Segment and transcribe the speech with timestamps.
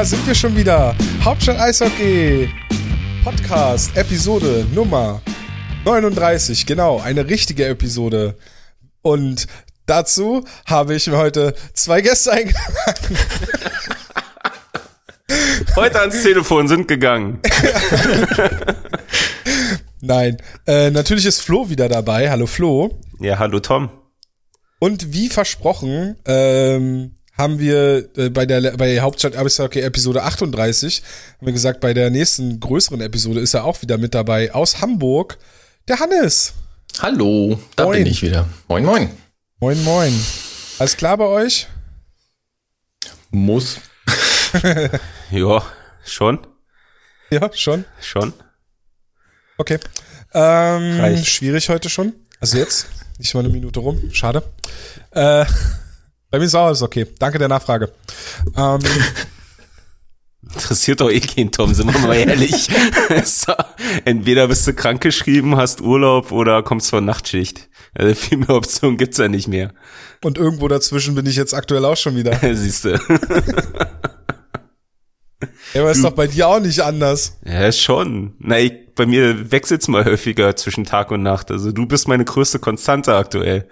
[0.00, 0.96] da sind wir schon wieder.
[1.22, 2.48] Hauptstadt Eishockey
[3.22, 5.20] Podcast, Episode Nummer
[5.84, 6.64] 39.
[6.64, 8.38] Genau, eine richtige Episode.
[9.02, 9.46] Und
[9.84, 13.18] dazu habe ich mir heute zwei Gäste eingeladen.
[15.76, 17.40] Heute ans Telefon sind gegangen.
[20.00, 22.30] Nein, äh, natürlich ist Flo wieder dabei.
[22.30, 22.98] Hallo Flo.
[23.20, 23.90] Ja, hallo Tom.
[24.78, 31.02] Und wie versprochen, ähm, haben wir äh, bei der bei Hauptstadt Eishockey Episode 38
[31.38, 34.80] haben wir gesagt, bei der nächsten größeren Episode ist er auch wieder mit dabei aus
[34.80, 35.38] Hamburg,
[35.88, 36.52] der Hannes.
[37.00, 38.04] Hallo, da Moin.
[38.04, 38.46] bin ich wieder.
[38.68, 39.10] Moin, moin.
[39.58, 40.12] Moin moin.
[40.78, 41.66] Alles klar bei euch?
[43.30, 43.78] Muss.
[45.30, 45.62] Ja,
[46.04, 46.40] schon,
[47.30, 47.84] Ja, schon.
[48.00, 48.32] schon.
[49.58, 49.78] Okay.
[50.34, 51.26] Ähm, Reicht.
[51.28, 52.14] schwierig heute schon.
[52.40, 52.86] Also jetzt,
[53.18, 54.10] nicht mal eine Minute rum.
[54.12, 54.42] Schade.
[55.12, 55.44] Äh,
[56.30, 57.06] bei mir ist auch alles okay.
[57.18, 57.92] Danke der Nachfrage.
[58.56, 58.80] Ähm,
[60.42, 62.68] Interessiert doch eh keinen Tom, sind wir mal ehrlich.
[64.04, 67.68] Entweder bist du krankgeschrieben, hast Urlaub oder kommst von Nachtschicht.
[67.94, 69.72] Also viel mehr Optionen gibt's ja nicht mehr.
[70.24, 72.38] und irgendwo dazwischen bin ich jetzt aktuell auch schon wieder.
[72.54, 72.98] Siehst du.
[75.74, 77.38] Ja, aber ist doch bei dir auch nicht anders.
[77.44, 78.34] Ja, schon.
[78.38, 81.50] Na, ich, bei mir wechselt's mal häufiger zwischen Tag und Nacht.
[81.50, 83.68] Also du bist meine größte Konstante aktuell.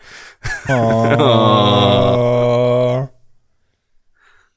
[0.68, 3.08] Oh.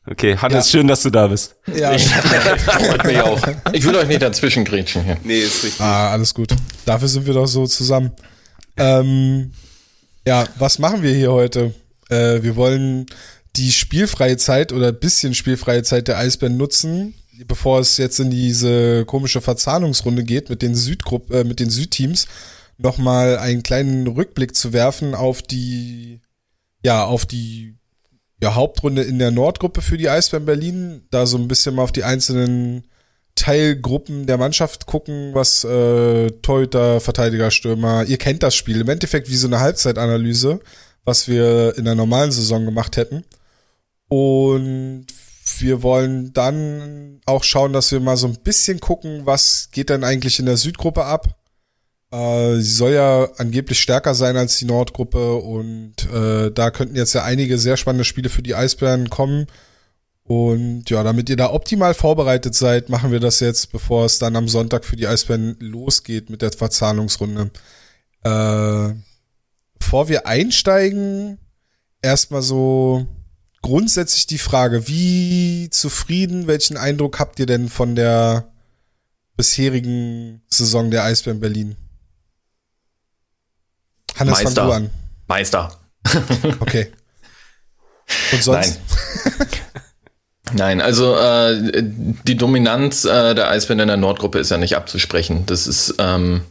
[0.09, 1.55] Okay, Hannes, schön, dass du da bist.
[1.75, 3.39] Ja, Freut mich auch.
[3.71, 5.17] Ich will euch nicht dazwischen grätschen hier.
[5.23, 5.79] Nee, ist richtig.
[5.79, 6.49] ah, alles gut.
[6.85, 8.11] Dafür sind wir doch so zusammen.
[8.77, 9.51] Ähm,
[10.25, 11.75] ja, was machen wir hier heute?
[12.09, 13.05] Äh, wir wollen
[13.55, 17.15] die spielfreie Zeit oder bisschen spielfreie Zeit der Eisbären nutzen,
[17.47, 22.27] bevor es jetzt in diese komische Verzahnungsrunde geht mit den Südgrupp, äh, mit den Südteams,
[22.77, 26.21] nochmal einen kleinen Rückblick zu werfen auf die,
[26.83, 27.75] ja, auf die
[28.41, 31.91] ja, Hauptrunde in der Nordgruppe für die Eisbären Berlin, da so ein bisschen mal auf
[31.91, 32.87] die einzelnen
[33.35, 39.29] Teilgruppen der Mannschaft gucken, was äh, Torhüter, Verteidiger, Stürmer, ihr kennt das Spiel, im Endeffekt
[39.29, 40.59] wie so eine Halbzeitanalyse,
[41.05, 43.23] was wir in der normalen Saison gemacht hätten.
[44.11, 45.05] Und
[45.59, 50.03] wir wollen dann auch schauen, dass wir mal so ein bisschen gucken, was geht denn
[50.03, 51.39] eigentlich in der Südgruppe ab.
[52.11, 57.13] Äh, sie soll ja angeblich stärker sein als die Nordgruppe und äh, da könnten jetzt
[57.13, 59.47] ja einige sehr spannende Spiele für die Eisbären kommen.
[60.25, 64.35] Und ja, damit ihr da optimal vorbereitet seid, machen wir das jetzt, bevor es dann
[64.35, 67.49] am Sonntag für die Eisbären losgeht mit der Verzahnungsrunde.
[68.23, 68.93] Äh,
[69.79, 71.37] bevor wir einsteigen,
[72.01, 73.07] erstmal so
[73.61, 78.51] grundsätzlich die Frage, wie zufrieden, welchen Eindruck habt ihr denn von der
[79.37, 81.75] bisherigen Saison der Eisbären Berlin?
[84.17, 84.65] Hannes, Meister.
[84.65, 84.89] du an.
[85.27, 85.77] Meister.
[86.59, 86.91] Okay.
[88.33, 88.79] Und sonst?
[90.53, 95.45] Nein, also äh, die Dominanz äh, der Eisbären in der Nordgruppe ist ja nicht abzusprechen.
[95.45, 96.41] Das ist, ähm,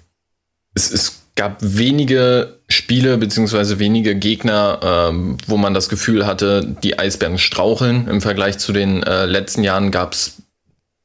[0.75, 6.99] es, es gab wenige Spiele beziehungsweise wenige Gegner, ähm, wo man das Gefühl hatte, die
[6.99, 8.09] Eisbären straucheln.
[8.09, 10.43] Im Vergleich zu den äh, letzten Jahren gab es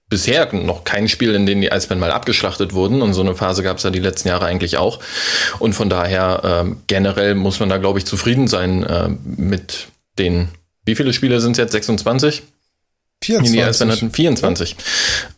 [0.09, 3.01] bisher noch kein Spiel, in dem die Eisbären mal abgeschlachtet wurden.
[3.01, 4.99] Und so eine Phase gab es ja die letzten Jahre eigentlich auch.
[5.59, 9.87] Und von daher ähm, generell muss man da, glaube ich, zufrieden sein äh, mit
[10.19, 10.49] den.
[10.83, 11.71] Wie viele Spiele sind es jetzt?
[11.71, 12.43] 26?
[13.23, 13.89] Die die Eisbären 24.
[13.91, 14.75] hatten 24.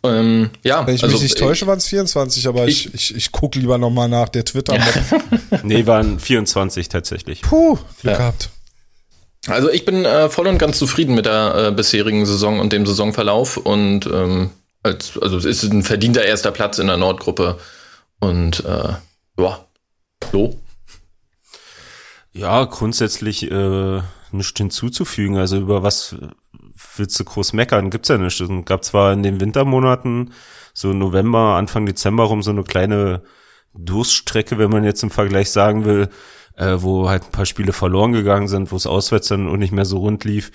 [0.02, 3.32] Ähm, ja, Wenn ich also, mich nicht täusche, waren es 24, aber ich, ich, ich
[3.32, 5.20] gucke lieber nochmal nach der twitter -Mod.
[5.62, 7.40] Nee, waren 24 tatsächlich.
[7.42, 8.18] Puh, Glück Ja.
[8.18, 8.50] gehabt.
[9.46, 12.84] Also ich bin äh, voll und ganz zufrieden mit der äh, bisherigen Saison und dem
[12.84, 14.50] Saisonverlauf und ähm,
[14.82, 17.58] als, also es ist ein verdienter erster Platz in der Nordgruppe
[18.20, 18.92] und äh,
[19.40, 19.64] ja,
[20.32, 20.58] so.
[22.32, 24.02] Ja, grundsätzlich äh,
[24.32, 25.36] nichts hinzuzufügen.
[25.38, 26.14] Also über was
[26.98, 27.90] willst du groß meckern?
[27.90, 28.40] Gibt's ja nicht.
[28.40, 30.32] Es gab zwar in den Wintermonaten,
[30.74, 33.22] so November, Anfang Dezember rum, so eine kleine
[33.74, 36.08] Durststrecke, wenn man jetzt im Vergleich sagen will,
[36.56, 39.72] äh, wo halt ein paar Spiele verloren gegangen sind, wo es auswärts dann auch nicht
[39.72, 40.50] mehr so rund lief.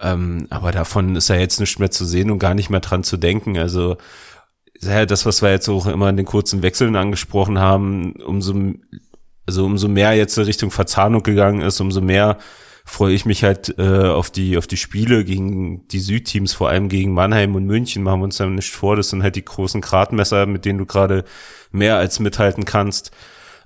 [0.00, 3.04] Ähm, aber davon ist ja jetzt nicht mehr zu sehen und gar nicht mehr dran
[3.04, 3.58] zu denken.
[3.58, 3.96] Also
[4.80, 8.54] ja, das, was wir jetzt auch immer in den kurzen Wechseln angesprochen haben, umso,
[9.46, 12.38] also umso mehr jetzt Richtung Verzahnung gegangen ist, umso mehr
[12.84, 16.88] freue ich mich halt äh, auf die auf die Spiele gegen die Südteams, vor allem
[16.88, 18.02] gegen Mannheim und München.
[18.02, 20.86] Machen wir uns ja nicht vor, das sind halt die großen Gradmesser, mit denen du
[20.86, 21.24] gerade
[21.72, 23.10] mehr als mithalten kannst.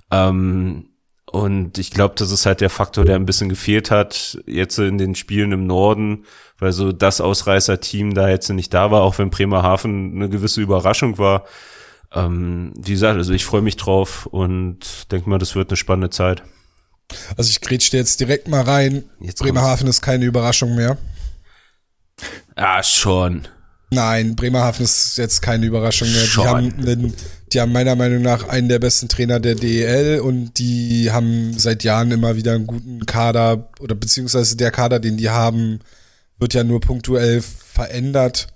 [0.09, 0.85] Ähm,
[1.31, 4.97] und ich glaube, das ist halt der Faktor, der ein bisschen gefehlt hat jetzt in
[4.97, 6.25] den Spielen im Norden,
[6.57, 11.19] weil so das Ausreißer-Team da jetzt nicht da war, auch wenn Bremerhaven eine gewisse Überraschung
[11.19, 11.43] war.
[12.11, 16.09] Ähm, wie gesagt, also ich freue mich drauf und denke mal, das wird eine spannende
[16.09, 16.41] Zeit.
[17.37, 19.03] Also ich grätsch dir jetzt direkt mal rein.
[19.19, 20.97] Jetzt Bremerhaven ist keine Überraschung mehr.
[22.55, 23.47] Ah, schon.
[23.91, 26.23] Nein, Bremerhaven ist jetzt keine Überraschung mehr.
[26.23, 27.13] Die haben, einen,
[27.51, 31.83] die haben meiner Meinung nach einen der besten Trainer der DEL und die haben seit
[31.83, 35.79] Jahren immer wieder einen guten Kader oder beziehungsweise der Kader, den die haben,
[36.37, 38.47] wird ja nur punktuell verändert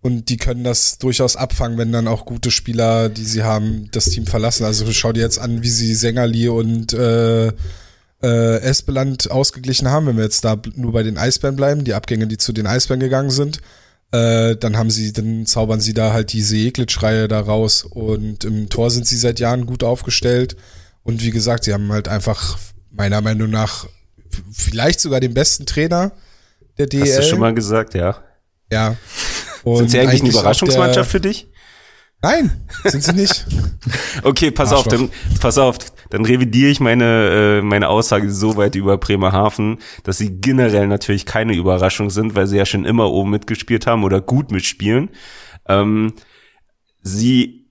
[0.00, 4.06] und die können das durchaus abfangen, wenn dann auch gute Spieler, die sie haben, das
[4.06, 4.64] Team verlassen.
[4.64, 7.52] Also schau dir jetzt an, wie sie Sängerli und äh,
[8.22, 12.26] äh, Espeland ausgeglichen haben, wenn wir jetzt da nur bei den Eisbären bleiben, die Abgänge,
[12.26, 13.60] die zu den Eisbären gegangen sind.
[14.12, 18.68] Äh, dann haben sie, dann zaubern sie da halt diese Eklitsch-Reihe da raus und im
[18.68, 20.56] Tor sind sie seit Jahren gut aufgestellt
[21.04, 22.58] und wie gesagt, sie haben halt einfach
[22.90, 23.86] meiner Meinung nach
[24.52, 26.12] vielleicht sogar den besten Trainer
[26.78, 27.02] der DL.
[27.02, 28.18] Hast du schon mal gesagt, ja.
[28.72, 28.96] Ja.
[29.64, 31.48] Sind sie eigentlich eine Überraschungsmannschaft für dich?
[32.22, 32.50] Nein,
[32.84, 33.46] sind sie nicht.
[34.22, 35.08] Okay, pass auf, Arschloch.
[35.08, 35.78] dann, pass auf,
[36.10, 41.24] dann revidiere ich meine, äh, meine Aussage so weit über Bremerhaven, dass sie generell natürlich
[41.24, 45.10] keine Überraschung sind, weil sie ja schon immer oben mitgespielt haben oder gut mitspielen.
[45.66, 46.12] Ähm,
[47.00, 47.66] sie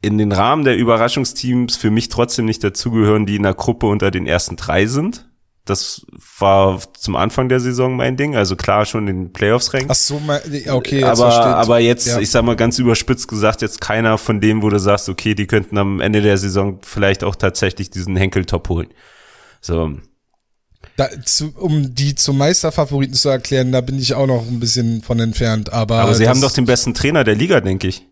[0.00, 4.10] in den Rahmen der Überraschungsteams für mich trotzdem nicht dazugehören, die in der Gruppe unter
[4.10, 5.27] den ersten drei sind.
[5.68, 6.06] Das
[6.38, 9.88] war zum Anfang der Saison mein Ding, also klar schon in den Playoffs ranken.
[9.90, 10.20] Ach so,
[10.68, 11.44] okay, aber, versteht.
[11.44, 12.18] aber jetzt, Ja.
[12.20, 15.46] ich sag mal ganz überspitzt gesagt, jetzt keiner von dem, wo du sagst, okay, die
[15.46, 18.88] könnten am Ende der Saison vielleicht auch tatsächlich diesen Henkeltop holen.
[19.60, 19.92] So,
[20.96, 25.02] Da, zu, um die zum Meisterfavoriten zu erklären, da bin ich auch noch ein bisschen
[25.02, 25.72] von entfernt.
[25.72, 28.06] Aber, aber sie haben doch den besten Trainer der Liga, denke ich.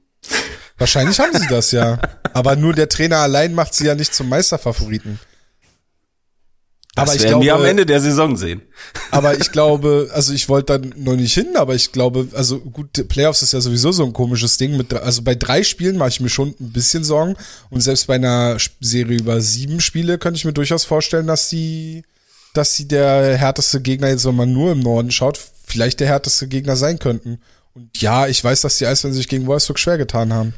[0.78, 1.98] Wahrscheinlich haben sie das ja.
[2.34, 5.18] Aber nur der Trainer allein macht sie ja nicht zum Meisterfavoriten.
[6.96, 8.62] Das aber ich werden glaube, wir am Ende der Saison sehen.
[9.10, 13.06] aber ich glaube, also ich wollte da noch nicht hin, aber ich glaube, also gut,
[13.08, 14.78] Playoffs ist ja sowieso so ein komisches Ding.
[14.78, 17.36] Mit, also bei drei Spielen mache ich mir schon ein bisschen Sorgen.
[17.68, 22.02] Und selbst bei einer Serie über sieben Spiele könnte ich mir durchaus vorstellen, dass sie,
[22.54, 26.48] dass sie der härteste Gegner, jetzt wenn man nur im Norden schaut, vielleicht der härteste
[26.48, 27.40] Gegner sein könnten.
[27.74, 30.54] Und ja, ich weiß, dass die Eisbären sich gegen Wolfsburg schwer getan haben.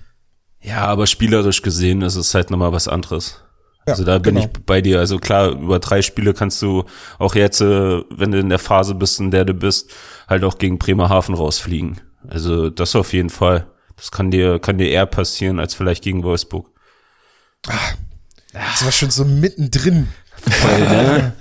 [0.62, 3.40] Ja, aber spielerisch gesehen ist es halt nochmal was anderes.
[3.88, 4.46] Ja, also da bin genau.
[4.46, 4.98] ich bei dir.
[4.98, 6.84] Also klar, über drei Spiele kannst du
[7.18, 9.90] auch jetzt, äh, wenn du in der Phase bist, in der du bist,
[10.28, 12.00] halt auch gegen Bremerhaven rausfliegen.
[12.28, 13.66] Also das auf jeden Fall.
[13.96, 16.68] Das kann dir, kann dir eher passieren als vielleicht gegen Wolfsburg.
[18.52, 20.08] Das war schon so mittendrin.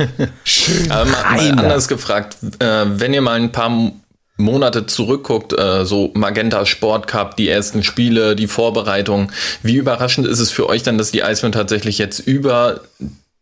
[0.44, 0.91] Schön.
[0.91, 3.91] Aber mal, mal anders gefragt, äh, wenn ihr mal ein paar
[4.38, 9.31] Monate zurückguckt, äh, so Magenta Sport Cup, die ersten Spiele, die Vorbereitung,
[9.63, 12.81] wie überraschend ist es für euch dann, dass die Eisbären tatsächlich jetzt über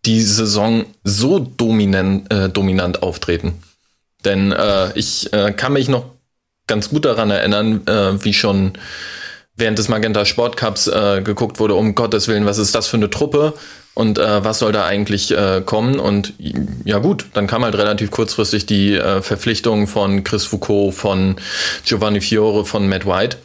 [0.06, 3.62] die Saison so dominant, äh, dominant auftreten?
[4.24, 6.06] Denn äh, ich äh, kann mich noch
[6.68, 8.74] ganz gut daran erinnern, äh, wie schon
[9.56, 12.98] während des Magenta Sport Cups äh, geguckt wurde, um Gottes Willen, was ist das für
[12.98, 13.54] eine Truppe
[13.96, 16.00] und äh, was soll da eigentlich äh, kommen?
[16.00, 16.34] Und
[16.84, 21.38] ja gut, dann kam halt relativ kurzfristig die äh, Verpflichtung von Chris Foucault, von
[21.86, 23.38] Giovanni Fiore, von Matt White.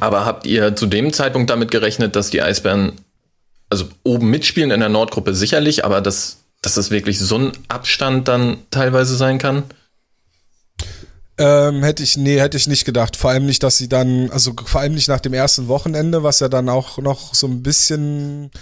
[0.00, 2.92] Aber habt ihr zu dem Zeitpunkt damit gerechnet, dass die Eisbären
[3.68, 8.28] also oben mitspielen in der Nordgruppe sicherlich, aber dass, dass das wirklich so ein Abstand
[8.28, 9.64] dann teilweise sein kann?
[11.36, 13.16] Ähm, hätte ich, nee, hätte ich nicht gedacht.
[13.16, 16.38] Vor allem nicht, dass sie dann, also vor allem nicht nach dem ersten Wochenende, was
[16.38, 18.52] ja dann auch noch so ein bisschen,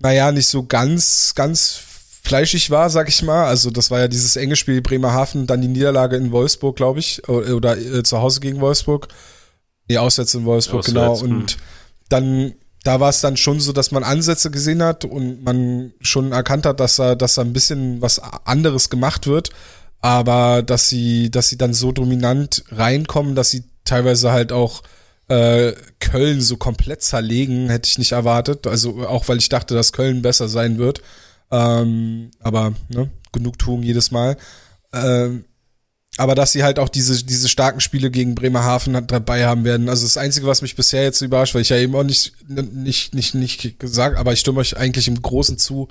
[0.00, 1.80] naja, nicht so ganz, ganz
[2.22, 3.46] fleischig war, sag ich mal.
[3.46, 7.26] Also das war ja dieses enge Spiel Bremerhaven, dann die Niederlage in Wolfsburg, glaube ich,
[7.28, 9.08] oder, äh, zu Hause gegen Wolfsburg.
[9.88, 11.20] Nee, auswärts in Wolfsburg, Auswärts, genau.
[11.20, 11.40] hm.
[11.40, 11.56] Und
[12.08, 16.32] dann, da war es dann schon so, dass man Ansätze gesehen hat und man schon
[16.32, 19.50] erkannt hat, dass da, dass da ein bisschen was anderes gemacht wird
[20.00, 24.82] aber dass sie, dass sie dann so dominant reinkommen, dass sie teilweise halt auch
[25.30, 28.66] äh, Köln so komplett zerlegen, hätte ich nicht erwartet.
[28.66, 31.02] Also auch weil ich dachte, dass Köln besser sein wird.
[31.52, 34.36] Ähm, aber ne, Genugtuung jedes Mal.
[34.92, 35.44] Ähm,
[36.16, 39.88] aber dass sie halt auch diese, diese starken Spiele gegen Bremerhaven dabei haben werden.
[39.88, 43.14] Also das Einzige, was mich bisher jetzt überrascht, weil ich ja eben auch nicht, nicht,
[43.14, 45.86] nicht, nicht gesagt, aber ich stimme euch eigentlich im Großen zu,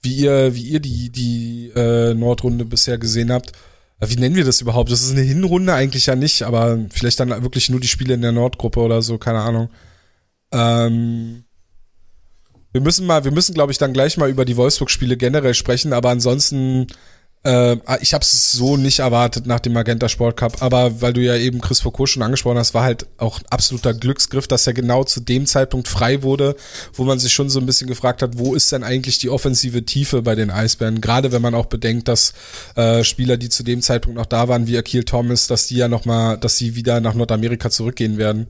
[0.00, 3.52] wie ihr, wie ihr die, die äh, Nordrunde bisher gesehen habt.
[4.00, 4.90] Äh, Wie nennen wir das überhaupt?
[4.90, 8.22] Das ist eine Hinrunde eigentlich ja nicht, aber vielleicht dann wirklich nur die Spiele in
[8.22, 9.70] der Nordgruppe oder so, keine Ahnung.
[10.52, 11.44] Ähm,
[12.72, 15.92] wir müssen mal, wir müssen, glaube ich, dann gleich mal über die Wolfsburg-Spiele generell sprechen,
[15.92, 16.88] aber ansonsten,
[17.44, 21.20] äh, ich habe es so nicht erwartet nach dem Magenta Sport Cup, aber weil du
[21.20, 24.72] ja eben Chris Foucault schon angesprochen hast, war halt auch ein absoluter Glücksgriff, dass er
[24.72, 26.56] genau zu dem Zeitpunkt frei wurde,
[26.94, 29.84] wo man sich schon so ein bisschen gefragt hat, wo ist denn eigentlich die offensive
[29.84, 31.00] Tiefe bei den Eisbären?
[31.00, 32.32] Gerade wenn man auch bedenkt, dass
[32.76, 35.88] äh, Spieler, die zu dem Zeitpunkt noch da waren, wie Akil Thomas, dass die ja
[35.88, 38.46] noch mal, dass sie wieder nach Nordamerika zurückgehen werden.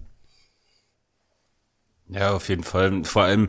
[2.09, 3.03] Ja, auf jeden Fall.
[3.05, 3.49] Vor allem,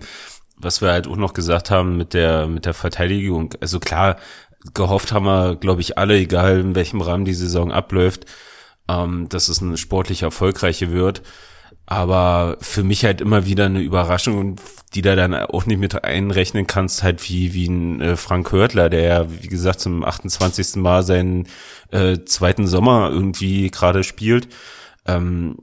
[0.57, 3.53] was wir halt auch noch gesagt haben mit der, mit der Verteidigung.
[3.59, 4.17] Also klar,
[4.73, 8.25] gehofft haben wir, glaube ich, alle, egal in welchem Rahmen die Saison abläuft,
[8.89, 11.21] ähm, dass es eine sportlich erfolgreiche wird.
[11.87, 14.55] Aber für mich halt immer wieder eine Überraschung,
[14.95, 18.89] die da dann auch nicht mit einrechnen kannst, halt wie, wie ein äh, Frank Hörtler,
[18.89, 20.77] der ja, wie gesagt, zum 28.
[20.77, 21.47] Mal seinen
[21.91, 24.47] äh, zweiten Sommer irgendwie gerade spielt.
[25.05, 25.57] Ähm,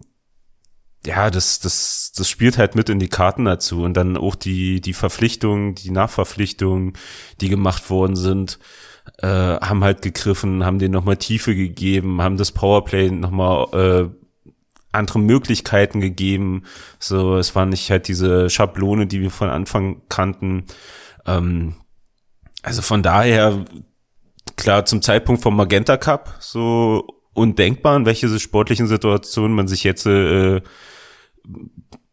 [1.04, 3.82] ja, das, das, das spielt halt mit in die Karten dazu.
[3.82, 6.92] Und dann auch die, die Verpflichtungen, die Nachverpflichtungen,
[7.40, 8.60] die gemacht worden sind,
[9.22, 14.22] äh, haben halt gegriffen, haben denen nochmal Tiefe gegeben, haben das Powerplay nochmal äh,
[14.90, 16.64] andere Möglichkeiten gegeben.
[16.98, 20.64] So, es war nicht halt diese Schablone, die wir von Anfang kannten.
[21.26, 21.76] Ähm,
[22.62, 23.64] also von daher,
[24.56, 30.04] klar, zum Zeitpunkt vom Magenta Cup, so undenkbar, in welche sportlichen Situationen man sich jetzt
[30.06, 30.60] äh,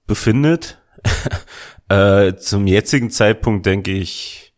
[0.07, 0.79] befindet.
[1.89, 4.48] äh, zum jetzigen Zeitpunkt denke ich,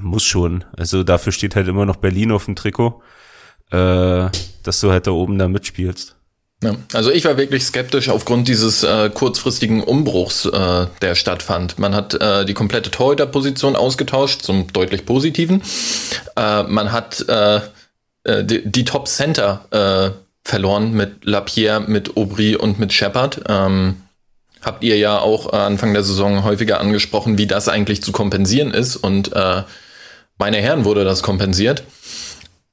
[0.00, 0.64] muss schon.
[0.76, 3.02] Also dafür steht halt immer noch Berlin auf dem Trikot,
[3.70, 4.28] äh,
[4.62, 6.16] dass du halt da oben da mitspielst.
[6.62, 11.78] Ja, also ich war wirklich skeptisch aufgrund dieses äh, kurzfristigen Umbruchs, äh, der stattfand.
[11.78, 15.62] Man hat äh, die komplette Torhüterposition ausgetauscht zum deutlich positiven.
[16.36, 17.60] Äh, man hat äh,
[18.24, 20.10] äh, die, die Top Center äh,
[20.42, 23.42] verloren mit Lapierre, mit Aubry und mit Shepard.
[23.48, 24.02] Ähm,
[24.60, 28.96] habt ihr ja auch Anfang der Saison häufiger angesprochen, wie das eigentlich zu kompensieren ist.
[28.96, 29.62] Und äh,
[30.38, 31.84] meine Herren wurde das kompensiert.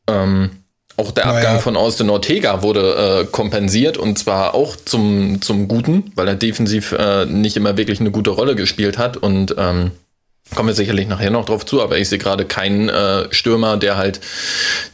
[0.07, 0.51] Ähm,
[0.97, 1.59] auch der Abgang naja.
[1.59, 6.93] von Austin Ortega wurde äh, kompensiert und zwar auch zum, zum Guten, weil er defensiv
[6.93, 9.91] äh, nicht immer wirklich eine gute Rolle gespielt hat und ähm,
[10.53, 13.97] kommen wir sicherlich nachher noch drauf zu, aber ich sehe gerade keinen äh, Stürmer, der
[13.97, 14.21] halt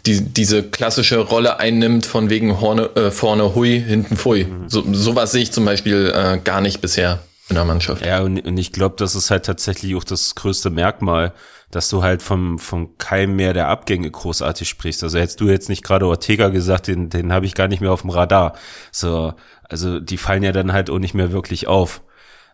[0.06, 4.46] die, diese klassische Rolle einnimmt von wegen Horne, äh, vorne hui, hinten fui.
[4.46, 4.70] Mhm.
[4.70, 8.04] So, sowas sehe ich zum Beispiel äh, gar nicht bisher in der Mannschaft.
[8.04, 11.34] Ja, und, und ich glaube, das ist halt tatsächlich auch das größte Merkmal
[11.72, 15.04] dass du halt vom, vom Keim mehr der Abgänge großartig sprichst.
[15.04, 17.92] Also hättest du jetzt nicht gerade Ortega gesagt, den, den habe ich gar nicht mehr
[17.92, 18.56] auf dem Radar.
[18.92, 22.04] So, also die fallen ja dann halt auch nicht mehr wirklich auf.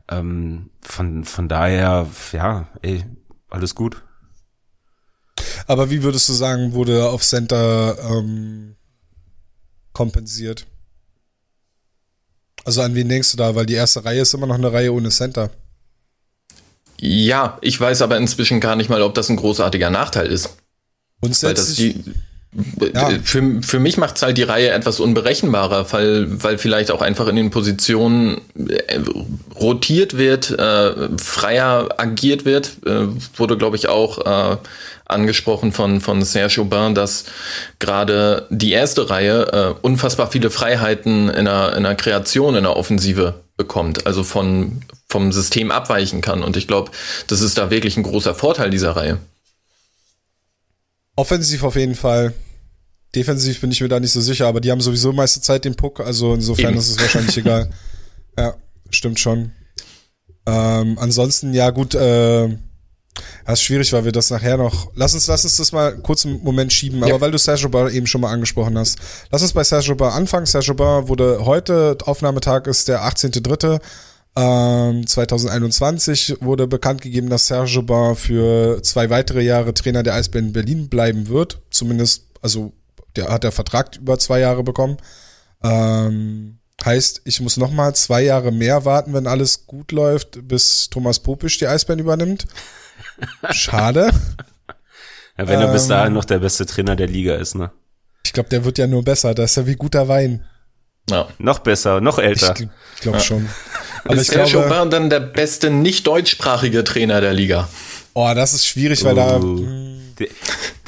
[0.09, 3.03] Ähm, von, von daher, ja, ey,
[3.49, 4.03] alles gut.
[5.65, 8.75] Aber wie würdest du sagen, wurde auf Center ähm,
[9.93, 10.67] kompensiert?
[12.63, 13.55] Also an wen denkst du da?
[13.55, 15.49] Weil die erste Reihe ist immer noch eine Reihe ohne Center.
[16.99, 20.57] Ja, ich weiß aber inzwischen gar nicht mal, ob das ein großartiger Nachteil ist.
[21.77, 22.03] Die,
[22.93, 23.09] ja.
[23.23, 27.27] für, für mich macht es halt die Reihe etwas unberechenbarer, weil, weil vielleicht auch einfach
[27.27, 28.99] in den Positionen äh,
[29.59, 32.77] rotiert wird, äh, freier agiert wird.
[32.85, 34.57] Äh, wurde, glaube ich, auch äh,
[35.05, 37.25] angesprochen von, von Serge Aubin, dass
[37.79, 42.75] gerade die erste Reihe äh, unfassbar viele Freiheiten in der, in der Kreation, in der
[42.75, 46.43] Offensive bekommt, also von, vom System abweichen kann.
[46.43, 46.91] Und ich glaube,
[47.27, 49.17] das ist da wirklich ein großer Vorteil dieser Reihe.
[51.15, 52.33] Offensiv auf jeden Fall.
[53.15, 55.75] Defensiv bin ich mir da nicht so sicher, aber die haben sowieso meiste Zeit den
[55.75, 56.79] Puck, also insofern Eben.
[56.79, 57.71] ist es wahrscheinlich egal.
[58.37, 58.53] Ja,
[58.91, 59.51] stimmt schon.
[60.45, 62.57] Ähm, ansonsten, ja gut, äh,
[63.45, 64.91] das ist schwierig, weil wir das nachher noch.
[64.95, 67.21] Lass uns, lass uns das mal kurz einen Moment schieben, aber ja.
[67.21, 68.97] weil du Serge Bar eben schon mal angesprochen hast.
[69.31, 70.45] Lass uns bei Serge Bar anfangen.
[70.45, 73.79] Serge Bar wurde heute, Aufnahmetag ist der 18.3.
[74.37, 80.53] 2021 ähm, wurde bekannt gegeben, dass Serge Bar für zwei weitere Jahre Trainer der Eisbären
[80.53, 81.59] Berlin bleiben wird.
[81.71, 82.71] Zumindest, also
[83.15, 84.97] der hat der Vertrag über zwei Jahre bekommen.
[85.63, 90.89] Ähm, heißt, ich muss noch mal zwei Jahre mehr warten, wenn alles gut läuft, bis
[90.89, 92.45] Thomas Popisch die Eisbären übernimmt.
[93.51, 94.11] Schade.
[95.37, 97.71] Ja, wenn er bis dahin ähm, noch der beste Trainer der Liga ist, ne?
[98.25, 99.33] Ich glaube, der wird ja nur besser.
[99.33, 100.43] Das ist ja wie guter Wein.
[101.09, 101.27] Ja.
[101.37, 102.53] Noch besser, noch älter.
[102.95, 103.23] Ich glaube ja.
[103.23, 103.47] schon.
[104.03, 107.69] Aber ist ich glaube, Chopin dann der beste nicht deutschsprachige Trainer der Liga?
[108.13, 109.15] Oh, das ist schwierig, weil uh.
[109.15, 109.39] da.
[110.19, 110.27] Der,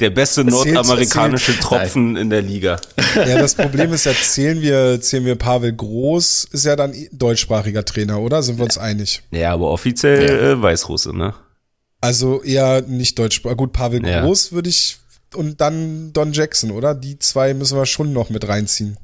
[0.00, 1.68] der beste nordamerikanische erzählt.
[1.68, 2.22] Tropfen Nein.
[2.22, 2.80] in der Liga.
[3.14, 8.18] Ja, das Problem ist, erzählen wir, erzählen wir Pavel Groß, ist ja dann deutschsprachiger Trainer,
[8.18, 8.42] oder?
[8.42, 9.22] Sind wir uns einig?
[9.30, 10.50] Ja, aber offiziell ja.
[10.50, 11.34] Äh, Weißrusse, ne?
[12.00, 13.42] Also eher nicht deutsch.
[13.42, 14.22] Gut, Pavel ja.
[14.22, 14.98] Groß würde ich
[15.34, 16.94] und dann Don Jackson, oder?
[16.94, 18.96] Die zwei müssen wir schon noch mit reinziehen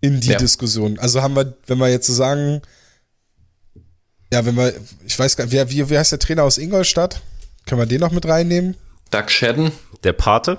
[0.00, 0.38] in die ja.
[0.38, 0.98] Diskussion.
[0.98, 2.62] Also haben wir, wenn wir jetzt so sagen,
[4.32, 4.72] ja, wenn wir,
[5.04, 7.20] ich weiß gar nicht, wer, wie, wie heißt der Trainer aus Ingolstadt?
[7.66, 8.76] Können wir den noch mit reinnehmen?
[9.10, 9.72] Doug Shedden.
[10.04, 10.58] Der Pate.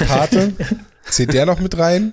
[0.00, 0.52] Der Pate.
[1.10, 2.12] Zählt der noch mit rein?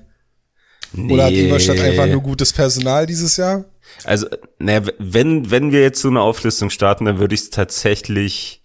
[0.94, 1.14] Nee.
[1.14, 3.66] Oder hat Ingolstadt einfach nur gutes Personal dieses Jahr?
[4.04, 4.28] Also,
[4.60, 8.62] naja, wenn, wenn wir jetzt so eine Auflistung starten, dann würde ich es tatsächlich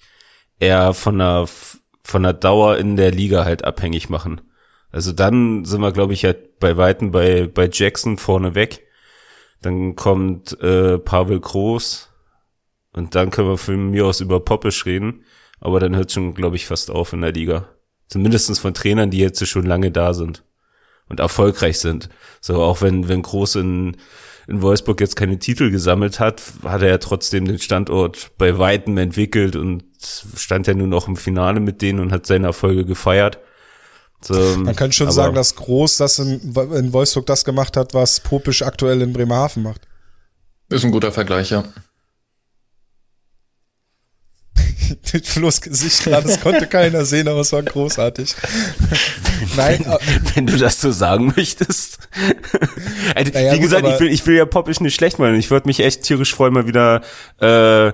[0.60, 1.46] eher von der,
[2.02, 4.40] von der Dauer in der Liga halt abhängig machen.
[4.90, 8.86] Also dann sind wir, glaube ich, halt bei Weitem bei, bei Jackson vorne weg.
[9.60, 12.08] Dann kommt äh, Pavel Groß
[12.92, 15.24] und dann können wir von mir aus über Poppisch reden.
[15.60, 17.68] Aber dann hört schon, glaube ich, fast auf in der Liga.
[18.08, 20.44] Zumindestens von Trainern, die jetzt schon lange da sind.
[21.08, 22.08] Und erfolgreich sind.
[22.40, 23.96] So, auch wenn, wenn Groß in,
[24.46, 28.96] in Wolfsburg jetzt keine Titel gesammelt hat, hat er ja trotzdem den Standort bei Weitem
[28.98, 29.84] entwickelt und
[30.36, 33.38] stand ja nun auch im Finale mit denen und hat seine Erfolge gefeiert.
[34.20, 36.40] So, Man kann schon sagen, dass Groß das in,
[36.74, 39.82] in Wolfsburg das gemacht hat, was Popisch aktuell in Bremerhaven macht.
[40.70, 41.64] Ist ein guter Vergleich, ja.
[45.24, 48.34] Flo's Gesicht gerade, das konnte keiner sehen, aber es war großartig.
[49.56, 51.98] Nein, wenn, wenn, du das so sagen möchtest.
[53.14, 55.34] also, naja, wie gesagt, ich will, ich will ja Popisch nicht schlecht machen.
[55.36, 57.02] Ich würde mich echt tierisch freuen, mal wieder
[57.40, 57.92] äh,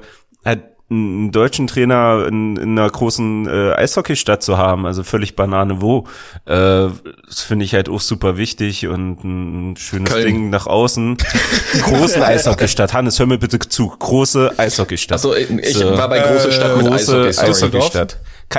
[0.94, 6.06] einen deutschen Trainer in, in einer großen äh, Eishockeystadt zu haben, also völlig Banane wo.
[6.46, 6.88] Äh,
[7.26, 10.26] das finde ich halt auch super wichtig und ein schönes Köln.
[10.26, 11.16] Ding nach außen.
[11.82, 12.92] großen Eishockeystadt.
[12.92, 13.88] Hannes, hör mir bitte zu.
[13.88, 15.16] Große Eishockeystadt.
[15.16, 15.96] Achso, ich so.
[15.96, 17.50] war bei große Stadt äh, mit große Eishockey.
[17.50, 18.18] Eishockeystadt.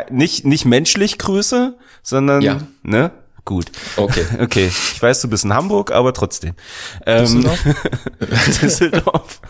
[0.10, 2.58] Nicht, nicht menschlich Größe, sondern, ja.
[2.84, 3.12] ne?
[3.46, 3.68] Gut.
[3.96, 4.26] Okay.
[4.42, 4.68] Okay.
[4.68, 6.56] Ich weiß, du bist in Hamburg, aber trotzdem.
[7.06, 7.60] Ähm, Düsseldorf?
[8.62, 9.42] Düsseldorf.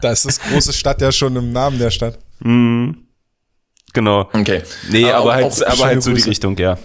[0.00, 2.18] Da ist das große Stadt ja schon im Namen der Stadt.
[2.40, 3.08] Mhm.
[3.94, 4.28] Genau.
[4.32, 4.62] Okay.
[4.90, 6.78] Nee, aber, aber halt, aber halt so die Richtung, ja.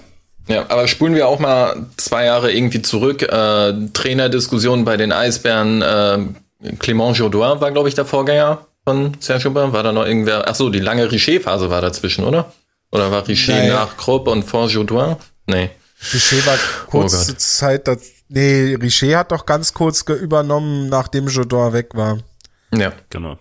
[0.47, 3.21] Ja, aber spulen wir auch mal zwei Jahre irgendwie zurück.
[3.21, 5.81] Äh, Trainerdiskussion bei den Eisbären.
[5.81, 6.19] Äh,
[6.79, 9.73] Clément Jodoin war, glaube ich, der Vorgänger von Serge Aubin.
[9.73, 10.45] War da noch irgendwer?
[10.47, 12.51] Ach so, die lange Richer-Phase war dazwischen, oder?
[12.91, 13.69] Oder war Richer Nein.
[13.69, 15.15] nach Krupp und vor Jodoin?
[15.45, 15.69] Nee.
[16.13, 16.57] Richer war
[16.87, 22.19] kurze oh Zeit, das, nee, Richer hat doch ganz kurz übernommen, nachdem Jodoin weg war.
[22.73, 22.91] Ja.
[23.09, 23.37] Genau.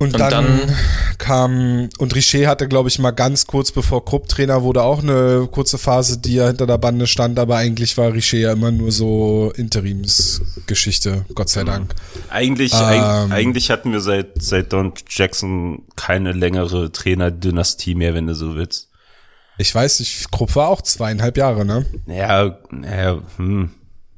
[0.00, 0.76] Und, und dann, dann,
[1.18, 5.48] kam, und Richer hatte, glaube ich, mal ganz kurz bevor Krupp Trainer wurde, auch eine
[5.50, 8.92] kurze Phase, die ja hinter der Bande stand, aber eigentlich war Richer ja immer nur
[8.92, 11.96] so Interimsgeschichte, Gott sei Dank.
[12.30, 18.36] Eigentlich, ähm, eigentlich hatten wir seit, seit Don Jackson keine längere Trainerdynastie mehr, wenn du
[18.36, 18.87] so willst.
[19.58, 21.84] Ich weiß nicht, Krupp war auch zweieinhalb Jahre, ne?
[22.06, 23.70] Ja, ja, hm,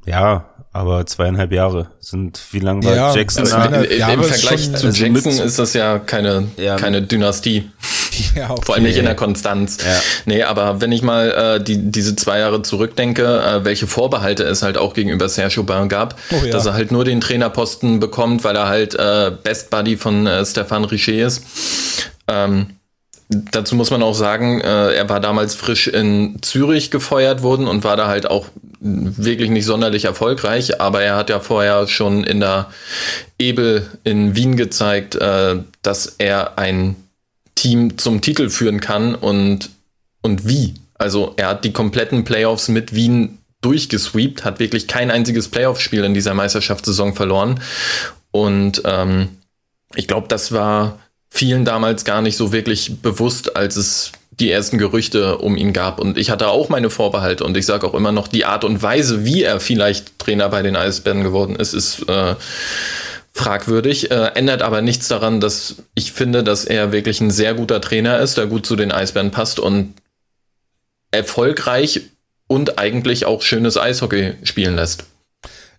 [0.04, 3.64] ja, aber zweieinhalb Jahre sind, wie lange war ja, Jackson da?
[3.64, 6.76] Im, Im Vergleich schon, zu also Jackson ist das ja keine, ja.
[6.76, 7.70] keine Dynastie.
[8.34, 8.62] Ja, okay.
[8.66, 9.78] Vor allem nicht in der Konstanz.
[9.82, 10.00] Ja.
[10.26, 14.62] Nee, aber wenn ich mal äh, die, diese zwei Jahre zurückdenke, äh, welche Vorbehalte es
[14.62, 16.50] halt auch gegenüber Sergio Aubin gab, oh, ja.
[16.50, 20.44] dass er halt nur den Trainerposten bekommt, weil er halt äh, Best Buddy von äh,
[20.44, 21.42] Stefan Richer ist.
[22.28, 22.66] Ähm,
[23.32, 27.84] Dazu muss man auch sagen, äh, er war damals frisch in Zürich gefeuert worden und
[27.84, 28.46] war da halt auch
[28.80, 32.70] wirklich nicht sonderlich erfolgreich, aber er hat ja vorher schon in der
[33.38, 36.96] Ebel in Wien gezeigt, äh, dass er ein
[37.54, 39.70] Team zum Titel führen kann und,
[40.22, 40.74] und wie.
[40.94, 46.14] Also er hat die kompletten Playoffs mit Wien durchgesweept, hat wirklich kein einziges Playoff-Spiel in
[46.14, 47.60] dieser Meisterschaftssaison verloren.
[48.32, 49.28] Und ähm,
[49.94, 50.98] ich glaube, das war
[51.30, 56.00] vielen damals gar nicht so wirklich bewusst, als es die ersten Gerüchte um ihn gab.
[56.00, 58.82] Und ich hatte auch meine Vorbehalte und ich sage auch immer noch, die Art und
[58.82, 62.34] Weise, wie er vielleicht Trainer bei den Eisbären geworden ist, ist äh,
[63.32, 64.10] fragwürdig.
[64.10, 68.18] Äh, ändert aber nichts daran, dass ich finde, dass er wirklich ein sehr guter Trainer
[68.18, 69.94] ist, der gut zu den Eisbären passt und
[71.10, 72.02] erfolgreich
[72.46, 75.04] und eigentlich auch schönes Eishockey spielen lässt.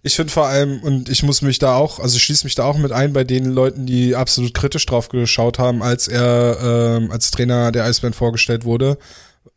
[0.04, 2.78] Ich finde vor allem, und ich muss mich da auch, also schließe mich da auch
[2.78, 7.30] mit ein bei den Leuten, die absolut kritisch drauf geschaut haben, als er ähm, als
[7.30, 8.98] Trainer der Eisbären vorgestellt wurde,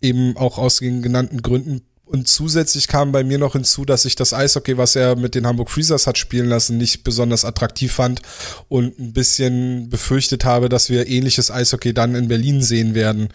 [0.02, 1.82] eben auch aus den genannten Gründen.
[2.04, 5.46] Und zusätzlich kam bei mir noch hinzu, dass ich das Eishockey, was er mit den
[5.46, 8.20] Hamburg Freezers hat spielen lassen, nicht besonders attraktiv fand
[8.68, 13.28] und ein bisschen befürchtet habe, dass wir ähnliches Eishockey dann in Berlin sehen werden.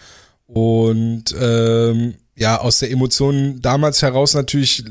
[0.45, 4.83] Und ähm, ja, aus der Emotion damals heraus natürlich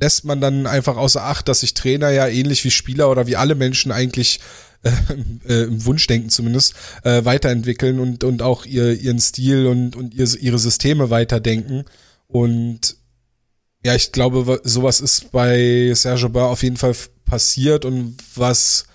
[0.00, 3.36] lässt man dann einfach außer Acht, dass sich Trainer ja ähnlich wie Spieler oder wie
[3.36, 4.40] alle Menschen eigentlich
[4.82, 4.90] äh,
[5.48, 10.26] äh, im Wunschdenken zumindest äh, weiterentwickeln und und auch ihr, ihren Stil und und ihr,
[10.40, 11.84] ihre Systeme weiterdenken.
[12.26, 12.96] Und
[13.84, 17.84] ja, ich glaube, sowas ist bei Serge Bar auf jeden Fall passiert.
[17.84, 18.86] Und was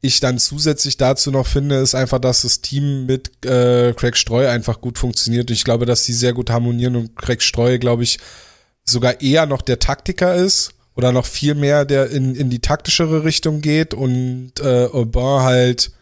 [0.00, 4.48] ich dann zusätzlich dazu noch finde, ist einfach, dass das Team mit äh, Craig Streu
[4.48, 5.50] einfach gut funktioniert.
[5.50, 6.96] Ich glaube, dass die sehr gut harmonieren.
[6.96, 8.18] Und Craig Streu, glaube ich,
[8.88, 13.24] sogar eher noch der Taktiker ist oder noch viel mehr der in, in die taktischere
[13.24, 15.92] Richtung geht und äh, Aubin halt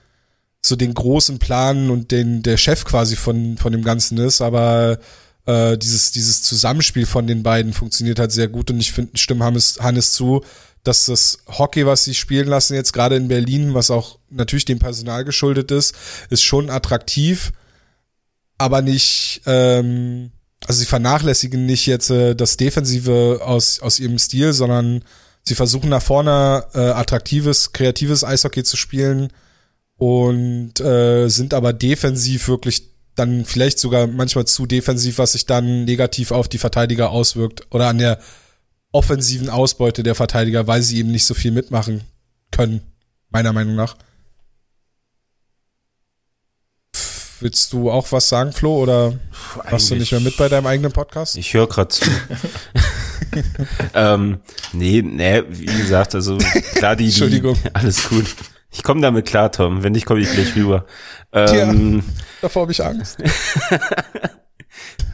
[0.63, 4.99] so den großen Plan und den der Chef quasi von von dem Ganzen ist, aber
[5.47, 9.45] äh, dieses dieses Zusammenspiel von den beiden funktioniert halt sehr gut und ich finde stimme
[9.45, 10.43] Hannes, Hannes zu,
[10.83, 14.79] dass das Hockey, was sie spielen lassen jetzt gerade in Berlin, was auch natürlich dem
[14.79, 15.95] Personal geschuldet ist,
[16.31, 17.53] ist schon attraktiv,
[18.57, 20.31] aber nicht ähm,
[20.65, 25.03] also sie vernachlässigen nicht jetzt äh, das Defensive aus, aus ihrem Stil, sondern
[25.43, 29.33] sie versuchen nach vorne äh, attraktives, kreatives Eishockey zu spielen
[29.97, 35.85] und äh, sind aber defensiv wirklich dann vielleicht sogar manchmal zu defensiv, was sich dann
[35.85, 38.21] negativ auf die Verteidiger auswirkt oder an der
[38.93, 42.03] offensiven Ausbeute der Verteidiger, weil sie eben nicht so viel mitmachen
[42.51, 42.81] können,
[43.31, 43.97] meiner Meinung nach.
[47.41, 49.13] Willst du auch was sagen, Flo, oder
[49.71, 51.37] machst du nicht mehr mit bei deinem eigenen Podcast?
[51.37, 52.11] Ich höre gerade zu.
[53.95, 54.41] ähm,
[54.73, 56.39] nee, nee, wie gesagt, also
[56.75, 57.59] klar, die, die Entschuldigung.
[57.75, 58.25] alles gut.
[58.71, 59.83] Ich komme damit klar, Tom.
[59.83, 60.87] Wenn nicht, komme ich gleich rüber.
[61.33, 62.03] Ähm,
[62.41, 63.19] Davor habe ich Angst.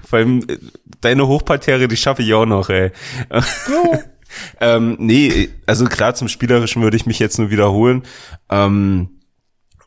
[0.05, 0.59] Vor allem äh,
[1.01, 2.93] deine Hochparterre, die schaffe ich auch noch, ey.
[3.31, 3.97] Oh.
[4.61, 8.05] ähm, nee, also klar, zum Spielerischen würde ich mich jetzt nur wiederholen.
[8.49, 9.22] Ähm,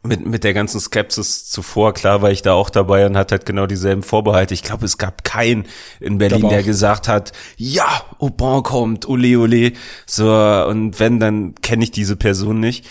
[0.05, 3.45] mit, mit der ganzen Skepsis zuvor, klar war ich da auch dabei und hat halt
[3.45, 4.53] genau dieselben Vorbehalte.
[4.53, 5.65] Ich glaube, es gab keinen
[5.99, 9.73] in Berlin, der gesagt hat, ja, Aubin kommt, ole ole.
[10.05, 10.31] So,
[10.67, 12.85] und wenn, dann kenne ich diese Person nicht.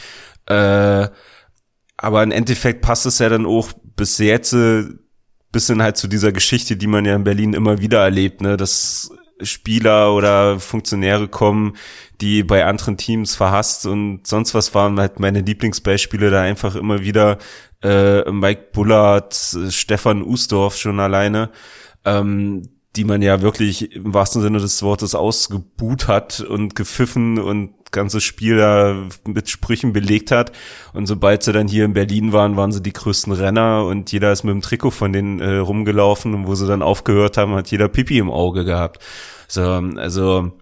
[0.47, 1.09] Äh,
[1.97, 4.85] aber im Endeffekt passt es ja dann auch bis jetzt äh,
[5.55, 9.11] bisschen halt zu dieser Geschichte, die man ja in Berlin immer wieder erlebt, ne, dass
[9.43, 11.77] Spieler oder Funktionäre kommen,
[12.21, 17.01] die bei anderen Teams verhasst und sonst was waren halt meine Lieblingsbeispiele da einfach immer
[17.03, 17.39] wieder
[17.83, 19.35] äh, Mike Bullard,
[19.69, 21.51] Stefan Usdorf schon alleine,
[22.05, 22.63] ähm,
[22.97, 28.21] die man ja wirklich im wahrsten Sinne des Wortes ausgebuht hat und gepfiffen und ganze
[28.21, 28.95] Spiel da
[29.27, 30.53] mit Sprüchen belegt hat.
[30.93, 34.31] Und sobald sie dann hier in Berlin waren, waren sie die größten Renner und jeder
[34.33, 37.71] ist mit dem Trikot von denen äh, rumgelaufen und wo sie dann aufgehört haben, hat
[37.71, 38.99] jeder Pipi im Auge gehabt.
[39.49, 40.53] So, also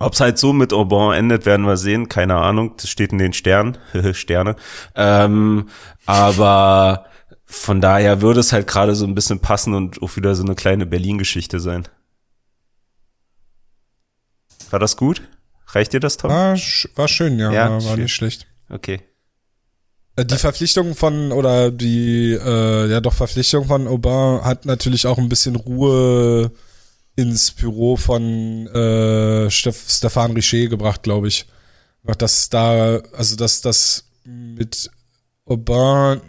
[0.00, 2.08] Ob's halt so mit Aubin endet, werden wir sehen.
[2.08, 2.74] Keine Ahnung.
[2.76, 3.78] Das steht in den Sternen.
[4.12, 4.54] Sterne.
[4.94, 5.68] Ähm,
[6.06, 7.06] aber
[7.44, 10.54] von daher würde es halt gerade so ein bisschen passen und auch wieder so eine
[10.54, 11.88] kleine Berlin-Geschichte sein.
[14.70, 15.22] War das gut?
[15.70, 16.30] Reicht dir das, Tom?
[16.30, 16.56] War,
[16.94, 18.46] war schön, ja, Ja, war, war nicht schlecht.
[18.70, 19.00] Okay.
[20.16, 25.18] Äh, Die Verpflichtung von, oder die, äh, ja doch, Verpflichtung von Aubin hat natürlich auch
[25.18, 26.50] ein bisschen Ruhe
[27.16, 31.46] ins Büro von äh, Stef Stefan Richer gebracht, glaube ich.
[32.16, 34.90] Dass da, also dass das mit
[35.44, 36.20] Aubin,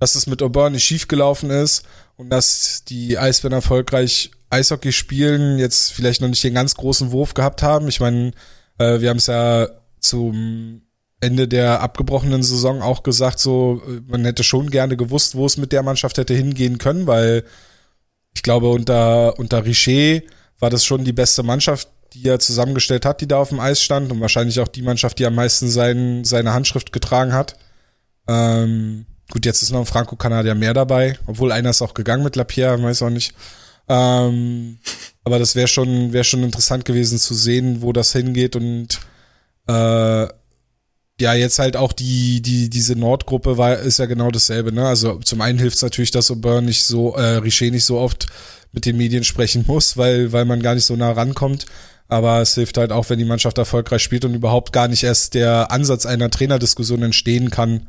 [0.00, 1.84] dass es mit Aubin nicht schiefgelaufen ist
[2.16, 7.34] und dass die Eisbären erfolgreich Eishockey spielen, jetzt vielleicht noch nicht den ganz großen Wurf
[7.34, 7.88] gehabt haben.
[7.88, 8.32] Ich meine,
[8.78, 9.68] äh, wir haben es ja
[10.00, 10.82] zum
[11.20, 15.72] Ende der abgebrochenen Saison auch gesagt, so man hätte schon gerne gewusst, wo es mit
[15.72, 17.44] der Mannschaft hätte hingehen können, weil
[18.34, 20.22] ich glaube, unter, unter Richer
[20.60, 23.82] war das schon die beste Mannschaft, die er zusammengestellt hat, die da auf dem Eis
[23.82, 27.56] stand und wahrscheinlich auch die Mannschaft, die am meisten sein, seine Handschrift getragen hat.
[28.28, 32.36] Ähm, gut, jetzt ist noch ein Franco-Kanadier mehr dabei, obwohl einer ist auch gegangen mit
[32.36, 33.34] Lapierre, weiß auch nicht.
[33.88, 34.78] Ähm,
[35.28, 38.98] aber das wäre schon, wäre schon interessant gewesen zu sehen, wo das hingeht und
[39.68, 40.26] äh,
[41.20, 44.86] ja, jetzt halt auch die, die, diese Nordgruppe war, ist ja genau dasselbe, ne?
[44.86, 48.26] Also zum einen hilft es natürlich, dass Aubin nicht so, äh, Richer nicht so oft
[48.72, 51.66] mit den Medien sprechen muss, weil, weil man gar nicht so nah rankommt.
[52.08, 55.34] Aber es hilft halt auch, wenn die Mannschaft erfolgreich spielt und überhaupt gar nicht erst
[55.34, 57.88] der Ansatz einer Trainerdiskussion entstehen kann.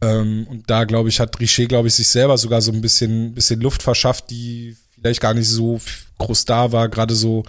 [0.00, 3.34] Ähm, und da, glaube ich, hat Richer, glaube ich, sich selber sogar so ein bisschen,
[3.34, 5.80] bisschen Luft verschafft, die vielleicht gar nicht so
[6.18, 7.44] groß da war, gerade so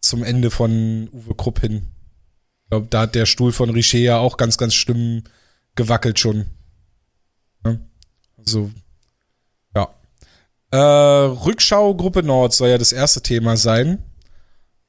[0.00, 1.88] zum Ende von Uwe Krupp hin.
[2.64, 5.24] Ich glaube, da hat der Stuhl von Richer ja auch ganz, ganz schlimm
[5.74, 6.46] gewackelt schon.
[7.64, 7.76] Ja.
[8.38, 8.70] Also,
[9.74, 9.94] ja.
[10.70, 14.02] Äh, Rückschau Gruppe Nord soll ja das erste Thema sein.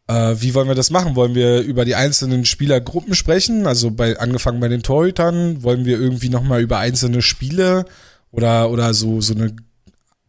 [0.07, 1.15] Äh, wie wollen wir das machen?
[1.15, 3.65] Wollen wir über die einzelnen Spielergruppen sprechen?
[3.65, 7.85] Also bei angefangen bei den Torhütern, wollen wir irgendwie nochmal über einzelne Spiele
[8.31, 9.55] oder, oder so, so eine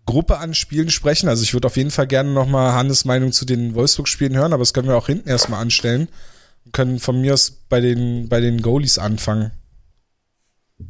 [0.06, 1.28] Gruppe an Spielen sprechen?
[1.28, 4.62] Also ich würde auf jeden Fall gerne nochmal Hannes Meinung zu den Wolfsburg-Spielen hören, aber
[4.62, 6.08] das können wir auch hinten erstmal anstellen.
[6.64, 9.52] Wir können von mir aus bei den, bei den Goalies anfangen.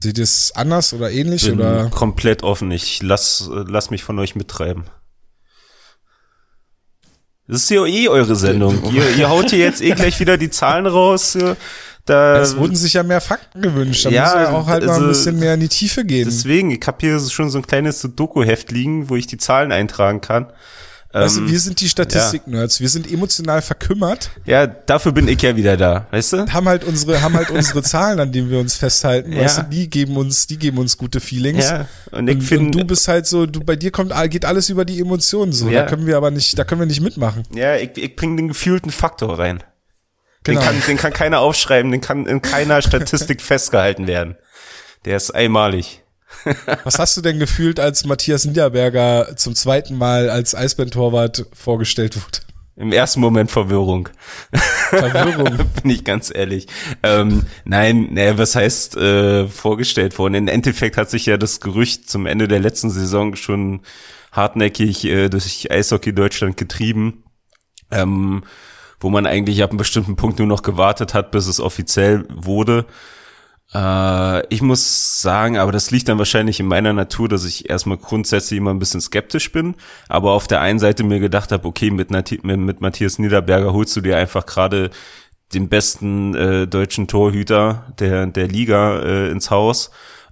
[0.01, 1.45] Seht ihr es anders oder ähnlich?
[1.45, 1.91] Bin oder?
[1.91, 2.71] komplett offen.
[2.71, 4.85] Ich lass, äh, lass mich von euch mittreiben.
[7.47, 8.93] Das ist ja eh eure Sendung.
[8.93, 11.39] Ihr, ihr haut hier jetzt eh gleich wieder die Zahlen raus.
[12.09, 12.35] Ja.
[12.37, 14.07] Da, Es wurden sich ja mehr Fakten gewünscht.
[14.07, 16.27] Da ja, müssen wir auch halt mal ein also, bisschen mehr in die Tiefe gehen.
[16.27, 20.21] deswegen, ich hab hier schon so ein kleines Doku-Heft liegen, wo ich die Zahlen eintragen
[20.21, 20.47] kann.
[21.13, 22.81] Weißt du, Ähm, wir sind die Statistik-Nerds.
[22.81, 26.47] Wir sind emotional verkümmert, ja, dafür bin ich ja wieder da, weißt du?
[26.53, 29.33] haben halt unsere, haben halt unsere Zahlen, an denen wir uns festhalten.
[29.33, 29.43] Ja.
[29.45, 31.65] Weißt du, die geben uns, die geben uns gute Feelings.
[31.65, 34.85] Ja, und ich finde, du bist halt so, du bei dir kommt, geht alles über
[34.85, 35.69] die Emotionen so.
[35.71, 35.83] Ja.
[35.83, 37.45] Da können wir aber nicht, da können wir nicht mitmachen.
[37.55, 39.63] ja, ich, ich bringe den gefühlten Faktor rein.
[40.47, 40.61] Genau.
[40.61, 44.37] Den, kann, den kann keiner aufschreiben, den kann in keiner Statistik festgehalten werden.
[45.05, 46.03] Der ist einmalig.
[46.85, 52.41] Was hast du denn gefühlt, als Matthias Niederberger zum zweiten Mal als Eisbären-Torwart vorgestellt wurde?
[52.77, 54.11] Im ersten Moment Verwirrung.
[54.91, 55.57] Verwirrung.
[55.83, 56.67] Bin ich ganz ehrlich.
[57.03, 60.35] Ähm, nein, naja, was heißt äh, vorgestellt worden?
[60.35, 63.81] Im Endeffekt hat sich ja das Gerücht zum Ende der letzten Saison schon
[64.31, 67.25] hartnäckig äh, durch Eishockey Deutschland getrieben.
[67.91, 68.45] Ähm,
[69.01, 72.87] wo man eigentlich ab einem bestimmten Punkt nur noch gewartet hat, bis es offiziell wurde.
[73.75, 77.99] Äh, ich muss sagen, aber das liegt dann wahrscheinlich in meiner Natur, dass ich erstmal
[77.99, 79.75] grundsätzlich immer ein bisschen skeptisch bin,
[80.09, 84.01] aber auf der einen Seite mir gedacht habe, okay, mit, mit, Matthias Niederberger holst du
[84.01, 84.91] dir einfach gerade
[85.55, 89.91] den besten äh, deutschen Torhüter der, der Liga äh, ins Haus,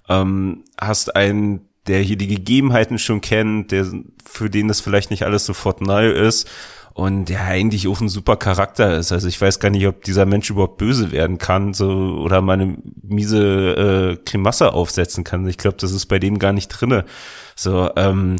[0.09, 3.85] ähm, hast einen, der hier die Gegebenheiten schon kennt, der
[4.25, 6.49] für den das vielleicht nicht alles sofort neu ist
[6.95, 9.11] und der eigentlich auch ein super Charakter ist.
[9.11, 12.53] Also ich weiß gar nicht, ob dieser Mensch überhaupt böse werden kann, so oder mal
[12.53, 15.45] eine miese äh, Kremasse aufsetzen kann.
[15.45, 17.03] Ich glaube, das ist bei dem gar nicht drinne.
[17.53, 18.37] So, ähm,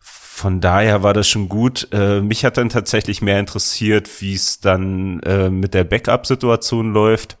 [0.00, 1.86] von daher war das schon gut.
[1.92, 7.38] Äh, mich hat dann tatsächlich mehr interessiert, wie es dann äh, mit der Backup-Situation läuft.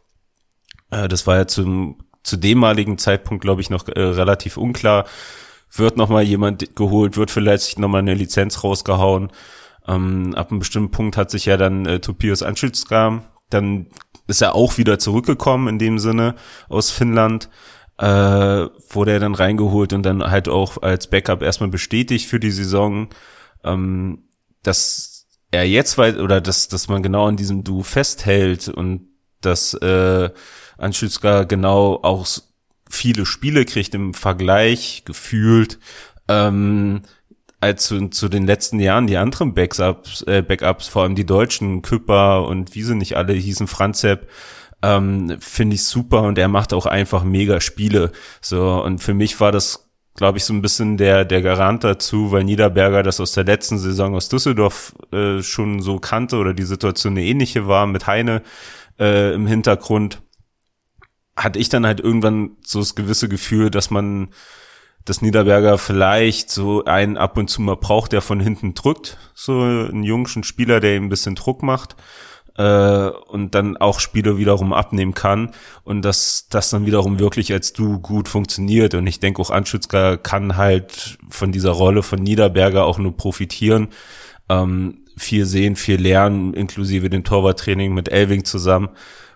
[0.92, 5.06] Äh, das war ja zum zu demaligen Zeitpunkt, glaube ich, noch äh, relativ unklar.
[5.74, 9.32] Wird noch mal jemand geholt, wird vielleicht noch mal eine Lizenz rausgehauen.
[9.86, 13.86] Ähm, ab einem bestimmten Punkt hat sich ja dann äh, Topias Anschützka, dann
[14.26, 16.36] ist er auch wieder zurückgekommen in dem Sinne
[16.68, 17.48] aus Finnland,
[17.98, 22.50] äh, wurde er dann reingeholt und dann halt auch als Backup erstmal bestätigt für die
[22.50, 23.08] Saison,
[23.64, 24.24] ähm,
[24.62, 29.08] dass er jetzt weit oder dass, dass man genau an diesem Du festhält und
[29.40, 30.30] dass äh,
[30.78, 32.26] Anschützka genau auch
[32.88, 35.78] viele Spiele kriegt im Vergleich gefühlt.
[36.28, 37.02] Ähm,
[37.62, 41.80] als zu, zu den letzten Jahren die anderen Backups, äh, Backups, vor allem die deutschen,
[41.82, 44.28] Küpper und wie sie nicht alle hießen, Franzep,
[44.82, 48.10] ähm, finde ich super und er macht auch einfach mega Spiele.
[48.40, 52.32] So, und für mich war das, glaube ich, so ein bisschen der, der Garant dazu,
[52.32, 56.64] weil Niederberger das aus der letzten Saison aus Düsseldorf äh, schon so kannte oder die
[56.64, 58.42] Situation eine ähnliche war mit Heine
[58.98, 60.20] äh, im Hintergrund,
[61.36, 64.30] hatte ich dann halt irgendwann so das gewisse Gefühl, dass man
[65.04, 69.60] dass Niederberger vielleicht so einen ab und zu mal braucht, der von hinten drückt, so
[69.60, 71.96] einen jungen Spieler, der ihm ein bisschen Druck macht
[72.56, 75.52] äh, und dann auch Spiele wiederum abnehmen kann.
[75.84, 78.94] Und dass das dann wiederum wirklich als du gut funktioniert.
[78.94, 83.88] Und ich denke auch Anschützger kann halt von dieser Rolle von Niederberger auch nur profitieren,
[84.48, 88.90] ähm, viel sehen, viel lernen, inklusive dem Torwarttraining mit Elving zusammen.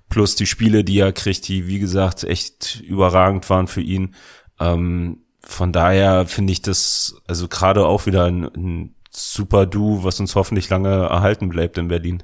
[0.09, 4.15] Plus die Spiele, die er kriegt, die wie gesagt echt überragend waren für ihn.
[4.61, 10.21] Ähm, von daher finde ich das also gerade auch wieder ein, ein super Du, was
[10.21, 12.23] uns hoffentlich lange erhalten bleibt in Berlin.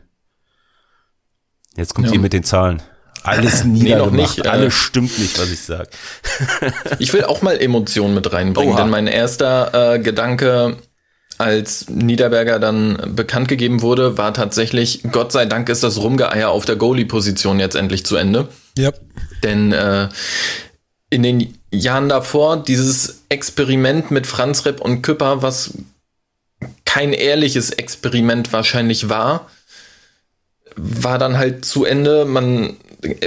[1.76, 2.14] Jetzt kommt ja.
[2.14, 2.82] ihr mit den Zahlen.
[3.22, 5.88] Alles niedergemacht, nee, nicht, äh, alles stimmt nicht, was ich sage.
[6.98, 8.82] ich will auch mal Emotionen mit reinbringen, Oha.
[8.82, 10.78] denn mein erster äh, Gedanke,
[11.38, 16.64] als Niederberger dann bekannt gegeben wurde, war tatsächlich, Gott sei Dank ist das Rumgeeier auf
[16.64, 18.48] der Goalie-Position jetzt endlich zu Ende.
[18.76, 19.00] Yep.
[19.42, 20.08] Denn äh,
[21.11, 25.72] in den Jahren davor dieses Experiment mit Franz Repp und Küpper, was
[26.85, 29.50] kein ehrliches Experiment wahrscheinlich war,
[30.76, 32.24] war dann halt zu Ende.
[32.24, 32.76] Man,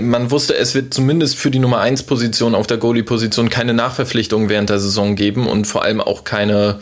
[0.02, 4.50] man wusste, es wird zumindest für die Nummer 1 Position auf der Goalie-Position keine Nachverpflichtung
[4.50, 6.80] während der Saison geben und vor allem auch keine,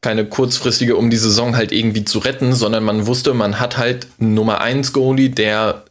[0.00, 4.08] keine kurzfristige, um die Saison halt irgendwie zu retten, sondern man wusste, man hat halt
[4.18, 5.84] Nummer 1 Goalie, der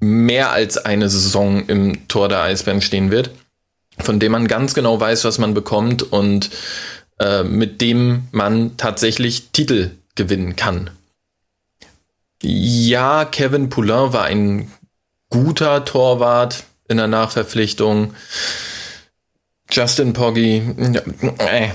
[0.00, 3.30] mehr als eine Saison im Tor der Eisbären stehen wird,
[4.02, 6.50] von dem man ganz genau weiß, was man bekommt und
[7.18, 10.90] äh, mit dem man tatsächlich Titel gewinnen kann.
[12.42, 14.70] Ja, Kevin Poulain war ein
[15.28, 18.14] guter Torwart in der Nachverpflichtung.
[19.70, 20.62] Justin Poggi,
[21.38, 21.68] äh,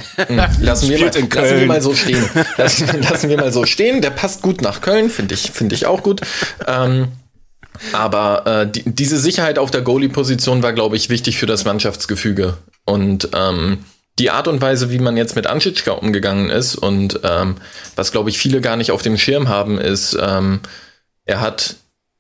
[0.59, 2.27] lassen, wir mal, lassen wir mal so stehen.
[2.57, 4.01] Lassen, lassen wir mal so stehen.
[4.01, 6.21] Der passt gut nach Köln, finde ich, finde ich auch gut.
[6.65, 7.09] Ähm,
[7.91, 12.57] aber äh, die, diese Sicherheit auf der Goalie-Position war, glaube ich, wichtig für das Mannschaftsgefüge.
[12.85, 13.79] Und ähm,
[14.19, 17.55] die Art und Weise, wie man jetzt mit Anschitschka umgegangen ist und ähm,
[17.95, 20.59] was, glaube ich, viele gar nicht auf dem Schirm haben, ist, ähm,
[21.25, 21.75] er hat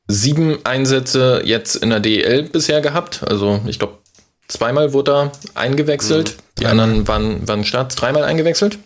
[0.07, 3.23] sieben Einsätze jetzt in der DEL bisher gehabt.
[3.27, 3.99] Also ich glaube,
[4.47, 6.31] zweimal wurde er eingewechselt.
[6.31, 6.59] Mhm.
[6.59, 8.79] Die anderen waren, waren Starts dreimal eingewechselt.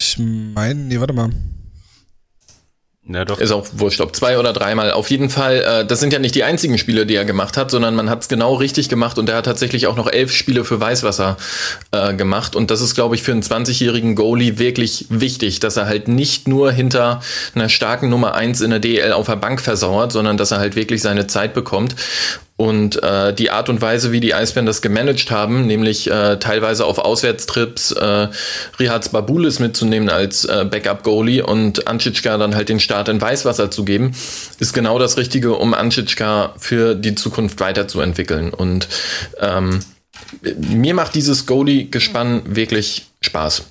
[0.00, 1.30] Ich meine, nee, warte mal.
[3.10, 3.38] Ja, doch.
[3.38, 4.92] Ist auch wurscht, ob zwei oder dreimal.
[4.92, 7.70] Auf jeden Fall, äh, das sind ja nicht die einzigen Spiele, die er gemacht hat,
[7.70, 10.62] sondern man hat es genau richtig gemacht und er hat tatsächlich auch noch elf Spiele
[10.62, 11.38] für Weißwasser
[11.90, 12.54] äh, gemacht.
[12.54, 16.48] Und das ist, glaube ich, für einen 20-jährigen Goalie wirklich wichtig, dass er halt nicht
[16.48, 17.20] nur hinter
[17.54, 20.76] einer starken Nummer eins in der DL auf der Bank versauert, sondern dass er halt
[20.76, 21.94] wirklich seine Zeit bekommt.
[22.58, 26.86] Und äh, die Art und Weise, wie die Eisbären das gemanagt haben, nämlich äh, teilweise
[26.86, 28.28] auf Auswärtstrips äh,
[28.80, 33.84] Rihards Babulis mitzunehmen als äh, Backup-Goalie und Anschitschka dann halt den Start in Weißwasser zu
[33.84, 34.12] geben,
[34.58, 38.52] ist genau das Richtige, um Anschitschka für die Zukunft weiterzuentwickeln.
[38.52, 38.88] Und
[39.38, 39.78] ähm,
[40.56, 43.62] mir macht dieses Goalie-Gespann wirklich Spaß.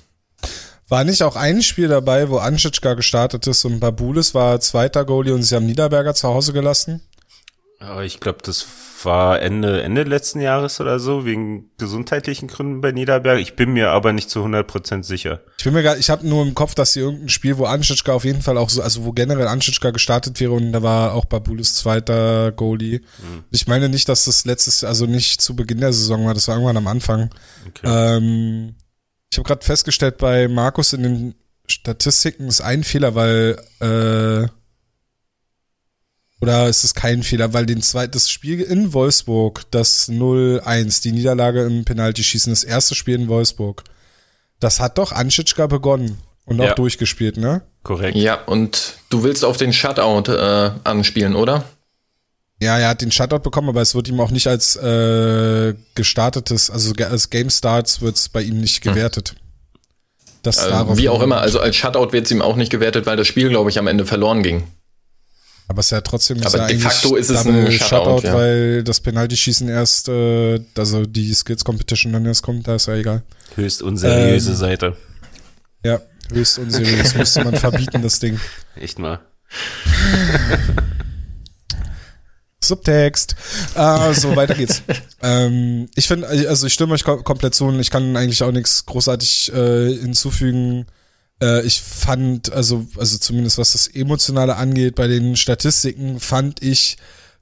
[0.88, 5.34] War nicht auch ein Spiel dabei, wo Anschitschka gestartet ist und Babulis war zweiter Goalie
[5.34, 7.02] und sie haben Niederberger zu Hause gelassen?
[7.80, 8.66] Aber ich glaube, das
[9.04, 13.38] war Ende, Ende letzten Jahres oder so, wegen gesundheitlichen Gründen bei Niederberg.
[13.38, 15.42] Ich bin mir aber nicht zu 100% sicher.
[15.58, 18.12] Ich bin mir gar, ich habe nur im Kopf, dass sie irgendein Spiel, wo Anschitschka
[18.12, 21.26] auf jeden Fall auch so, also wo generell Anschitschka gestartet wäre und da war auch
[21.26, 22.98] Babulis zweiter Goalie.
[22.98, 23.44] Mhm.
[23.52, 26.56] Ich meine nicht, dass das letztes, also nicht zu Beginn der Saison war, das war
[26.56, 27.30] irgendwann am Anfang.
[27.68, 27.86] Okay.
[27.86, 28.74] Ähm,
[29.30, 31.34] ich habe gerade festgestellt, bei Markus in den
[31.68, 34.48] Statistiken ist ein Fehler, weil äh,
[36.40, 41.12] oder ist es kein Fehler, weil den zweiten, das Spiel in Wolfsburg, das 0-1, die
[41.12, 43.84] Niederlage im Penalty-Schießen, das erste Spiel in Wolfsburg,
[44.60, 46.74] das hat doch Anschitschka begonnen und auch ja.
[46.74, 47.62] durchgespielt, ne?
[47.82, 48.16] Korrekt.
[48.16, 51.64] Ja, und du willst auf den Shutout äh, anspielen, oder?
[52.60, 56.70] Ja, er hat den Shutout bekommen, aber es wird ihm auch nicht als äh, gestartetes,
[56.70, 58.92] also als Game Starts wird es bei ihm nicht hm.
[58.92, 59.30] gewertet.
[59.30, 59.36] Hm.
[60.42, 63.16] Das äh, wie auch immer, also als Shutout wird es ihm auch nicht gewertet, weil
[63.16, 64.64] das Spiel, glaube ich, am Ende verloren ging.
[65.68, 68.34] Aber es ist ja trotzdem Aber de facto ist es ein Shutout, Shutout ja.
[68.34, 73.22] weil das Penalty-Schießen erst, äh, also die Skills-Competition dann erst kommt, da ist ja egal.
[73.54, 74.96] Höchst unseriöse ähm, Seite.
[75.84, 76.00] Ja,
[76.32, 77.14] höchst unseriös.
[77.16, 78.40] Müsste man verbieten, das Ding.
[78.76, 79.20] Echt mal.
[82.64, 83.36] Subtext.
[83.76, 84.82] Uh, so, weiter geht's.
[85.22, 88.52] ähm, ich finde, also ich stimme euch kom komplett zu und ich kann eigentlich auch
[88.52, 90.86] nichts großartig äh, hinzufügen.
[91.42, 96.96] Äh, ich fand, also, also zumindest was das Emotionale angeht, bei den Statistiken fand ich,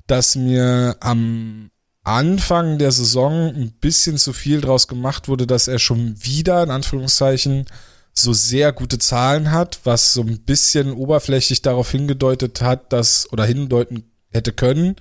[0.06, 1.70] dass mir am
[2.04, 6.70] Anfang der Saison ein bisschen zu viel draus gemacht wurde, dass er schon wieder, in
[6.70, 7.66] Anführungszeichen,
[8.12, 13.44] so sehr gute Zahlen hat, was so ein bisschen oberflächlich darauf hingedeutet hat, dass, oder
[13.44, 14.96] hindeuten hätte können,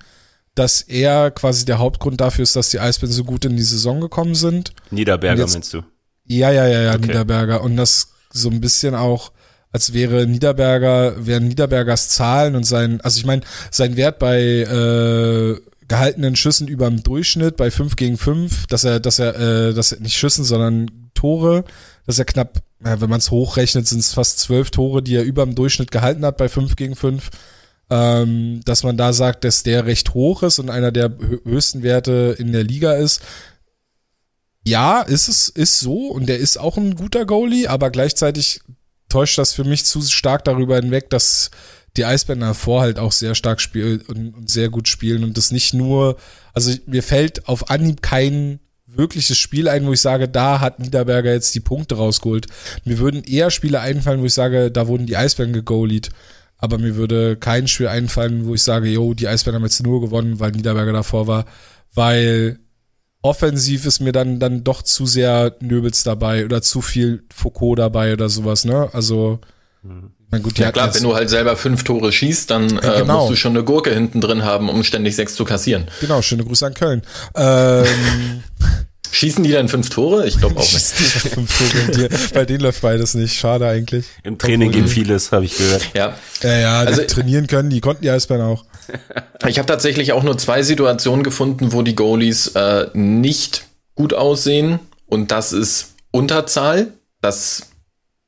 [0.55, 4.01] dass er quasi der Hauptgrund dafür ist, dass die Eisbären so gut in die Saison
[4.01, 4.73] gekommen sind.
[4.89, 5.83] Niederberger jetzt, meinst du?
[6.25, 7.07] Ja, ja, ja, ja, okay.
[7.07, 7.61] Niederberger.
[7.61, 9.31] Und das so ein bisschen auch,
[9.71, 15.59] als wäre Niederberger, wären Niederbergers Zahlen und sein, also ich meine, sein Wert bei äh,
[15.87, 19.91] gehaltenen Schüssen über dem Durchschnitt bei 5 gegen 5, dass er, dass er, äh, dass
[19.91, 21.63] er nicht Schüssen, sondern Tore,
[22.05, 25.23] dass er knapp, ja, wenn man es hochrechnet, sind es fast zwölf Tore, die er
[25.23, 27.29] über dem Durchschnitt gehalten hat bei 5 gegen 5.
[27.87, 31.11] Ähm, dass man da sagt, dass der recht hoch ist und einer der
[31.43, 33.21] höchsten Werte in der Liga ist
[34.67, 38.61] ja, ist es, ist so und der ist auch ein guter Goalie, aber gleichzeitig
[39.09, 41.51] täuscht das für mich zu stark darüber hinweg, dass
[41.97, 45.73] die Eisbären davor halt auch sehr stark spielen und, sehr gut spielen und das nicht
[45.73, 46.17] nur,
[46.53, 51.31] also mir fällt auf Anhieb kein wirkliches Spiel ein, wo ich sage, da hat Niederberger
[51.31, 52.47] jetzt die Punkte rausgeholt.
[52.85, 56.09] Mir würden eher Spiele einfallen, wo ich sage, da wurden die Eisbären gegoalied.
[56.57, 60.01] Aber mir würde kein Spiel einfallen, wo ich sage, yo, die Eisbären haben jetzt nur
[60.01, 61.45] gewonnen, weil Niederberger davor war,
[61.93, 62.59] weil
[63.25, 68.13] offensiv ist mir dann, dann doch zu sehr Nöbels dabei oder zu viel Foucault dabei
[68.13, 68.89] oder sowas, ne?
[68.93, 69.39] Also,
[70.29, 72.99] mein gut, ja klar, wenn du halt selber fünf Tore schießt, dann ja, genau.
[72.99, 75.87] äh, musst du schon eine Gurke hinten drin haben, um ständig sechs zu kassieren.
[76.01, 77.01] Genau, schöne Grüße an Köln.
[77.35, 77.85] Ähm,
[79.11, 80.27] Schießen die dann fünf Tore?
[80.27, 80.85] Ich glaube auch nicht.
[80.85, 82.09] fünf Tore.
[82.33, 83.33] Bei denen läuft beides nicht.
[83.33, 84.05] Schade eigentlich.
[84.23, 85.89] Im Training geht vieles, habe ich gehört.
[85.93, 86.15] Ja.
[86.43, 88.65] Ja, ja, also, trainieren können, die konnten die Eisbären auch.
[89.47, 94.79] Ich habe tatsächlich auch nur zwei Situationen gefunden, wo die Goalies äh, nicht gut aussehen.
[95.05, 96.87] Und das ist Unterzahl.
[97.21, 97.67] Das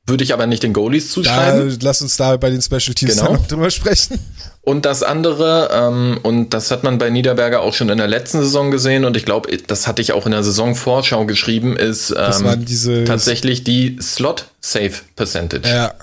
[0.08, 1.68] würde ich aber nicht den Goalies zuschreiben.
[1.68, 3.34] Da, lass uns da bei den Special Teams genau.
[3.34, 4.18] noch drüber sprechen.
[4.62, 8.40] Und das andere, ähm, und das hat man bei Niederberger auch schon in der letzten
[8.40, 13.04] Saison gesehen, und ich glaube, das hatte ich auch in der Saisonvorschau geschrieben, ist ähm,
[13.06, 15.68] tatsächlich die Slot Save Percentage.
[15.68, 15.94] Ja.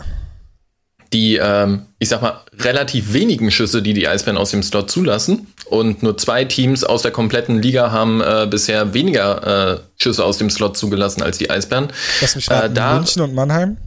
[1.13, 5.48] Die, ähm, ich sag mal, relativ wenigen Schüsse, die die Eisbären aus dem Slot zulassen.
[5.65, 10.38] Und nur zwei Teams aus der kompletten Liga haben äh, bisher weniger äh, Schüsse aus
[10.38, 11.88] dem Slot zugelassen als die Eisbären.
[12.22, 13.78] Lass mich raten, äh, da, München und Mannheim?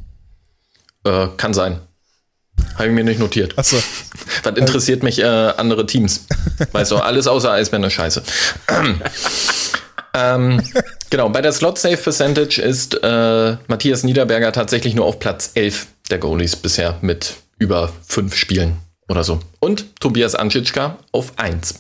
[1.05, 1.81] Äh, kann sein.
[2.75, 3.57] Habe ich mir nicht notiert.
[3.57, 3.77] Achso.
[4.43, 6.27] Was interessiert mich äh, andere Teams?
[6.73, 8.23] Weißt du, alles außer Eisbären ist scheiße.
[10.15, 10.63] ähm,
[11.11, 15.87] genau, bei der Slot Save Percentage ist äh, Matthias Niederberger tatsächlich nur auf Platz 11
[16.11, 18.77] der Goalies bisher mit über fünf Spielen
[19.09, 19.41] oder so.
[19.61, 21.75] Und Tobias Anschitschka auf 1.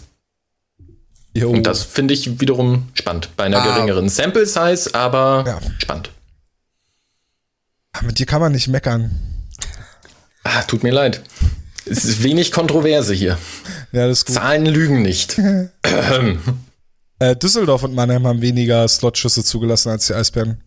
[1.34, 1.50] Jo.
[1.50, 3.30] Und das finde ich wiederum spannend.
[3.36, 3.66] Bei einer ah.
[3.66, 5.60] geringeren Sample Size, aber ja.
[5.78, 6.10] spannend.
[8.02, 9.10] Mit dir kann man nicht meckern.
[10.44, 11.22] Ah, tut mir leid.
[11.84, 13.38] Es ist wenig Kontroverse hier.
[13.92, 14.36] Ja, das ist gut.
[14.36, 15.38] Zahlen lügen nicht.
[17.18, 20.62] äh, Düsseldorf und Mannheim haben weniger Slotschüsse zugelassen als die Eisbären.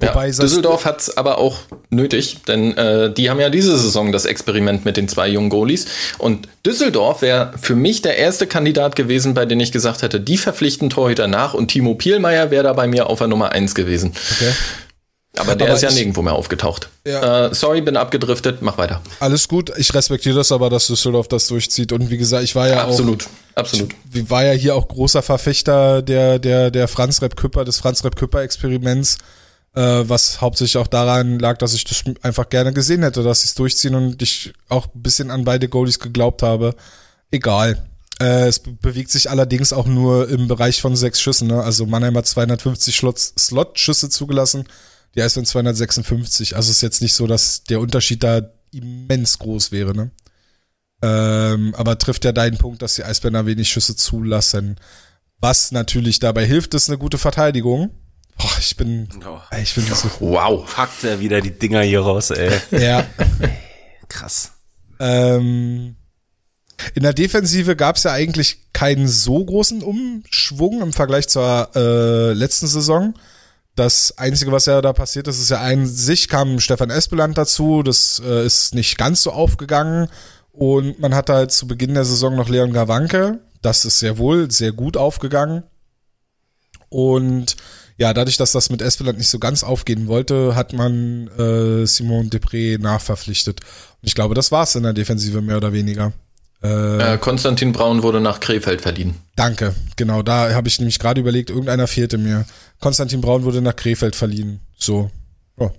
[0.00, 4.10] Wobei ja, Düsseldorf hat es aber auch nötig, denn äh, die haben ja diese Saison
[4.12, 5.86] das Experiment mit den zwei jungen Goalies.
[6.18, 10.36] Und Düsseldorf wäre für mich der erste Kandidat gewesen, bei dem ich gesagt hätte, die
[10.36, 14.12] verpflichten Torhüter nach und Timo Pielmeier wäre da bei mir auf der Nummer 1 gewesen.
[14.36, 14.50] Okay.
[15.36, 16.88] Aber der Aber ist ja ich- nirgendwo mehr aufgetaucht.
[17.06, 17.46] Ja.
[17.46, 19.00] Äh, sorry, bin abgedriftet, mach weiter.
[19.20, 21.92] Alles gut, ich respektiere das aber, dass Düsseldorf das durchzieht.
[21.92, 23.90] Und wie gesagt, ich war ja auch absolut, absolut.
[24.10, 28.04] wie- war ja hier auch großer Verfechter der, der, der Franz Rep Küpper, des Franz
[28.04, 29.18] Rep Küpper Experiments,
[29.80, 33.54] was hauptsächlich auch daran lag, dass ich das einfach gerne gesehen hätte, dass sie es
[33.54, 36.74] durchziehen und ich auch ein bisschen an beide Goalies geglaubt habe.
[37.30, 37.84] Egal.
[38.20, 41.48] Äh, es be bewegt sich allerdings auch nur im Bereich von sechs Schüssen.
[41.48, 41.62] Ne?
[41.62, 44.64] Also Mannheim hat 250 Slots- Slot-Schüsse zugelassen,
[45.16, 46.54] die Eisbären 256.
[46.54, 49.94] Also ist jetzt nicht so, dass der Unterschied da immens groß wäre.
[49.94, 50.10] Ne?
[51.02, 54.76] Ähm, aber trifft ja deinen Punkt, dass die Eisbären da wenig Schüsse zulassen.
[55.40, 57.90] Was natürlich dabei hilft, ist eine gute Verteidigung.
[58.38, 59.38] Boah, ich bin, Oh.
[59.60, 60.72] ich bin so, Wow.
[60.74, 62.50] Packt er wieder die Dinger hier raus, ey.
[62.70, 63.06] ja.
[64.08, 64.52] Krass.
[65.00, 65.96] Ähm,
[66.94, 72.32] in der Defensive gab es ja eigentlich keinen so großen Umschwung im Vergleich zur äh,
[72.32, 73.14] letzten Saison.
[73.76, 77.82] Das Einzige, was ja da passiert ist, ist ja ein sich kam Stefan Espeland dazu.
[77.82, 80.08] Das äh, ist nicht ganz so aufgegangen.
[80.52, 83.40] Und man hatte halt zu Beginn der Saison noch Leon Gawanke.
[83.62, 85.64] Das ist sehr wohl sehr gut aufgegangen.
[86.88, 87.56] Und
[87.96, 92.28] ja, dadurch, dass das mit Espeland nicht so ganz aufgehen wollte, hat man äh, Simon
[92.30, 93.60] Depré nachverpflichtet.
[93.60, 96.12] Und ich glaube, das war's in der Defensive mehr oder weniger.
[96.62, 99.14] Äh, Äh, Konstantin Braun wurde nach Krefeld verliehen.
[99.36, 102.46] danke, genau, da habe ich nämlich gerade überlegt, irgendeiner fehlte mir.
[102.80, 104.60] Konstantin Braun wurde nach Krefeld verliehen.
[104.76, 105.10] So.
[105.58, 105.70] Ja.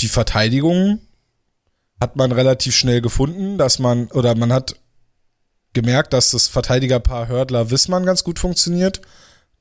[0.00, 1.00] Die Verteidigung
[2.00, 4.76] hat man relativ schnell gefunden, dass man, oder man hat
[5.72, 9.00] gemerkt, dass das Verteidigerpaar Hördler-Wissmann ganz gut funktioniert,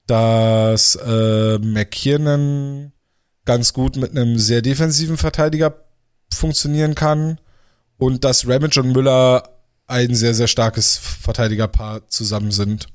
[0.08, 2.92] dass äh, McKiernan
[3.46, 5.86] ganz gut mit einem sehr defensiven Verteidiger
[6.34, 7.40] funktionieren kann
[7.98, 9.44] und dass Ramage und Müller
[9.88, 12.88] ein sehr, sehr starkes Verteidigerpaar zusammen sind.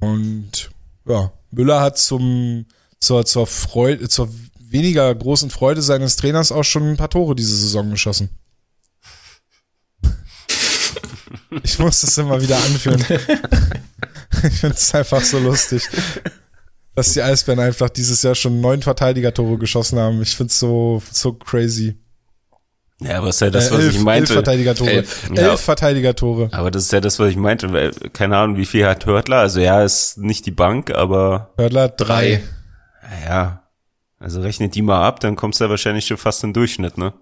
[0.00, 0.70] Und
[1.06, 2.66] ja, Müller hat zum,
[2.98, 4.28] zur, zur Freude, zur
[4.58, 8.30] weniger großen Freude seines Trainers auch schon ein paar Tore diese Saison geschossen.
[11.62, 13.04] Ich muss das immer wieder anführen.
[14.48, 15.88] Ich finde es einfach so lustig,
[16.94, 20.20] dass die Eisbären einfach dieses Jahr schon neun Verteidiger-Tore geschossen haben.
[20.22, 21.96] Ich finde es so, so crazy.
[23.00, 24.32] Ja, aber ist ja das, Äh, was elf, ich elf meinte.
[24.32, 24.90] Verteidiger-Tore.
[24.90, 25.30] Elf.
[25.30, 25.56] Elf, Ja.
[25.56, 26.48] Verteidiger-Tore.
[26.52, 27.90] Aber das ist ja das, was ich meinte.
[28.12, 29.38] Keine Ahnung, wie viel hat Hörtler?
[29.38, 32.42] Also ja, ist nicht die Bank, aber Hördler drei.
[33.26, 33.58] ja.
[34.20, 37.12] Also rechnet die mal ab, dann kommst du ja wahrscheinlich schon fast im Durchschnitt, ne?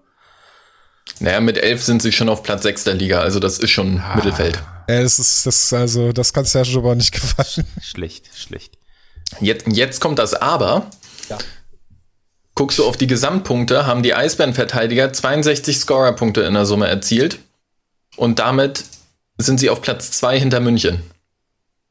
[1.19, 4.01] Naja, mit elf sind sie schon auf Platz 6 der Liga, also das ist schon
[4.15, 4.61] Mittelfeld.
[4.89, 7.67] Ja, das ist, das ist also, das kann Serge aber nicht gefallen.
[7.81, 8.77] Schlecht, schlecht.
[9.39, 10.87] Jetzt, jetzt kommt das Aber.
[12.53, 17.39] Guckst du auf die Gesamtpunkte, haben die Eisbären-Verteidiger 62 Scorerpunkte in der Summe erzielt.
[18.17, 18.83] Und damit
[19.37, 21.01] sind sie auf Platz 2 hinter München.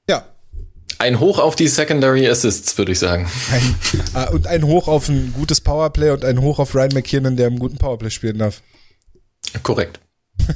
[0.09, 0.27] Ja.
[0.99, 3.29] Ein Hoch auf die Secondary Assists, würde ich sagen.
[3.51, 3.75] Ein,
[4.15, 7.47] äh, und ein Hoch auf ein gutes Powerplay und ein Hoch auf Ryan McKiernan, der
[7.47, 8.61] einen guten Powerplay spielen darf.
[9.63, 10.01] Korrekt.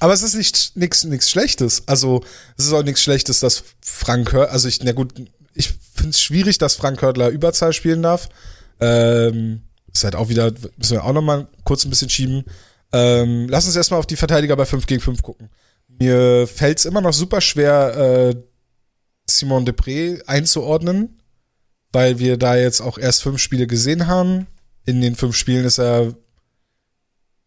[0.00, 1.82] Aber es ist nicht nichts nichts Schlechtes.
[1.86, 2.22] Also
[2.56, 5.14] es ist auch nichts Schlechtes, dass Frank Hör, also ich, na gut,
[5.54, 8.28] ich finde es schwierig, dass Frank Hörtler Überzahl spielen darf.
[8.80, 9.62] Ähm,
[9.92, 12.44] ist halt auch wieder, müssen wir auch noch mal kurz ein bisschen schieben.
[12.92, 15.48] Ähm, lass uns erstmal auf die Verteidiger bei 5 gegen 5 gucken.
[15.88, 18.34] Mir fällt es immer noch super schwer, äh,
[19.28, 21.20] Simon Depré einzuordnen,
[21.92, 24.48] weil wir da jetzt auch erst fünf Spiele gesehen haben.
[24.84, 26.14] In den fünf Spielen ist er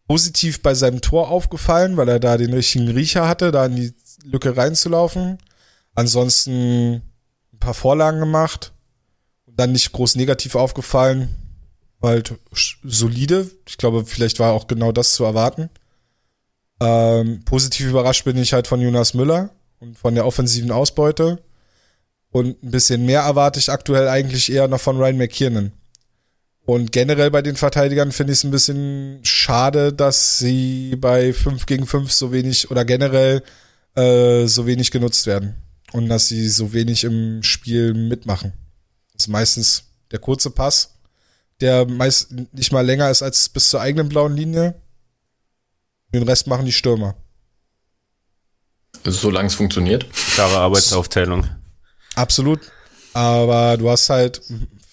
[0.08, 3.94] positiv bei seinem Tor aufgefallen, weil er da den richtigen Riecher hatte, da in die
[4.24, 5.38] Lücke reinzulaufen.
[5.96, 7.02] Ansonsten
[7.54, 8.74] ein paar Vorlagen gemacht.
[9.46, 11.36] Und dann nicht groß negativ aufgefallen.
[12.02, 12.36] Halt
[12.84, 13.50] solide.
[13.68, 15.70] Ich glaube, vielleicht war auch genau das zu erwarten.
[16.80, 19.50] Ähm, positiv überrascht bin ich halt von Jonas Müller
[19.80, 21.42] und von der offensiven Ausbeute.
[22.30, 25.72] Und ein bisschen mehr erwarte ich aktuell eigentlich eher noch von Ryan McKiernan.
[26.68, 31.66] Und generell bei den Verteidigern finde ich es ein bisschen schade, dass sie bei 5
[31.66, 33.42] gegen 5 so wenig oder generell
[33.96, 35.56] äh, so wenig genutzt werden.
[35.94, 38.52] Und dass sie so wenig im Spiel mitmachen.
[39.14, 40.98] Das ist meistens der kurze Pass,
[41.62, 44.76] der meist nicht mal länger ist als bis zur eigenen blauen Linie.
[46.14, 47.16] Den Rest machen die Stürmer.
[49.06, 50.06] Solange es funktioniert.
[50.34, 51.48] Klare Arbeitsaufteilung.
[52.16, 52.60] Absolut.
[53.14, 54.42] Aber du hast halt,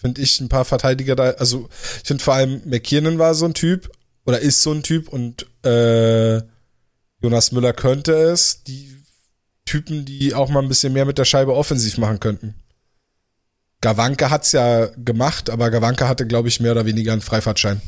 [0.05, 1.31] finde ich, ein paar Verteidiger da.
[1.31, 1.71] Also,
[2.03, 3.91] ich finde vor allem McKiernan war so ein Typ
[4.27, 6.43] oder ist so ein Typ und äh,
[7.23, 8.65] Jonas Müller könnte es.
[8.65, 8.95] Die
[9.65, 12.55] Typen, die auch mal ein bisschen mehr mit der Scheibe offensiv machen könnten.
[13.81, 17.81] Gawanke hat's ja gemacht, aber Gawanke hatte, glaube ich, mehr oder weniger einen Freifahrtschein.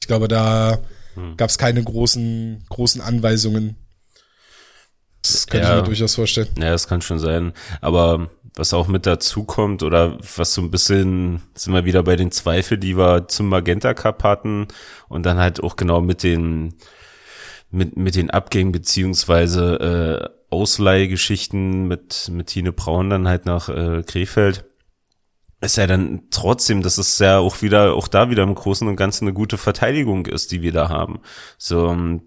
[0.00, 0.78] Ich glaube, da
[1.36, 3.76] gab's keine großen, großen Anweisungen.
[5.20, 6.48] Das könnte ja, ich mir durchaus vorstellen.
[6.58, 7.52] Ja, das kann schon sein.
[7.82, 12.16] Aber was auch mit dazu kommt oder was so ein bisschen, sind wir wieder bei
[12.16, 14.66] den Zweifeln, die wir zum Magenta Cup hatten
[15.08, 16.74] und dann halt auch genau mit den,
[17.70, 24.02] mit, mit den Abgängen beziehungsweise äh, Ausleihgeschichten mit, mit Tine Braun dann halt nach äh,
[24.02, 24.64] Krefeld
[25.60, 28.96] ist ja dann trotzdem, dass es ja auch wieder, auch da wieder im Großen und
[28.96, 31.20] Ganzen eine gute Verteidigung ist, die wir da haben.
[31.58, 32.22] So, ähm,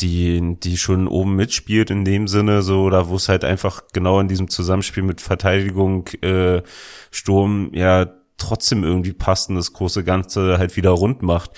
[0.00, 4.20] die, die schon oben mitspielt in dem Sinne, so, oder wo es halt einfach genau
[4.20, 6.62] in diesem Zusammenspiel mit Verteidigung, äh,
[7.10, 11.50] Sturm, ja, trotzdem irgendwie passt und das große Ganze halt wieder rund macht.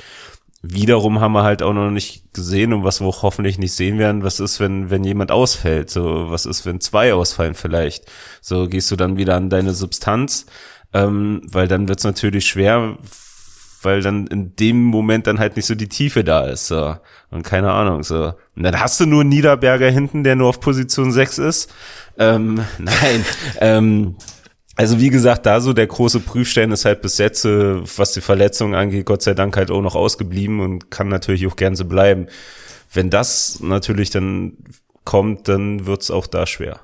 [0.62, 3.98] Wiederum haben wir halt auch noch nicht gesehen und was wir auch hoffentlich nicht sehen
[3.98, 8.04] werden, was ist, wenn, wenn jemand ausfällt, so, was ist, wenn zwei ausfallen vielleicht.
[8.40, 10.46] So, gehst du dann wieder an deine Substanz,
[10.92, 12.98] ähm, weil dann wird's natürlich schwer,
[13.86, 16.66] weil dann in dem Moment dann halt nicht so die Tiefe da ist.
[16.66, 16.96] So.
[17.30, 18.02] Und keine Ahnung.
[18.02, 18.34] So.
[18.54, 21.72] Und dann hast du nur Niederberger hinten, der nur auf Position 6 ist.
[22.18, 23.24] Ähm, nein.
[23.60, 24.16] ähm,
[24.74, 28.20] also wie gesagt, da so der große Prüfstein ist halt bis jetzt, äh, was die
[28.20, 31.86] Verletzung angeht, Gott sei Dank halt auch noch ausgeblieben und kann natürlich auch gern so
[31.86, 32.26] bleiben.
[32.92, 34.58] Wenn das natürlich dann
[35.04, 36.80] kommt, dann wird's auch da schwer.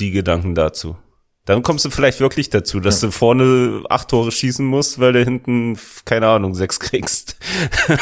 [0.00, 0.96] Die Gedanken dazu.
[1.44, 3.08] Dann kommst du vielleicht wirklich dazu, dass ja.
[3.08, 7.36] du vorne acht Tore schießen musst, weil du hinten, keine Ahnung, sechs kriegst.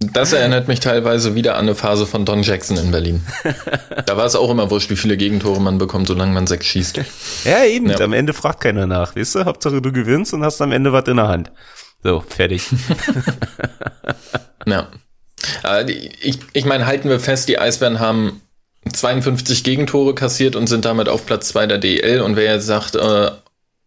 [0.00, 3.26] Das erinnert mich teilweise wieder an eine Phase von Don Jackson in Berlin.
[4.06, 7.00] Da war es auch immer wurscht, wie viele Gegentore man bekommt, solange man sechs schießt.
[7.44, 7.90] Ja, eben.
[7.90, 7.98] Ja.
[7.98, 9.44] Am Ende fragt keiner nach, weißt du?
[9.44, 11.50] Hauptsache du gewinnst und hast am Ende was in der Hand.
[12.04, 12.62] So, fertig.
[14.66, 14.88] ja.
[16.20, 18.40] Ich, ich meine, halten wir fest, die Eisbären haben
[18.92, 22.20] 52 Gegentore kassiert und sind damit auf Platz 2 der DL.
[22.20, 23.30] Und wer jetzt sagt, äh,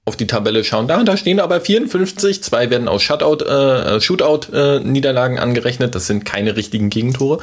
[0.04, 5.38] auf die Tabelle schauen, da, da stehen aber 54, zwei werden aus Shutout, äh, Shootout-Niederlagen
[5.38, 7.39] äh, angerechnet, das sind keine richtigen Gegentore.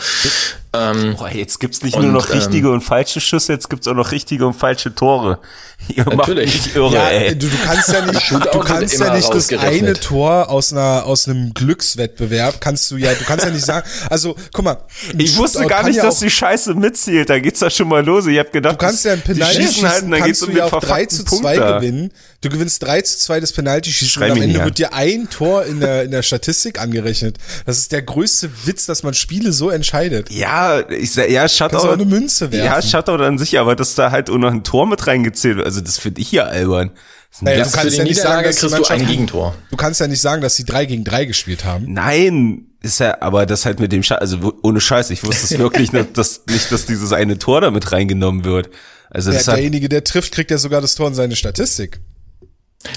[0.75, 3.89] Ähm, Boah, jetzt gibt's nicht und, nur noch richtige ähm, und falsche Schüsse, jetzt gibt's
[3.89, 5.39] auch noch richtige und falsche Tore.
[5.89, 6.75] Ihr natürlich.
[6.75, 7.39] Irre, ja, ey.
[7.39, 11.29] Du, du kannst ja nicht, du kannst ja nicht das eine Tor aus einer aus
[11.29, 13.89] einem Glückswettbewerb kannst du ja, du kannst ja nicht sagen.
[14.11, 14.79] Also guck mal,
[15.17, 17.31] ich wusste gar nicht, ja dass die Scheiße mitzählt.
[17.31, 18.27] Da geht's da schon mal los.
[18.27, 20.81] Ich hab gedacht, du kannst ja ein Penalty schießen, halten, dann geht's um ja auch
[20.81, 22.13] 3 zu 2 gewinnen.
[22.41, 25.65] Du gewinnst 3 zu 2 das Penalty schießen und am Ende wird dir ein Tor
[25.65, 27.37] in der in der Statistik angerechnet.
[27.67, 30.31] Das ist der größte Witz, dass man Spiele so entscheidet.
[30.31, 30.58] Ja,
[30.91, 31.71] ich sag, ja, Shutout.
[31.71, 32.67] Kannst auch eine Münze werfen.
[32.67, 35.69] Ja, Shutout an sich, aber dass da halt auch noch ein Tor mit reingezählt wird
[35.69, 36.93] also das finde ich ja albern.
[37.41, 39.55] Naja, du kannst ja nicht sagen, dass kriegst du ein Gegentor.
[39.71, 41.93] Du kannst ja nicht sagen, dass sie drei gegen drei gespielt haben.
[41.93, 45.59] Nein, ist ja, aber das halt mit dem Scheiß, also ohne Scheiß, ich wusste es
[45.59, 48.71] wirklich nicht, dass, nicht, dass dieses eine Tor damit reingenommen wird.
[49.11, 52.01] Also das der, derjenige, der trifft, kriegt ja sogar das Tor in seine Statistik.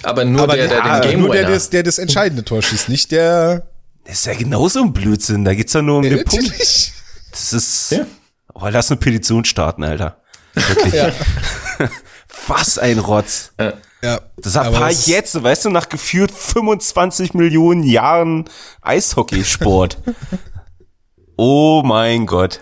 [0.03, 2.61] Aber nur aber der, der, der den Game Nur der, der, der das entscheidende Tor
[2.61, 3.67] schießt, nicht der.
[4.05, 6.51] Das ist ja genauso ein Blödsinn, da geht's ja nur um ja, den Punkt.
[7.31, 8.05] Das ist, ja.
[8.53, 10.17] oh, lass eine Petition starten, Alter.
[10.53, 10.93] Wirklich.
[10.93, 11.11] Ja.
[12.47, 13.53] Was ein Rotz.
[14.01, 14.21] Ja.
[14.37, 18.45] Das war jetzt, weißt du, nach geführt 25 Millionen Jahren
[18.81, 19.97] Eishockeysport.
[21.37, 22.59] oh mein Gott.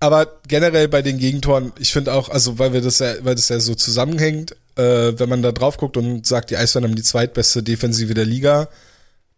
[0.00, 3.48] Aber generell bei den Gegentoren, ich finde auch, also weil wir das ja, weil das
[3.50, 7.04] ja so zusammenhängt, äh, wenn man da drauf guckt und sagt, die Eisbären haben die
[7.04, 8.68] zweitbeste Defensive der Liga,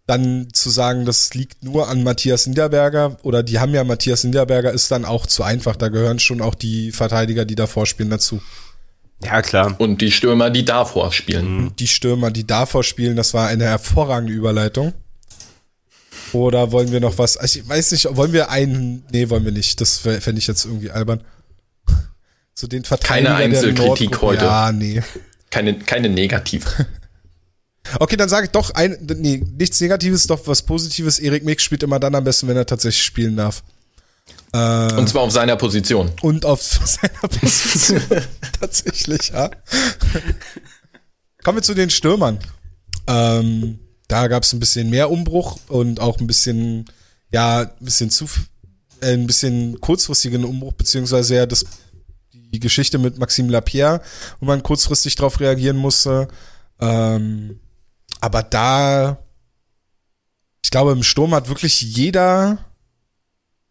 [0.07, 4.70] dann zu sagen, das liegt nur an Matthias Niederberger oder die haben ja Matthias Niederberger,
[4.72, 5.76] ist dann auch zu einfach.
[5.76, 8.40] Da gehören schon auch die Verteidiger, die davor spielen, dazu.
[9.22, 9.74] Ja, klar.
[9.78, 11.57] Und die Stürmer, die davor spielen.
[11.57, 11.76] Mhm.
[11.76, 14.92] Die Stürmer, die davor spielen, das war eine hervorragende Überleitung.
[16.32, 17.38] Oder wollen wir noch was?
[17.42, 19.05] Ich weiß nicht, wollen wir einen.
[19.11, 19.80] Nee, wollen wir nicht.
[19.80, 21.22] Das fände ich jetzt irgendwie albern.
[22.57, 24.44] So den Verteidiger Keine Einzelkritik heute.
[24.44, 25.02] Ja, nee.
[25.50, 26.86] Keine, keine negative.
[27.99, 31.18] Okay, dann sage ich doch ein, nee, nichts Negatives, doch was Positives.
[31.18, 33.62] Erik Mix spielt immer dann am besten, wenn er tatsächlich spielen darf.
[34.53, 36.12] Äh, und zwar auf seiner Position.
[36.22, 38.01] Und auf seiner Position.
[38.61, 39.51] tatsächlich, ja.
[41.43, 42.39] Kommen wir zu den Stürmern.
[43.07, 46.87] Ähm, da gab es ein bisschen mehr Umbruch und auch ein bisschen,
[47.32, 48.26] ja, ein bisschen zu,
[49.01, 51.64] äh, ein bisschen kurzfristigen Umbruch, beziehungsweise ja das,
[52.32, 54.01] die Geschichte mit Maxime Lapierre,
[54.41, 56.28] wo man kurzfristig darauf reagieren musste.
[56.80, 57.61] Ähm,
[58.20, 59.18] aber da,
[60.62, 62.58] ich glaube, im Sturm hat wirklich jeder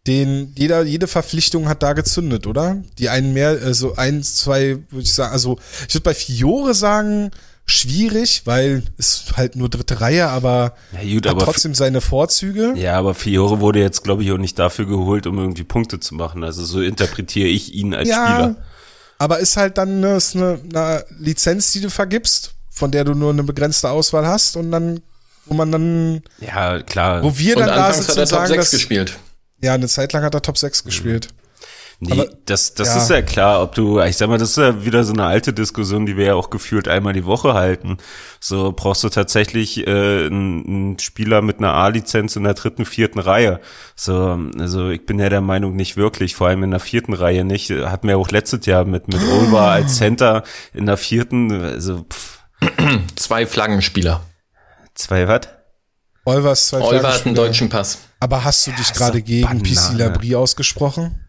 [0.08, 2.84] den, jeder, jede Verpflichtung hat da gezündet, oder?
[2.98, 7.32] Die einen mehr, also eins, zwei, würde ich sagen, also ich würde bei Fiore sagen,
[7.66, 12.74] schwierig, weil es halt nur dritte Reihe, aber, ja, gut, hat aber trotzdem seine Vorzüge.
[12.76, 16.16] Ja, aber Fiore wurde jetzt, glaube ich, auch nicht dafür geholt, um irgendwie Punkte zu
[16.16, 16.44] machen.
[16.44, 18.56] Also so interpretiere ich ihn als ja, Spieler.
[19.20, 23.32] Aber ist halt dann ist eine, eine Lizenz, die du vergibst von der du nur
[23.32, 25.02] eine begrenzte Auswahl hast und dann,
[25.46, 29.18] wo man dann, ja klar, wo wir dann da sitzen und sagen, dass, gespielt.
[29.62, 31.30] Ja, eine Zeit lang hat er Top 6 gespielt.
[32.00, 32.98] Nee, Aber- das, das ja.
[32.98, 35.54] ist ja klar, ob du, ich sag mal, das ist ja wieder so eine alte
[35.54, 37.98] Diskussion, die wir ja auch gefühlt einmal die Woche halten.
[38.42, 43.20] So brauchst du tatsächlich äh, einen, einen Spieler mit einer A-Lizenz in der dritten, vierten
[43.20, 43.62] Reihe.
[43.96, 47.46] So, also ich bin ja der Meinung nicht wirklich, vor allem in der vierten Reihe
[47.46, 47.70] nicht.
[47.70, 50.44] Hatten wir auch letztes Jahr mit mit Olva als Center
[50.74, 52.33] in der vierten, also pff,
[53.16, 54.22] Zwei Flaggenspieler.
[54.96, 55.50] zwei was?
[56.26, 57.98] Olvers zwei Olver hat einen deutschen Pass.
[58.20, 59.62] Aber hast du dich ist gerade gegen.
[59.62, 61.20] PC Labrie ausgesprochen?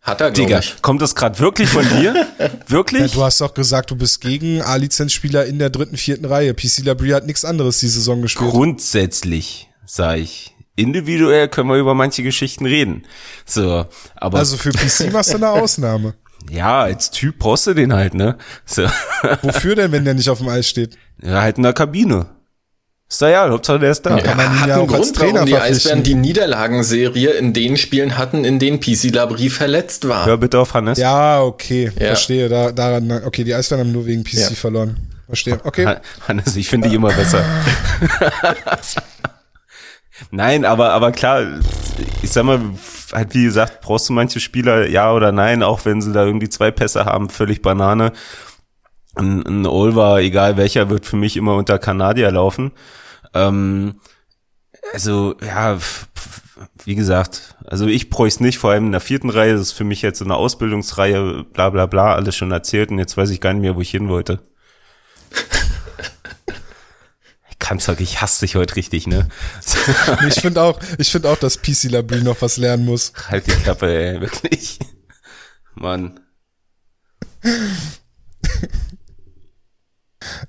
[0.00, 0.82] Hat er, Digga, ich.
[0.82, 2.26] kommt das gerade wirklich von dir?
[2.38, 3.12] Ja, wirklich?
[3.12, 6.54] du hast doch gesagt, du bist gegen A-Lizenzspieler in der dritten, vierten Reihe.
[6.54, 8.50] PC Labrie hat nichts anderes die Saison gespielt.
[8.50, 10.54] Grundsätzlich, sag ich.
[10.74, 13.04] Individuell können wir über manche Geschichten reden.
[13.44, 13.84] So,
[14.16, 16.14] aber Also für PC machst du eine Ausnahme.
[16.50, 18.36] Ja, als Typ brauchst du den halt, ne?
[18.66, 18.82] So,
[19.42, 20.96] Wofür denn, wenn der nicht auf dem Eis steht?
[21.22, 22.26] ja, halt in der Kabine.
[23.08, 24.18] Ist da ja, Hauptsache der ist da.
[24.18, 25.56] kann man hat ja einen Grund, Trainer warum die.
[25.56, 30.24] Eisbären die Niederlagenserie in den Spielen hatten, in denen PC Labrie verletzt war.
[30.24, 30.96] Hör bitte auf, Hannes.
[30.98, 32.06] Ja, okay, Ja.
[32.06, 32.48] verstehe.
[32.48, 34.48] Da, daran, okay, die Eisbären haben nur wegen PC Ja.
[34.50, 34.96] verloren.
[35.26, 35.60] Verstehe.
[35.62, 35.86] Okay.
[35.86, 37.44] Ha- Hannes, ich finde die immer besser.
[40.32, 41.60] nein, aber, aber klar,
[42.22, 42.60] ich sag mal,
[43.12, 46.48] halt wie gesagt, brauchst du manche Spieler, ja oder nein, auch wenn sie da irgendwie
[46.48, 48.12] zwei Pässe haben, völlig Banane.
[49.14, 52.72] Ein, ein Olver, egal welcher, wird für mich immer unter Kanadier laufen.
[53.34, 54.00] Ähm,
[54.92, 55.78] also, ja,
[56.84, 59.72] wie gesagt, also ich bräuchte es nicht, vor allem in der vierten Reihe, das ist
[59.72, 63.30] für mich jetzt so eine Ausbildungsreihe, bla bla bla, alles schon erzählt und jetzt weiß
[63.30, 64.40] ich gar nicht mehr, wo ich hin wollte.
[67.78, 69.28] Doch, ich hasse dich heute richtig, ne?
[70.28, 73.12] Ich finde auch, ich finde auch, dass PC Labrie noch was lernen muss.
[73.28, 74.78] halt die Klappe, ey, wirklich.
[75.74, 76.20] Mann.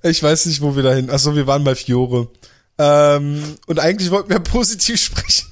[0.04, 1.10] Ich weiß nicht, wo wir dahin.
[1.10, 2.30] Achso, wir waren bei Fiore.
[2.78, 5.48] Ähm, und eigentlich wollten wir positiv sprechen.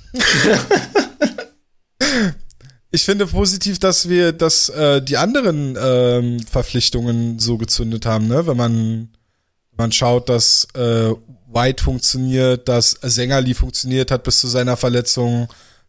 [2.91, 8.45] ich finde positiv, dass wir, dass äh, die anderen ähm, Verpflichtungen so gezündet haben, ne?
[8.47, 9.09] Wenn man,
[9.77, 11.13] man schaut, dass äh,
[11.53, 15.47] White funktioniert, dass Sängerli funktioniert hat bis zu seiner Verletzung,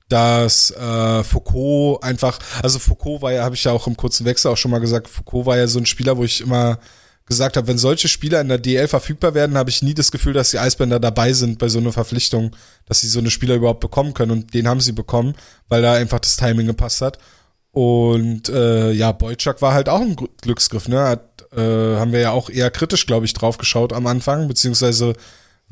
[0.08, 4.50] dass äh, Foucault einfach, also Foucault war ja, habe ich ja auch im kurzen Wechsel
[4.50, 6.78] auch schon mal gesagt, Foucault war ja so ein Spieler, wo ich immer
[7.26, 10.32] gesagt habe, wenn solche Spieler in der DL verfügbar werden, habe ich nie das Gefühl,
[10.32, 12.54] dass die Eisbänder dabei sind bei so einer Verpflichtung,
[12.86, 14.32] dass sie so eine Spieler überhaupt bekommen können.
[14.32, 15.34] Und den haben sie bekommen,
[15.68, 17.18] weil da einfach das Timing gepasst hat.
[17.70, 21.00] Und äh, ja, Boyczak war halt auch ein Gl- Glücksgriff, ne?
[21.00, 25.14] Hat, äh, haben wir ja auch eher kritisch, glaube ich, drauf geschaut am Anfang, beziehungsweise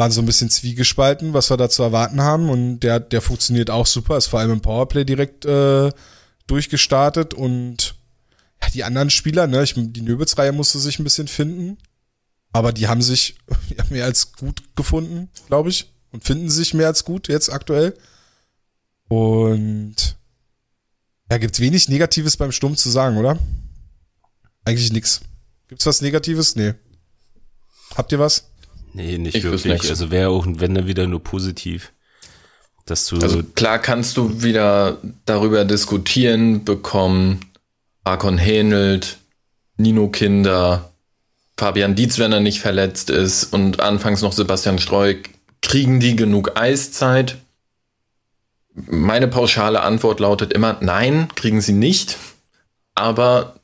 [0.01, 2.49] waren so ein bisschen zwiegespalten, was wir da zu erwarten haben.
[2.49, 5.93] Und der, der funktioniert auch super, ist vor allem im Powerplay direkt äh,
[6.47, 7.97] durchgestartet und
[8.63, 11.77] ja, die anderen Spieler, ne, ich, die Nöbitz-Reihe musste sich ein bisschen finden,
[12.51, 13.37] aber die haben sich
[13.77, 17.95] ja, mehr als gut gefunden, glaube ich, und finden sich mehr als gut jetzt aktuell.
[19.09, 20.17] Und
[21.31, 23.39] ja, gibt's wenig Negatives beim Sturm zu sagen, oder?
[24.65, 25.21] Eigentlich nix.
[25.69, 26.57] Gibt's was Negatives?
[26.57, 26.73] Nee.
[27.95, 28.50] Habt ihr was?
[28.93, 29.89] Nee, nicht Ich wirklich.
[29.89, 31.93] Also wäre auch, wenn dann wieder nur positiv.
[32.87, 37.41] Dass du, Also klar kannst du wieder darüber diskutieren bekommen,
[38.05, 39.19] Arkon Hähnelt,
[39.77, 40.91] Nino Kinder,
[41.57, 45.15] Fabian Dietz, wenn er nicht verletzt ist und anfangs noch Sebastian Streu,
[45.63, 47.37] kriegen die genug Eiszeit?
[48.75, 52.17] Meine pauschale Antwort lautet immer, nein, kriegen sie nicht.
[52.95, 53.61] Aber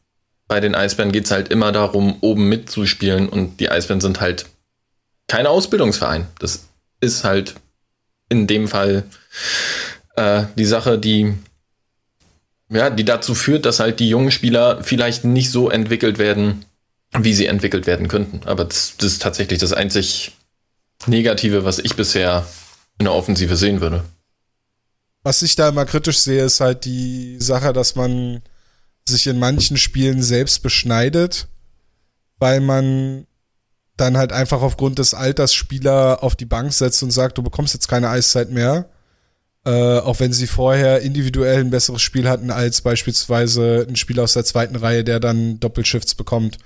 [0.47, 4.47] bei den Eisbären geht es halt immer darum, oben mitzuspielen und die Eisbären sind halt
[5.29, 6.27] kein Ausbildungsverein.
[6.39, 6.67] Das
[7.01, 7.55] ist halt
[8.29, 9.05] in dem Fall
[10.17, 11.35] äh, die Sache, die
[12.69, 16.65] ja, die dazu führt, dass halt die jungen Spieler vielleicht nicht so entwickelt werden,
[17.13, 18.41] wie sie entwickelt werden könnten.
[18.45, 20.33] Aber das, das ist tatsächlich das einzig
[21.07, 22.45] Negative, was ich bisher
[22.99, 24.05] in der Offensive sehen würde.
[25.23, 28.43] Was ich da immer kritisch sehe, ist halt die Sache, dass man
[29.09, 31.47] sich in manchen Spielen selbst beschneidet,
[32.39, 33.27] weil man
[33.97, 37.75] dann halt einfach aufgrund des Alters Spieler auf die Bank setzt und sagt, du bekommst
[37.75, 38.91] jetzt keine Eiszeit mehr.
[39.65, 44.35] Äh, auch wenn sie vorher individuell ein besseres Spiel hatten als beispielsweise ein Spieler aus
[44.35, 46.59] der zweiten Reihe, der dann Doppelshifts bekommt.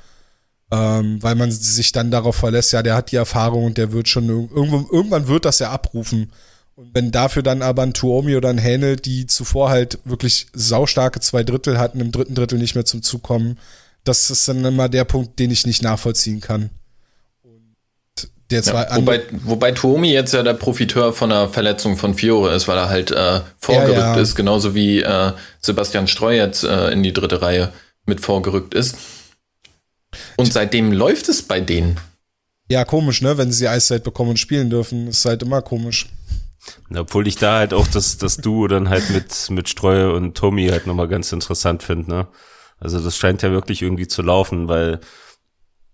[0.72, 4.08] Ähm, weil man sich dann darauf verlässt, ja, der hat die Erfahrung und der wird
[4.08, 6.30] schon irg- irgendwo, irgendwann wird das ja abrufen.
[6.76, 11.20] Und wenn dafür dann aber ein Tuomi oder ein Hänel, die zuvor halt wirklich saustarke
[11.20, 13.58] zwei Drittel hatten, im dritten Drittel nicht mehr zum Zug kommen,
[14.04, 16.70] das ist dann immer der Punkt, den ich nicht nachvollziehen kann.
[18.50, 22.54] Der zwei Ja, wobei, wobei Tuomi jetzt ja der Profiteur von einer Verletzung von Fiore
[22.54, 24.20] ist, weil er halt äh, vorgerückt Ja, ja.
[24.20, 27.72] ist, genauso wie äh, Sebastian Streu jetzt äh, in die dritte Reihe
[28.06, 28.96] mit vorgerückt ist.
[30.36, 31.98] Und seitdem läuft es bei denen.
[32.68, 33.38] ja, komisch, ne?
[33.38, 36.06] Wenn sie Eiszeit bekommen und spielen dürfen, ist halt immer komisch.
[36.94, 40.68] Obwohl ich da halt auch das, das Duo dann halt mit, mit Streu und Tommy
[40.68, 42.28] halt nochmal ganz interessant finde, ne?
[42.78, 45.00] Also das scheint ja wirklich irgendwie zu laufen, weil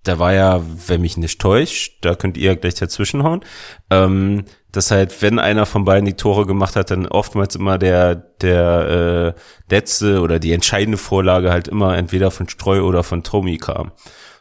[0.06, 3.40] da war ja, wenn mich nicht täuscht, da könnt ihr gleich dazwischenhauen,
[3.90, 8.14] ähm, dass halt, wenn einer von beiden die Tore gemacht hat, dann oftmals immer der,
[8.14, 13.56] der äh, letzte oder die entscheidende Vorlage halt immer entweder von Streu oder von Tommy
[13.56, 13.92] kam.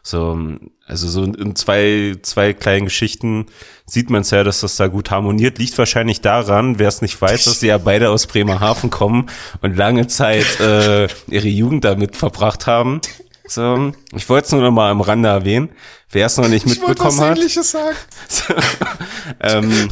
[0.02, 0.38] So,
[0.86, 3.46] also so in zwei, zwei kleinen Geschichten
[3.86, 5.58] sieht man es ja, dass das da gut harmoniert.
[5.58, 9.26] Liegt wahrscheinlich daran, wer es nicht weiß, dass sie ja beide aus Bremerhaven kommen
[9.62, 13.00] und lange Zeit äh, ihre Jugend damit verbracht haben.
[13.48, 15.70] So, ich wollte es nur noch mal am Rande erwähnen.
[16.10, 17.38] Wer es noch nicht mitbekommen hat.
[17.38, 17.96] sagen.
[18.28, 18.54] So,
[19.40, 19.88] ähm,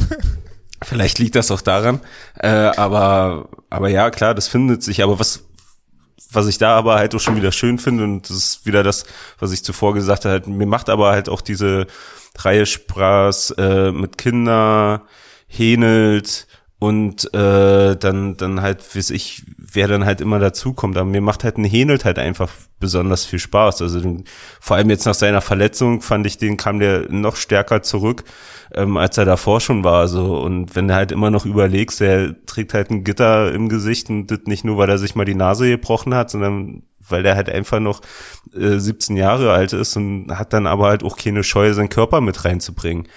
[0.83, 2.01] vielleicht liegt das auch daran.
[2.39, 5.03] Äh, aber, aber ja, klar, das findet sich.
[5.03, 5.43] Aber was,
[6.31, 9.05] was ich da aber halt auch schon wieder schön finde, und das ist wieder das,
[9.39, 11.87] was ich zuvor gesagt habe, halt, mir macht aber halt auch diese
[12.37, 15.03] Reihe Spaß äh, mit Kinder,
[15.47, 16.47] Hähnelt
[16.77, 20.97] und äh, dann, dann halt, weiß ich, wer dann halt immer dazukommt.
[20.97, 23.81] Aber mir macht halt ein Hähnelt halt einfach besonders viel Spaß.
[23.81, 24.23] Also
[24.59, 28.25] vor allem jetzt nach seiner Verletzung fand ich, den kam der noch stärker zurück,
[28.73, 30.09] ähm, als er davor schon war.
[30.09, 34.09] So und wenn du halt immer noch überlegst, der trägt halt ein Gitter im Gesicht
[34.09, 37.35] und das nicht nur, weil er sich mal die Nase gebrochen hat, sondern weil der
[37.35, 38.01] halt einfach noch
[38.53, 42.19] äh, 17 Jahre alt ist und hat dann aber halt auch keine Scheu, seinen Körper
[42.19, 43.07] mit reinzubringen.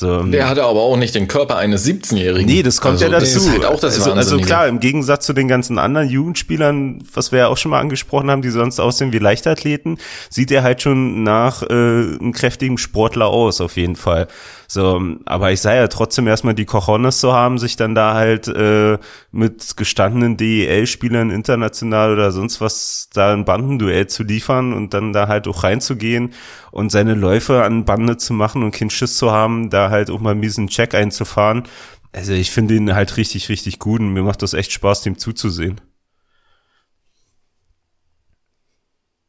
[0.00, 2.46] So, ähm, der hatte aber auch nicht den Körper eines 17-Jährigen.
[2.46, 3.34] Nee, das kommt also, ja dazu.
[3.34, 7.02] Das ist halt auch das also, also klar, im Gegensatz zu den ganzen anderen Jugendspielern,
[7.12, 9.98] was wir ja auch schon mal angesprochen haben, die sonst aussehen wie Leichtathleten,
[10.30, 14.28] sieht er halt schon nach äh, einem kräftigen Sportler aus, auf jeden Fall.
[14.70, 18.48] So, aber ich sei ja trotzdem erstmal die Cojones zu haben, sich dann da halt
[18.48, 18.98] äh,
[19.32, 25.26] mit gestandenen DEL-Spielern international oder sonst was da ein Bandenduell zu liefern und dann da
[25.26, 26.34] halt auch reinzugehen
[26.70, 30.20] und seine Läufe an Bande zu machen und keinen Schiss zu haben, da halt auch
[30.20, 31.68] mal einen miesen Check einzufahren.
[32.12, 35.18] Also ich finde ihn halt richtig, richtig gut und mir macht das echt Spaß, dem
[35.18, 35.80] zuzusehen.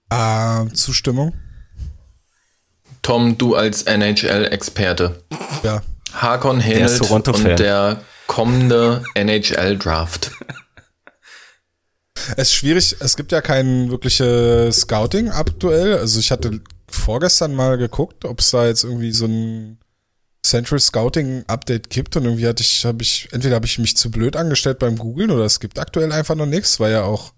[0.09, 1.33] Äh, Zustimmung?
[3.01, 5.23] Tom, du als NHL-Experte.
[5.63, 5.81] Ja.
[6.13, 10.31] Hakon Hennelt und der kommende NHL-Draft.
[12.35, 15.97] Es ist schwierig, es gibt ja kein wirkliches Scouting aktuell.
[15.97, 19.78] Also ich hatte vorgestern mal geguckt, ob es da jetzt irgendwie so ein
[20.43, 24.09] Central Scouting Update gibt und irgendwie hatte ich, habe ich, entweder habe ich mich zu
[24.09, 27.33] blöd angestellt beim Googlen oder es gibt aktuell einfach noch nichts, weil ja auch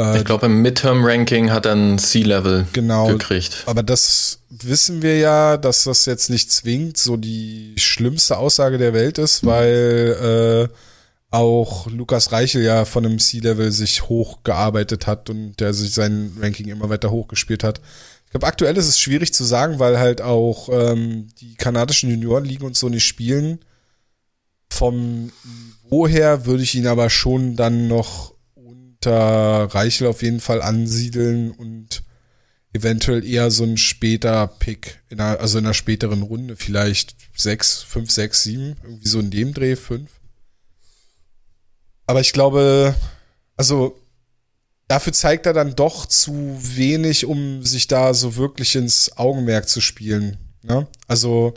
[0.00, 3.64] äh, ich glaube, im Midterm-Ranking hat er ein C-Level genau, gekriegt.
[3.66, 8.94] Aber das wissen wir ja, dass das jetzt nicht zwingend so die schlimmste Aussage der
[8.94, 10.74] Welt ist, weil äh,
[11.30, 16.68] auch Lukas Reichel ja von einem C-Level sich hochgearbeitet hat und der sich sein Ranking
[16.68, 17.80] immer weiter hochgespielt hat.
[18.30, 22.64] Ich glaube, aktuell ist es schwierig zu sagen, weil halt auch ähm, die kanadischen Juniorenligen
[22.64, 23.58] und so nicht spielen.
[24.70, 25.32] Vom
[25.82, 31.50] Niveau her würde ich ihn aber schon dann noch unter Reichel auf jeden Fall ansiedeln
[31.50, 32.04] und
[32.72, 37.82] eventuell eher so ein später Pick, in einer, also in einer späteren Runde, vielleicht sechs,
[37.82, 40.08] fünf, sechs, sieben, irgendwie so in dem Dreh, fünf.
[42.06, 42.94] Aber ich glaube,
[43.56, 43.99] also
[44.90, 49.80] dafür zeigt er dann doch zu wenig, um sich da so wirklich ins Augenmerk zu
[49.80, 50.36] spielen.
[50.62, 50.88] Ne?
[51.06, 51.54] Also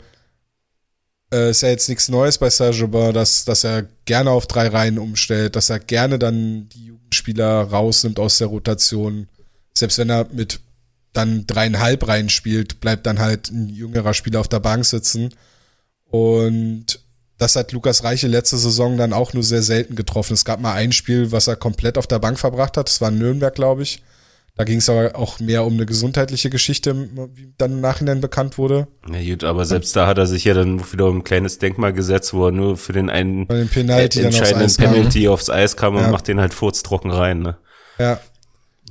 [1.32, 4.68] äh, ist ja jetzt nichts Neues bei Serge Aubin, dass, dass er gerne auf drei
[4.68, 9.26] Reihen umstellt, dass er gerne dann die Jugendspieler rausnimmt aus der Rotation.
[9.76, 10.60] Selbst wenn er mit
[11.12, 15.34] dann dreieinhalb Reihen spielt, bleibt dann halt ein jüngerer Spieler auf der Bank sitzen.
[16.04, 17.00] Und
[17.38, 20.34] das hat Lukas Reiche letzte Saison dann auch nur sehr selten getroffen.
[20.34, 22.88] Es gab mal ein Spiel, was er komplett auf der Bank verbracht hat.
[22.88, 24.02] Das war in Nürnberg, glaube ich.
[24.56, 28.56] Da ging es aber auch mehr um eine gesundheitliche Geschichte, wie dann im Nachhinein bekannt
[28.56, 28.86] wurde.
[29.12, 32.34] Ja gut, aber selbst da hat er sich ja dann wieder ein kleines Denkmal gesetzt,
[32.34, 36.02] wo er nur für den einen den Penalty entscheidenden aufs Penalty aufs Eis kam und
[36.02, 36.10] ja.
[36.10, 37.40] macht den halt furztrocken rein.
[37.40, 37.56] Ne?
[37.98, 38.20] Ja.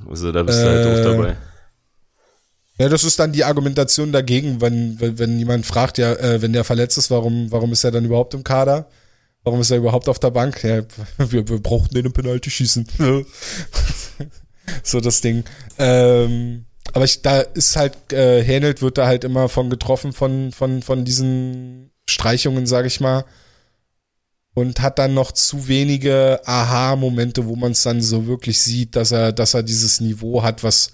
[0.09, 1.37] Also da bist du halt auch äh, dabei.
[2.83, 6.51] Ja, das ist dann die Argumentation dagegen, wenn, wenn, wenn jemand fragt, ja, äh, wenn
[6.51, 8.89] der verletzt ist, warum, warum ist er dann überhaupt im Kader?
[9.45, 10.61] Warum ist er überhaupt auf der Bank?
[10.65, 10.81] Ja,
[11.17, 12.85] wir, wir brauchten den im Penalty schießen.
[14.83, 15.45] so das Ding.
[15.79, 20.51] Ähm, aber ich, da ist halt, äh, Hänelt wird da halt immer von getroffen von,
[20.51, 23.23] von, von diesen Streichungen, sag ich mal.
[24.55, 29.13] Und hat dann noch zu wenige Aha-Momente, wo man es dann so wirklich sieht, dass
[29.13, 30.91] er, dass er dieses Niveau hat, was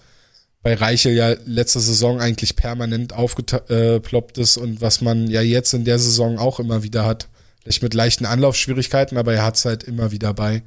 [0.61, 5.85] bei Reichel ja letzte Saison eigentlich permanent aufgeploppt ist und was man ja jetzt in
[5.85, 7.29] der Saison auch immer wieder hat.
[7.61, 10.63] Vielleicht mit leichten Anlaufschwierigkeiten, aber er hat es halt immer wieder bei.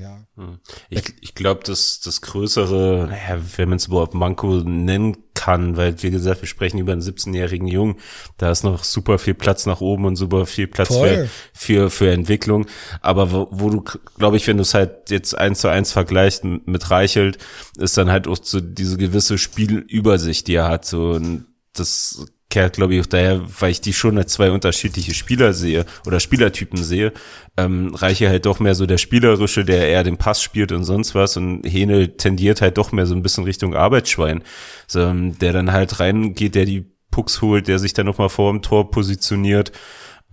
[0.00, 0.24] Ja.
[0.36, 0.58] Hm.
[0.88, 6.02] Ich, ich glaube, dass das größere, naja, wenn man es überhaupt Manko nennen kann, weil
[6.02, 7.96] wie gesagt, wir sprechen über einen 17-jährigen Jungen,
[8.38, 12.10] da ist noch super viel Platz nach oben und super viel Platz für, für, für
[12.10, 12.66] Entwicklung.
[13.02, 13.84] Aber wo, wo du,
[14.16, 17.38] glaube ich, wenn du es halt jetzt eins zu eins vergleichst mit Reichelt,
[17.76, 20.86] ist dann halt auch so diese gewisse Spielübersicht, die er hat.
[20.86, 25.14] So, und das kehrt, glaube ich, auch daher, weil ich die schon als zwei unterschiedliche
[25.14, 27.12] Spieler sehe oder Spielertypen sehe.
[27.56, 31.14] Ähm, Reiche halt doch mehr so der Spielerische, der eher den Pass spielt und sonst
[31.14, 34.42] was und Hähne tendiert halt doch mehr so ein bisschen Richtung Arbeitsschwein,
[34.86, 38.52] so, ähm, der dann halt reingeht, der die Pucks holt, der sich dann nochmal vor
[38.52, 39.72] dem Tor positioniert.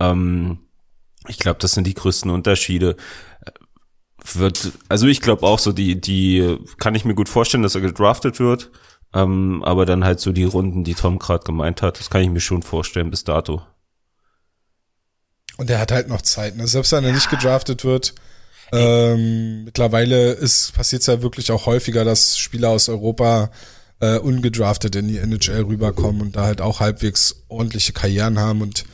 [0.00, 0.58] Ähm,
[1.28, 2.96] ich glaube, das sind die größten Unterschiede
[4.24, 7.80] wird, also ich glaube auch so, die, die kann ich mir gut vorstellen, dass er
[7.80, 8.70] gedraftet wird.
[9.14, 12.28] Ähm, aber dann halt so die Runden, die Tom gerade gemeint hat, das kann ich
[12.28, 13.62] mir schon vorstellen bis dato.
[15.56, 16.66] Und er hat halt noch Zeit, ne?
[16.68, 18.14] Selbst wenn er nicht gedraftet wird.
[18.70, 23.50] Ähm, mittlerweile ist passiert es ja wirklich auch häufiger, dass Spieler aus Europa
[24.00, 28.84] äh, ungedraftet in die NHL rüberkommen und da halt auch halbwegs ordentliche Karrieren haben und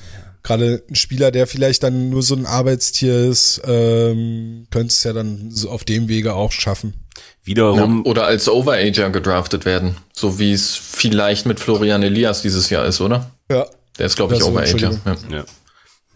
[0.44, 5.12] gerade ein Spieler, der vielleicht dann nur so ein Arbeitstier ist, ähm, könnte es ja
[5.12, 6.94] dann so auf dem Wege auch schaffen.
[7.42, 8.02] Wiederum.
[8.04, 9.96] Ja, oder als Overager gedraftet werden.
[10.12, 13.30] So wie es vielleicht mit Florian Elias dieses Jahr ist, oder?
[13.50, 13.66] Ja.
[13.98, 14.92] Der ist, glaube ich, Overager.
[15.04, 15.16] Ja.
[15.30, 15.44] ja.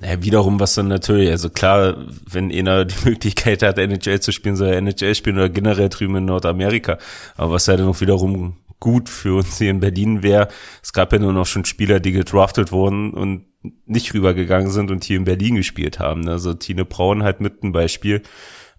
[0.00, 1.96] Ja, wiederum, was dann natürlich, also klar,
[2.30, 6.16] wenn einer die Möglichkeit hat, NHL zu spielen, soll er NHL spielen oder generell drüben
[6.16, 6.98] in Nordamerika.
[7.36, 10.48] Aber was ja dann auch wiederum gut für uns hier in Berlin wäre,
[10.82, 13.46] es gab ja nur noch schon Spieler, die gedraftet wurden und
[13.86, 16.28] nicht rübergegangen sind und hier in Berlin gespielt haben.
[16.28, 18.22] Also Tine Braun halt mit ein Beispiel.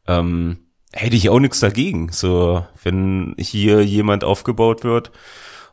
[0.07, 0.59] Ähm,
[0.93, 2.11] hätte ich auch nichts dagegen.
[2.11, 5.11] So, wenn hier jemand aufgebaut wird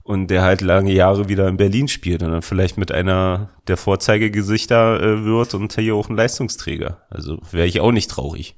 [0.03, 3.77] und der halt lange Jahre wieder in Berlin spielt und dann vielleicht mit einer der
[3.77, 7.03] Vorzeigegesichter äh, wird und hier auch ein Leistungsträger.
[7.11, 8.57] Also wäre ich auch nicht traurig.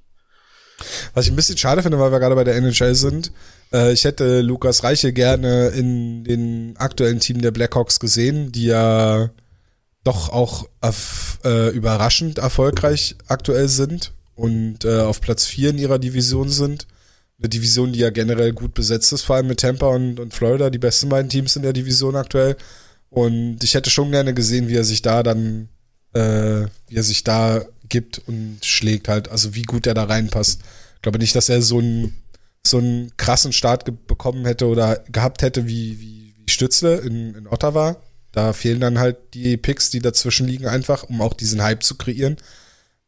[1.15, 3.33] Was ich ein bisschen schade finde, weil wir gerade bei der NHL sind,
[3.73, 9.31] äh, ich hätte Lukas Reiche gerne in den aktuellen Team der Blackhawks gesehen, die ja
[10.05, 10.67] doch auch
[11.45, 16.87] äh, überraschend erfolgreich aktuell sind und äh, auf Platz 4 in ihrer Division sind.
[17.39, 20.71] Eine Division, die ja generell gut besetzt ist, vor allem mit Tampa und, und Florida,
[20.71, 22.57] die besten beiden Teams in der Division aktuell.
[23.11, 25.69] Und ich hätte schon gerne gesehen, wie er sich da dann,
[26.15, 30.63] äh, wie er sich da gibt und schlägt halt, also wie gut er da reinpasst.
[30.97, 32.17] Ich glaube nicht, dass er so einen
[32.67, 37.47] so einen krassen Start bekommen hätte oder gehabt hätte wie, wie, wie Stützle in, in
[37.47, 37.97] Ottawa.
[38.33, 41.97] Da fehlen dann halt die Picks, die dazwischen liegen einfach, um auch diesen Hype zu
[41.97, 42.37] kreieren.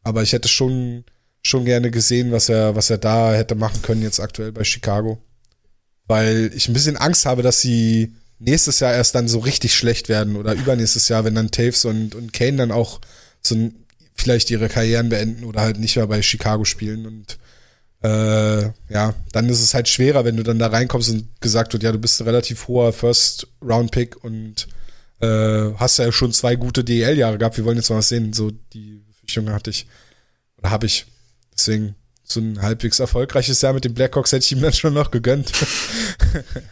[0.03, 1.05] Aber ich hätte schon
[1.43, 5.23] schon gerne gesehen, was er, was er da hätte machen können jetzt aktuell bei Chicago.
[6.07, 10.09] Weil ich ein bisschen Angst habe, dass sie nächstes Jahr erst dann so richtig schlecht
[10.09, 13.01] werden oder übernächstes Jahr, wenn dann Taves und, und Kane dann auch
[13.43, 17.39] so ein, vielleicht ihre Karrieren beenden oder halt nicht mehr bei Chicago spielen und
[18.03, 21.83] äh, ja, dann ist es halt schwerer, wenn du dann da reinkommst und gesagt wird,
[21.83, 24.69] ja, du bist ein relativ hoher First-Round-Pick und
[25.21, 27.59] äh, hast ja schon zwei gute DL-Jahre gehabt.
[27.59, 28.33] Wir wollen jetzt mal was sehen.
[28.33, 29.87] So die Befürchtung hatte ich
[30.57, 31.07] oder habe ich.
[31.55, 31.95] Deswegen
[32.25, 35.53] so ein halbwegs erfolgreiches Jahr mit den Blackhawks hätte ich ihm dann schon noch gegönnt.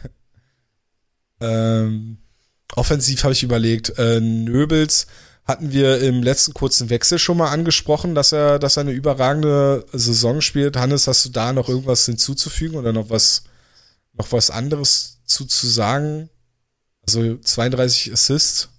[1.41, 2.17] ähm,
[2.75, 5.05] offensiv habe ich überlegt, äh, Nöbels
[5.49, 9.83] hatten wir im letzten kurzen Wechsel schon mal angesprochen, dass er, dass er eine überragende
[9.91, 10.77] Saison spielt.
[10.77, 13.43] Hannes, hast du da noch irgendwas hinzuzufügen oder noch was,
[14.13, 16.29] noch was anderes zu, zu sagen?
[17.05, 18.69] Also 32 Assists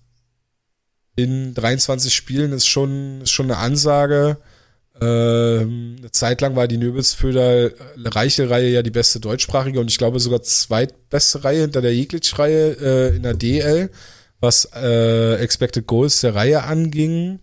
[1.16, 4.38] in 23 Spielen ist schon, ist schon eine Ansage.
[5.00, 9.98] Ähm, eine Zeit lang war die Nöbelsföder reiche Reihe ja die beste deutschsprachige und ich
[9.98, 13.90] glaube sogar zweitbeste Reihe hinter der Jeglitsch-Reihe äh, in der DL,
[14.40, 17.40] was äh, Expected Goals der Reihe anging.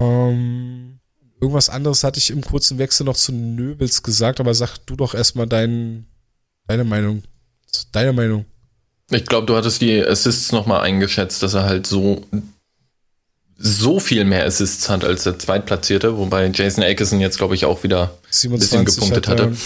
[0.00, 1.00] Ähm,
[1.40, 5.14] irgendwas anderes hatte ich im kurzen Wechsel noch zu Nöbels gesagt, aber sag du doch
[5.14, 6.06] erstmal dein,
[6.66, 7.22] deine Meinung.
[7.92, 8.46] Deine Meinung.
[9.10, 12.24] Ich glaube, du hattest die Assists nochmal eingeschätzt, dass er halt so
[13.62, 17.82] so viel mehr Assists hat als der Zweitplatzierte, wobei Jason Akerson jetzt, glaube ich, auch
[17.82, 19.56] wieder ein bisschen gepunktet hat hatte.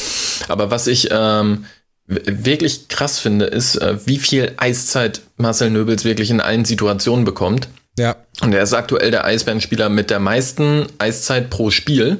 [0.49, 1.67] Aber was ich ähm,
[2.07, 7.69] wirklich krass finde, ist, äh, wie viel Eiszeit Marcel Nöbels wirklich in allen Situationen bekommt.
[7.99, 8.17] Ja.
[8.43, 12.19] Und er ist aktuell der Eisbärenspieler mit der meisten Eiszeit pro Spiel.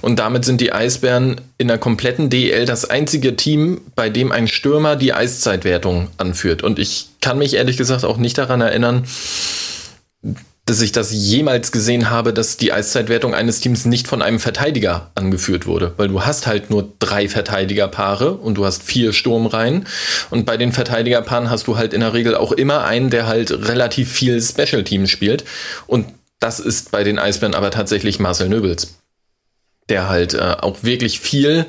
[0.00, 4.48] Und damit sind die Eisbären in der kompletten DL das einzige Team, bei dem ein
[4.48, 6.62] Stürmer die Eiszeitwertung anführt.
[6.62, 9.04] Und ich kann mich ehrlich gesagt auch nicht daran erinnern,
[10.64, 15.10] dass ich das jemals gesehen habe, dass die Eiszeitwertung eines Teams nicht von einem Verteidiger
[15.16, 15.94] angeführt wurde.
[15.96, 19.86] Weil du hast halt nur drei Verteidigerpaare und du hast vier Sturmreihen.
[20.30, 23.50] Und bei den Verteidigerpaaren hast du halt in der Regel auch immer einen, der halt
[23.50, 25.44] relativ viel Special Teams spielt.
[25.88, 26.06] Und
[26.38, 28.94] das ist bei den Eisbären aber tatsächlich Marcel Nöbels.
[29.88, 31.66] der halt äh, auch wirklich viel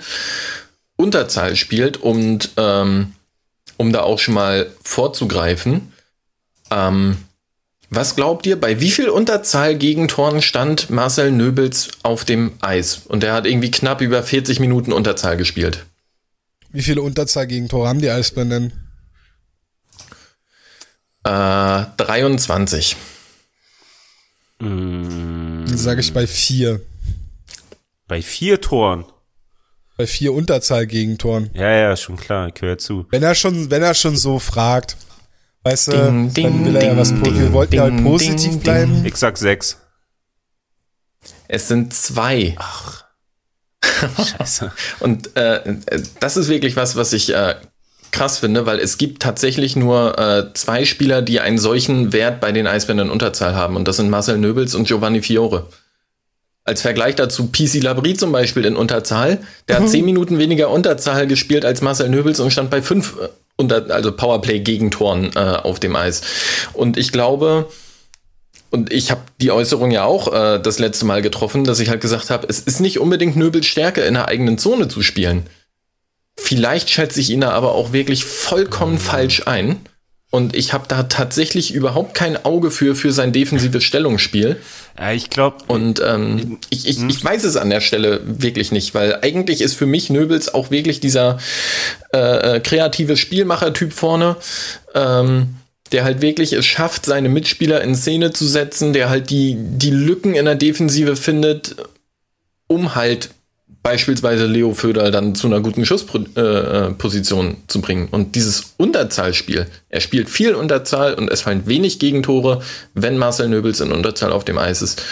[0.95, 3.13] Unterzahl spielt und ähm,
[3.77, 5.91] um da auch schon mal vorzugreifen,
[6.71, 7.17] ähm,
[7.95, 13.01] was glaubt ihr, bei wie viel Unterzahl gegen Toren stand Marcel Nöbels auf dem Eis?
[13.07, 15.85] Und der hat irgendwie knapp über 40 Minuten Unterzahl gespielt.
[16.71, 18.73] Wie viele Unterzahl gegen Tore haben die Eisbären
[21.23, 22.95] Äh, 23.
[24.59, 26.81] Dann sage ich bei vier.
[28.07, 29.05] Bei vier Toren.
[29.97, 31.49] Bei vier Unterzahl gegen Toren.
[31.53, 33.05] Ja, ja, schon klar, ich höre zu.
[33.11, 34.97] Wenn er schon, wenn er schon so fragt,
[35.63, 38.03] weißt du, Ding, ding, dann will er ja was, ding, wir wollten ja halt ding,
[38.03, 39.05] positiv ding, bleiben.
[39.05, 39.77] Ich sag sechs.
[41.47, 42.55] Es sind zwei.
[43.83, 44.71] Scheiße.
[44.99, 45.75] Und äh,
[46.19, 47.55] das ist wirklich was, was ich äh,
[48.11, 52.51] krass finde, weil es gibt tatsächlich nur äh, zwei Spieler, die einen solchen Wert bei
[52.51, 53.75] den Eisbären in Unterzahl haben.
[53.75, 55.67] Und das sind Marcel Nöbels und Giovanni Fiore.
[56.63, 59.39] Als Vergleich dazu PC Labrie zum Beispiel in Unterzahl.
[59.67, 63.27] Der hat zehn Minuten weniger Unterzahl gespielt als Marcel Nöbels und stand bei fünf äh,
[63.63, 66.21] unter, also Powerplay-Gegentoren äh, auf dem Eis.
[66.73, 67.67] Und ich glaube,
[68.69, 72.01] und ich habe die Äußerung ja auch äh, das letzte Mal getroffen, dass ich halt
[72.01, 75.47] gesagt habe, es ist nicht unbedingt Nöbels Stärke, in der eigenen Zone zu spielen.
[76.35, 79.79] Vielleicht schätze ich ihn da aber auch wirklich vollkommen falsch ein.
[80.33, 84.59] Und ich habe da tatsächlich überhaupt kein Auge für, für sein defensives Stellungsspiel.
[84.97, 88.95] Ja, ich glaube, Und ähm, ich, ich, ich weiß es an der Stelle wirklich nicht,
[88.95, 91.37] weil eigentlich ist für mich Nöbels auch wirklich dieser
[92.15, 94.35] äh, äh, kreative Spielmacher-Typ vorne,
[94.95, 95.49] ähm,
[95.91, 99.91] der halt wirklich es schafft, seine Mitspieler in Szene zu setzen, der halt die, die
[99.91, 101.75] Lücken in der Defensive findet,
[102.65, 103.29] um halt
[103.83, 108.07] beispielsweise Leo Föder dann zu einer guten Schussposition zu bringen.
[108.09, 112.61] Und dieses Unterzahlspiel, er spielt viel Unterzahl und es fallen wenig Gegentore,
[112.93, 115.03] wenn Marcel Nöbels in Unterzahl auf dem Eis ist.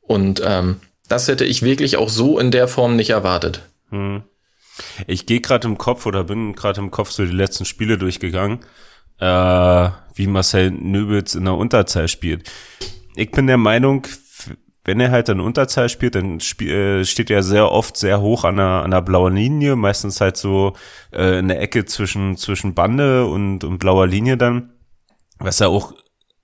[0.00, 3.60] Und ähm, das hätte ich wirklich auch so in der Form nicht erwartet.
[5.06, 8.60] ich gehe gerade im Kopf oder bin gerade im Kopf so die letzten Spiele durchgegangen,
[9.20, 12.50] äh, wie Marcel Nöbels in der Unterzahl spielt.
[13.16, 14.06] Ich bin der Meinung,
[14.84, 18.44] wenn er halt in Unterzahl spielt, dann spiel, äh, steht er sehr oft sehr hoch
[18.44, 20.74] an der, an der blauen Linie, meistens halt so
[21.12, 24.70] äh, in der Ecke zwischen, zwischen Bande und, und blauer Linie dann,
[25.38, 25.94] was ja auch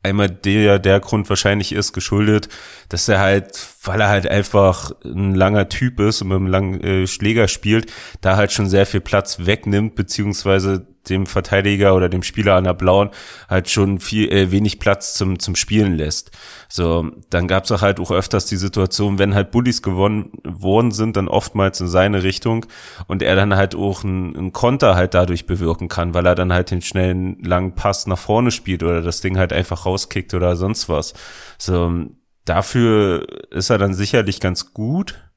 [0.03, 2.49] einmal der, der Grund wahrscheinlich ist, geschuldet,
[2.89, 6.81] dass er halt, weil er halt einfach ein langer Typ ist und mit einem langen
[6.81, 12.23] äh, Schläger spielt, da halt schon sehr viel Platz wegnimmt, beziehungsweise dem Verteidiger oder dem
[12.23, 13.11] Spieler an der blauen
[13.49, 16.31] halt schon viel äh, wenig Platz zum zum Spielen lässt.
[16.69, 21.17] So, dann gab's auch halt auch öfters die Situation, wenn halt Bullies gewonnen worden sind,
[21.17, 22.67] dann oftmals in seine Richtung
[23.07, 26.53] und er dann halt auch einen, einen Konter halt dadurch bewirken kann, weil er dann
[26.53, 30.57] halt den schnellen langen Pass nach vorne spielt oder das Ding halt einfach rauskickt oder
[30.57, 31.15] sonst was.
[31.59, 32.05] So,
[32.45, 35.30] dafür ist er dann sicherlich ganz gut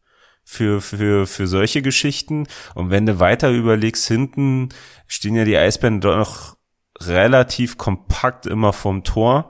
[0.44, 2.48] für, für, für solche Geschichten.
[2.76, 4.70] Und wenn du weiter überlegst, hinten
[5.08, 6.58] stehen ja die Eisbären doch noch
[7.02, 9.50] relativ kompakt immer vorm Tor.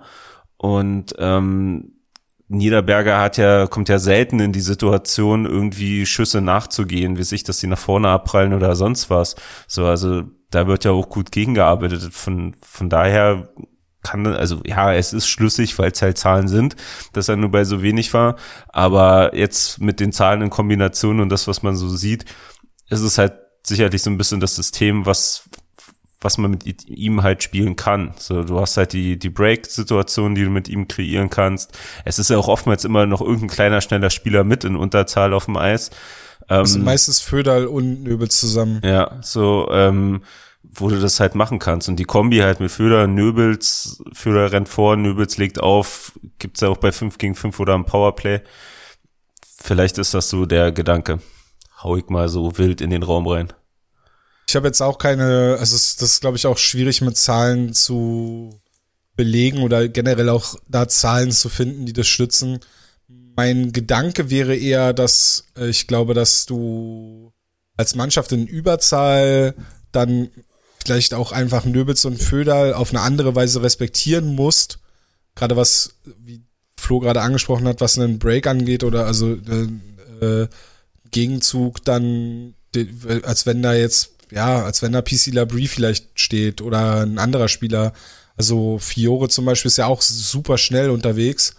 [0.58, 1.94] Und ähm,
[2.48, 7.60] Niederberger hat ja, kommt ja selten in die Situation, irgendwie Schüsse nachzugehen, wie sich, dass
[7.60, 9.36] sie nach vorne abprallen oder sonst was.
[9.68, 12.14] So, also da wird ja auch gut gegengearbeitet.
[12.14, 13.50] Von, von daher
[14.04, 16.76] kann, also ja, es ist schlüssig, weil es halt Zahlen sind,
[17.14, 18.36] dass er nur bei so wenig war.
[18.68, 22.26] Aber jetzt mit den Zahlen in Kombination und das, was man so sieht,
[22.90, 23.34] ist es halt
[23.66, 25.50] sicherlich so ein bisschen das System, was
[26.24, 28.14] was man mit ihm halt spielen kann.
[28.18, 31.78] So, du hast halt die, die Break-Situation, die du mit ihm kreieren kannst.
[32.06, 35.46] Es ist ja auch oftmals immer noch irgendein kleiner, schneller Spieler mit in Unterzahl auf
[35.46, 35.92] dem Eis.
[36.48, 38.82] Das sind meistens Föderl und Nöbels zusammen.
[38.84, 40.22] Ja, so, ähm,
[40.76, 41.88] wo du das halt machen kannst.
[41.90, 46.70] Und die Kombi halt mit Föder, Nöbels, Föder rennt vor, Nöbels legt auf, gibt's ja
[46.70, 48.42] auch bei 5 gegen 5 oder im Powerplay.
[49.62, 51.20] Vielleicht ist das so der Gedanke.
[51.82, 53.54] Hau ich mal so wild in den Raum rein.
[54.48, 58.62] Ich habe jetzt auch keine, also das ist, glaube ich, auch schwierig mit Zahlen zu
[59.16, 62.60] belegen oder generell auch da Zahlen zu finden, die das stützen.
[63.36, 67.32] Mein Gedanke wäre eher, dass äh, ich glaube, dass du
[67.78, 69.56] als Mannschaft in Überzahl
[69.92, 70.30] dann
[70.84, 74.80] vielleicht auch einfach Nöbels und Föderl auf eine andere Weise respektieren musst.
[75.36, 76.42] Gerade was, wie
[76.78, 80.48] Flo gerade angesprochen hat, was einen Break angeht oder also äh, äh,
[81.12, 82.56] Gegenzug dann,
[83.24, 87.48] als wenn da jetzt, ja, als wenn da PC Labrie vielleicht steht oder ein anderer
[87.48, 87.94] Spieler.
[88.36, 91.54] Also Fiore zum Beispiel ist ja auch super schnell unterwegs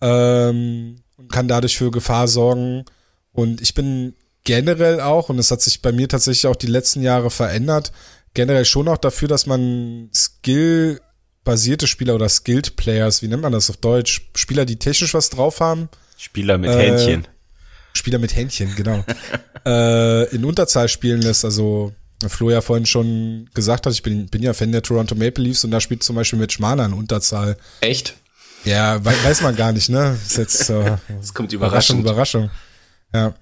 [0.00, 2.84] ähm, und kann dadurch für Gefahr sorgen.
[3.32, 7.02] Und ich bin generell auch, und es hat sich bei mir tatsächlich auch die letzten
[7.02, 7.92] Jahre verändert,
[8.38, 13.68] generell schon auch dafür, dass man Skill-basierte Spieler oder Skilled Players, wie nennt man das
[13.68, 14.30] auf Deutsch?
[14.36, 15.88] Spieler, die technisch was drauf haben.
[16.16, 17.26] Spieler mit Äh, Händchen.
[17.94, 19.04] Spieler mit Händchen, genau,
[19.66, 21.44] äh, in Unterzahl spielen lässt.
[21.44, 21.92] Also
[22.28, 25.64] Flo ja vorhin schon gesagt hat, ich bin, bin ja Fan der Toronto Maple Leafs
[25.64, 27.56] und da spielt zum Beispiel mit Schmaler in Unterzahl.
[27.80, 28.14] Echt?
[28.64, 30.16] Ja, we weiß man gar nicht, ne?
[30.16, 31.98] Das ist jetzt äh, das kommt überraschend.
[31.98, 32.50] Überraschung,
[33.12, 33.34] Überraschung.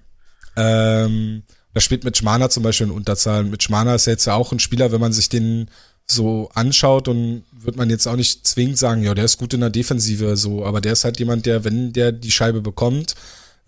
[0.57, 1.05] Ja.
[1.05, 1.43] Ähm,
[1.77, 3.45] da spielt mit Schmaner zum Beispiel in Unterzahl.
[3.45, 5.69] Mit Schmaner ist ja jetzt ja auch ein Spieler, wenn man sich den
[6.07, 9.61] so anschaut und wird man jetzt auch nicht zwingend sagen, ja, der ist gut in
[9.61, 13.15] der Defensive, so, aber der ist halt jemand, der, wenn der die Scheibe bekommt,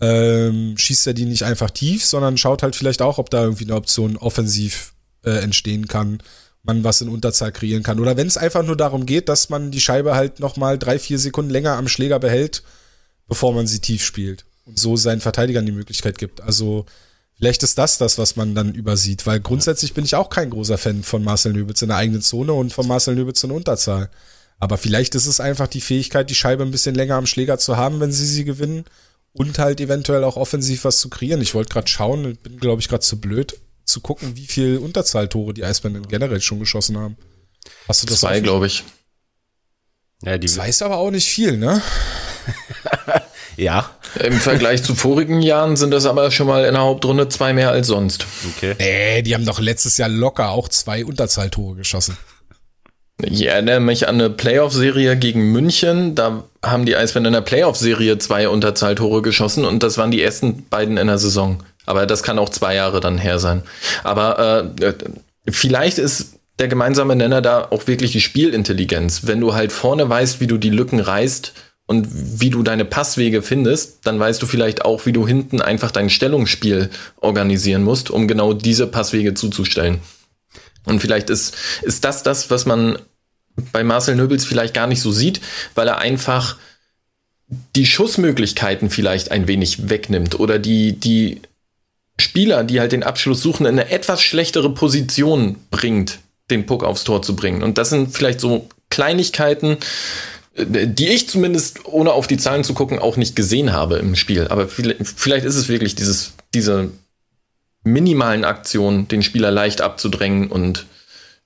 [0.01, 3.65] ähm, schießt er die nicht einfach tief, sondern schaut halt vielleicht auch, ob da irgendwie
[3.65, 6.23] eine Option offensiv äh, entstehen kann,
[6.63, 8.01] man was in Unterzahl kreieren kann.
[8.01, 11.19] Oder wenn es einfach nur darum geht, dass man die Scheibe halt nochmal drei, vier
[11.19, 12.63] Sekunden länger am Schläger behält,
[13.27, 14.47] bevor man sie tief spielt.
[14.65, 16.41] Und so seinen Verteidigern die Möglichkeit gibt.
[16.41, 16.87] Also
[17.39, 20.76] Vielleicht ist das das, was man dann übersieht, weil grundsätzlich bin ich auch kein großer
[20.76, 24.11] Fan von Marcel Nöbitz in der eigenen Zone und von Marcel Nöbitz in Unterzahl.
[24.59, 27.76] Aber vielleicht ist es einfach die Fähigkeit, die Scheibe ein bisschen länger am Schläger zu
[27.76, 28.84] haben, wenn sie sie gewinnen
[29.32, 31.41] und halt eventuell auch offensiv was zu kreieren.
[31.41, 35.55] Ich wollte gerade schauen, bin glaube ich gerade zu blöd zu gucken, wie viel Unterzahltore
[35.55, 37.16] die Eisbären generell schon geschossen haben.
[37.86, 38.20] Hast du das?
[38.20, 38.84] Zwei, glaube ich.
[40.22, 41.80] Ja, die Zwei ist aber auch nicht viel, ne?
[43.59, 43.91] Ja.
[44.23, 47.71] Im Vergleich zu vorigen Jahren sind das aber schon mal in der Hauptrunde zwei mehr
[47.71, 48.25] als sonst.
[48.57, 48.77] Okay.
[48.79, 52.17] Nee, die haben doch letztes Jahr locker auch zwei Unterzahltore geschossen.
[53.21, 56.15] Ich erinnere mich an eine Playoff-Serie gegen München.
[56.15, 60.69] Da haben die Eisbären in der Playoff-Serie zwei Unterzahltore geschossen und das waren die ersten
[60.69, 61.65] beiden in der Saison.
[61.85, 63.65] Aber das kann auch zwei Jahre dann her sein.
[64.05, 64.95] Aber äh,
[65.51, 69.23] vielleicht ist der gemeinsame Nenner da auch wirklich die Spielintelligenz.
[69.27, 71.55] Wenn du halt vorne weißt, wie du die Lücken reißt,
[71.89, 75.91] und wie du deine Passwege findest, dann weißt du vielleicht auch, wie du hinten einfach
[75.91, 80.01] dein Stellungsspiel organisieren musst, um genau diese Passwege zuzustellen.
[80.84, 82.99] Und vielleicht ist, ist das das, was man
[83.72, 85.41] bei Marcel Nöbels vielleicht gar nicht so sieht,
[85.74, 86.59] weil er einfach
[87.74, 91.41] die Schussmöglichkeiten vielleicht ein wenig wegnimmt oder die, die
[92.20, 96.18] Spieler, die halt den Abschluss suchen, in eine etwas schlechtere Position bringt,
[96.51, 97.62] den Puck aufs Tor zu bringen.
[97.62, 99.78] Und das sind vielleicht so Kleinigkeiten,
[100.59, 104.49] die ich zumindest, ohne auf die Zahlen zu gucken, auch nicht gesehen habe im Spiel.
[104.49, 106.91] Aber vielleicht ist es wirklich dieses, diese
[107.85, 110.87] minimalen Aktionen, den Spieler leicht abzudrängen und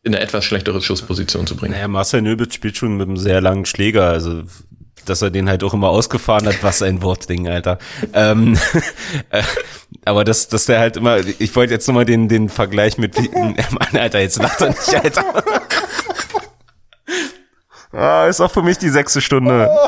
[0.03, 1.73] in eine etwas schlechtere Schussposition zu bringen.
[1.73, 4.43] Naja, Marcel Nöbitz spielt schon mit einem sehr langen Schläger, also
[5.05, 7.79] dass er den halt auch immer ausgefahren hat, was ein Wortding, Alter.
[8.13, 8.59] ähm,
[9.31, 9.43] äh,
[10.05, 13.57] aber dass, dass der halt immer, ich wollte jetzt nochmal den, den Vergleich mit, Mann,
[13.93, 15.45] Alter, jetzt lacht er nicht, Alter.
[17.93, 19.69] Ah, ist auch für mich die sechste Stunde.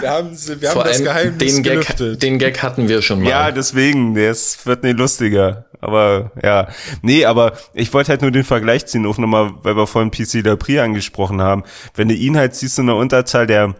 [0.00, 3.30] Wir haben, wir haben das Geheimnis den Gag, den Gag hatten wir schon mal.
[3.30, 5.66] Ja, deswegen, der ist, wird nicht lustiger.
[5.80, 6.68] Aber ja,
[7.02, 10.44] nee, aber ich wollte halt nur den Vergleich ziehen, auch nochmal, weil wir vorhin PC
[10.44, 11.62] Lapri angesprochen haben.
[11.94, 13.74] Wenn du ihn halt siehst in der Unterzahl, der,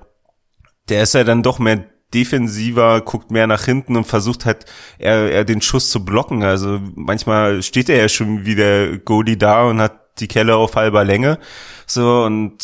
[0.88, 1.84] der ist ja dann doch mehr
[2.14, 4.64] defensiver, guckt mehr nach hinten und versucht halt
[4.98, 6.42] er, er den Schuss zu blocken.
[6.42, 10.76] Also manchmal steht er ja schon wie der Goalie da und hat die Kelle auf
[10.76, 11.38] halber Länge.
[11.86, 12.58] So, und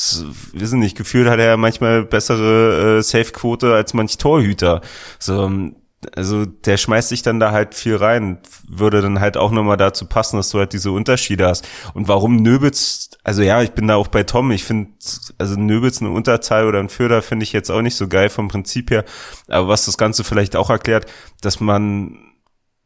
[0.52, 4.80] wissen nicht, gefühlt hat er manchmal bessere äh, Safe-Quote als manch Torhüter.
[5.18, 5.72] So,
[6.14, 8.38] also der schmeißt sich dann da halt viel rein,
[8.68, 11.66] würde dann halt auch nochmal dazu passen, dass du halt diese Unterschiede hast.
[11.94, 14.90] Und warum Nöbitz, also ja, ich bin da auch bei Tom, ich finde,
[15.38, 18.48] also Nöbitz eine Unterzahl oder ein Förder finde ich jetzt auch nicht so geil vom
[18.48, 19.05] Prinzip her,
[19.48, 21.07] aber was das Ganze vielleicht auch erklärt,
[21.40, 22.34] dass man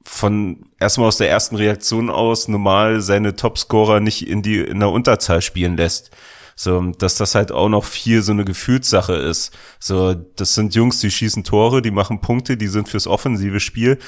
[0.08, 4.90] von erstmal aus der ersten Reaktion aus normal seine Topscorer nicht in die in der
[4.90, 6.10] Unterzahl spielen lässt.
[6.56, 9.56] So, dass das halt auch noch viel so eine Gefühlssache ist.
[9.78, 13.98] So, das sind Jungs, die schießen Tore, die machen Punkte, die sind fürs offensive Spiel.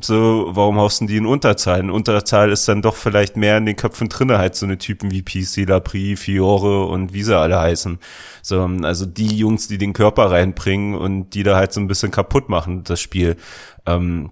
[0.00, 1.80] So, warum haust du die in Unterzahl?
[1.80, 5.10] In Unterzahl ist dann doch vielleicht mehr in den Köpfen drinne halt so eine Typen
[5.10, 7.98] wie PC, Lapri, Fiore und wie sie alle heißen.
[8.40, 12.12] So, also die Jungs, die den Körper reinbringen und die da halt so ein bisschen
[12.12, 13.36] kaputt machen, das Spiel.
[13.84, 14.30] Ähm,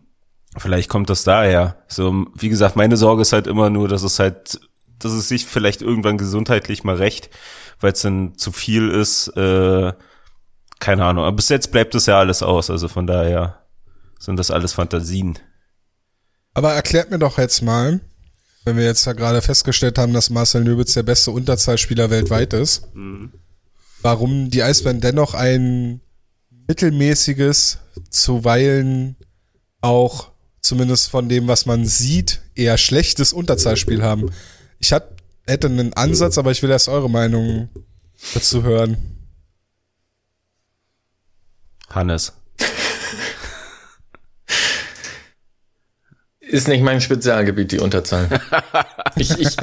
[0.56, 1.76] Vielleicht kommt das daher.
[1.89, 4.60] So, wie gesagt, meine Sorge ist halt immer nur, dass es halt,
[4.98, 7.31] dass es sich vielleicht irgendwann gesundheitlich mal recht,
[7.81, 9.28] weil es dann zu viel ist.
[9.36, 9.93] Äh,
[10.78, 11.24] keine Ahnung.
[11.24, 12.70] Aber bis jetzt bleibt das ja alles aus.
[12.70, 13.64] Also von daher
[14.18, 15.39] sind das alles Fantasien.
[16.52, 18.01] Aber erklärt mir doch jetzt mal,
[18.64, 22.94] wenn wir jetzt ja gerade festgestellt haben, dass Marcel Nöbitz der beste Unterzahlspieler weltweit ist,
[22.94, 23.32] mhm.
[24.02, 26.01] warum die Eisbären dennoch ein
[26.68, 27.78] mittelmäßiges,
[28.10, 29.16] zuweilen
[29.81, 30.34] auch
[30.65, 34.31] zumindest von dem, was man sieht, eher schlechtes Unterzahlspiel haben.
[34.78, 35.09] Ich hat,
[35.47, 37.69] hätte einen Ansatz, aber ich will erst eure Meinung
[38.32, 38.97] dazu hören.
[41.91, 42.32] Hannes.
[46.41, 48.41] Ist nicht mein Spezialgebiet, die Unterzahl.
[49.16, 49.57] ich, ich,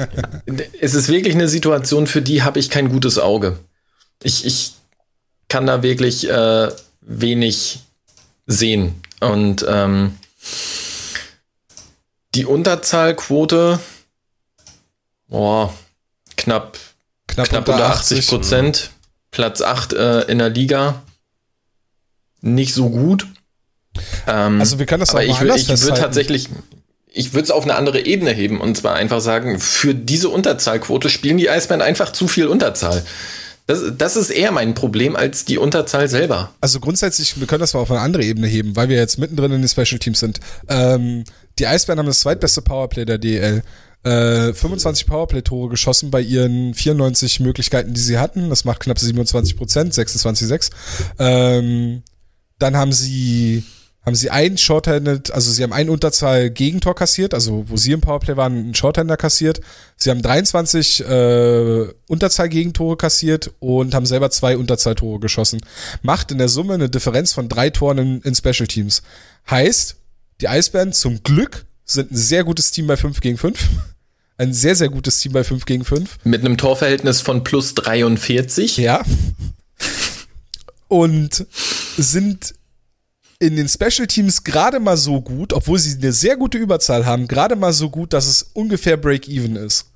[0.80, 3.58] es ist wirklich eine Situation, für die habe ich kein gutes Auge.
[4.22, 4.74] Ich, ich
[5.48, 6.68] kann da wirklich äh,
[7.00, 7.80] wenig
[8.46, 9.02] sehen.
[9.20, 10.18] Und ähm,
[12.34, 13.78] die Unterzahlquote,
[15.28, 15.72] boah,
[16.36, 16.78] knapp,
[17.26, 18.90] knapp, knapp unter 80 Prozent,
[19.30, 21.02] Platz 8 äh, in der Liga.
[22.40, 23.26] Nicht so gut.
[24.26, 26.48] Ähm, also wir können das aber auch mal ich, ich würde tatsächlich,
[27.06, 31.08] ich würde es auf eine andere Ebene heben und zwar einfach sagen, für diese Unterzahlquote
[31.10, 33.04] spielen die Eisbären einfach zu viel Unterzahl.
[33.66, 36.52] Das, das ist eher mein Problem als die Unterzahl selber.
[36.60, 39.52] Also grundsätzlich, wir können das mal auf eine andere Ebene heben, weil wir jetzt mittendrin
[39.52, 40.40] in den Special Teams sind.
[40.68, 41.24] Ähm,
[41.58, 43.62] die Eisbären haben das zweitbeste Powerplay der DL.
[44.04, 48.50] Äh, 25 Powerplay-Tore geschossen bei ihren 94 Möglichkeiten, die sie hatten.
[48.50, 50.70] Das macht knapp 27 Prozent, 26,6.
[51.20, 52.02] Ähm,
[52.58, 53.64] dann haben sie
[54.04, 58.00] haben sie einen Shorthanded, also sie haben einen Unterzahl Gegentor kassiert, also wo sie im
[58.00, 59.60] Powerplay waren, einen Shorthander kassiert.
[59.96, 65.60] Sie haben 23 äh, Unterzahl Gegentore kassiert und haben selber zwei Unterzahltore geschossen.
[66.02, 69.02] Macht in der Summe eine Differenz von drei Toren in, in Special Teams.
[69.48, 69.96] Heißt,
[70.40, 73.58] die Eisbären zum Glück sind ein sehr gutes Team bei 5 gegen 5.
[74.38, 76.18] Ein sehr, sehr gutes Team bei 5 gegen 5.
[76.24, 78.78] Mit einem Torverhältnis von plus 43.
[78.78, 79.04] Ja.
[80.88, 81.46] Und
[81.96, 82.54] sind
[83.42, 87.26] in den Special Teams gerade mal so gut, obwohl sie eine sehr gute Überzahl haben,
[87.26, 89.90] gerade mal so gut, dass es ungefähr Break-Even ist.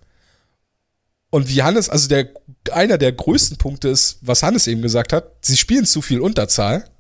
[1.30, 2.30] Und wie Hannes, also der,
[2.72, 6.90] einer der größten Punkte ist, was Hannes eben gesagt hat, sie spielen zu viel Unterzahl.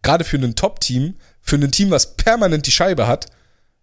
[0.00, 3.26] Gerade für ein Top-Team, für ein Team, was permanent die Scheibe hat,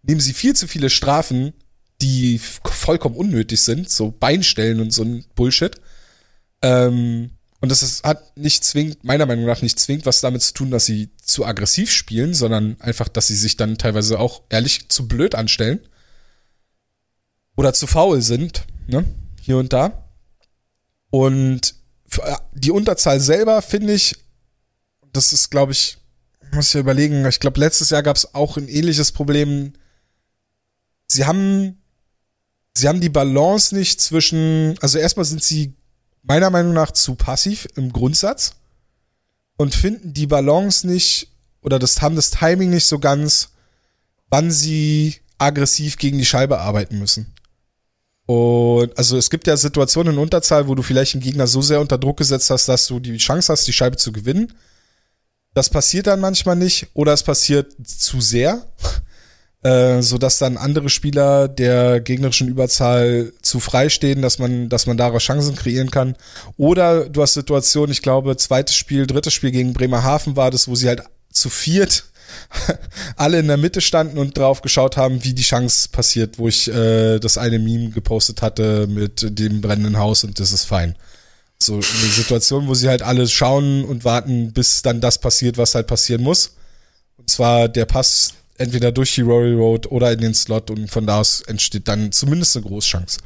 [0.02, 1.54] nehmen sie viel zu viele Strafen,
[2.02, 5.76] die vollkommen unnötig sind, so Beinstellen und so ein Bullshit.
[6.64, 7.30] Ähm,
[7.60, 10.72] und das ist, hat nicht zwingend, meiner Meinung nach nicht zwingend was damit zu tun,
[10.72, 15.08] dass sie zu aggressiv spielen, sondern einfach, dass sie sich dann teilweise auch ehrlich zu
[15.08, 15.82] blöd anstellen.
[17.58, 19.06] Oder zu faul sind, ne?
[19.42, 20.10] Hier und da.
[21.10, 21.76] Und
[22.22, 24.16] äh, die Unterzahl selber finde ich,
[25.12, 25.98] das ist, glaube ich,
[26.54, 29.74] muss ich überlegen, ich glaube, letztes Jahr gab es auch ein ähnliches Problem.
[31.08, 31.82] Sie haben,
[32.74, 35.74] sie haben die Balance nicht zwischen, also erstmal sind sie
[36.22, 38.54] meiner Meinung nach zu passiv im Grundsatz
[39.58, 41.30] und finden die Balance nicht
[41.62, 43.50] oder das haben das Timing nicht so ganz,
[44.30, 47.34] wann sie aggressiv gegen die Scheibe arbeiten müssen.
[48.26, 51.80] Und also es gibt ja Situationen in Unterzahl, wo du vielleicht einen Gegner so sehr
[51.80, 54.54] unter Druck gesetzt hast, dass du die Chance hast, die Scheibe zu gewinnen.
[55.54, 58.68] Das passiert dann manchmal nicht oder es passiert zu sehr.
[59.68, 64.86] Äh, so dass dann andere Spieler der gegnerischen Überzahl zu frei stehen, dass man, dass
[64.86, 66.16] man daraus Chancen kreieren kann.
[66.56, 70.76] Oder du hast Situationen, ich glaube, zweites Spiel, drittes Spiel gegen Bremerhaven war das, wo
[70.76, 71.04] sie halt
[71.34, 72.06] zu viert
[73.18, 76.72] alle in der Mitte standen und drauf geschaut haben, wie die Chance passiert, wo ich
[76.72, 80.96] äh, das eine Meme gepostet hatte mit dem brennenden Haus und das ist fein.
[81.60, 85.76] So eine Situation, wo sie halt alle schauen und warten, bis dann das passiert, was
[85.76, 86.52] halt passieren muss.
[87.18, 91.06] Und zwar der Pass entweder durch die Rory Road oder in den Slot und von
[91.06, 93.20] da aus entsteht dann zumindest eine Großchance.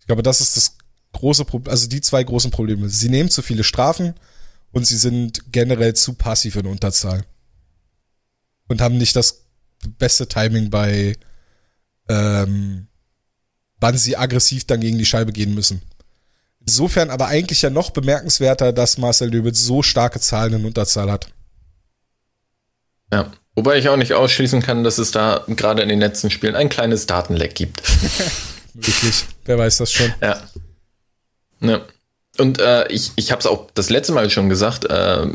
[0.00, 0.76] Ich glaube, das ist das
[1.12, 2.88] große Problem, also die zwei großen Probleme.
[2.88, 4.14] Sie nehmen zu viele Strafen
[4.72, 7.24] und sie sind generell zu passiv in Unterzahl.
[8.68, 9.44] Und haben nicht das
[9.98, 11.16] beste Timing bei,
[12.08, 12.88] ähm,
[13.80, 15.82] wann sie aggressiv dann gegen die Scheibe gehen müssen.
[16.60, 21.28] Insofern aber eigentlich ja noch bemerkenswerter, dass Marcel Löwitz so starke Zahlen in Unterzahl hat.
[23.56, 26.68] Wobei ich auch nicht ausschließen kann, dass es da gerade in den letzten Spielen ein
[26.68, 27.82] kleines Datenleck gibt.
[28.74, 30.12] Wirklich, wer weiß das schon.
[30.20, 30.42] Ja.
[31.60, 31.80] ja.
[32.36, 35.26] Und äh, ich, ich habe es auch das letzte Mal schon gesagt, äh,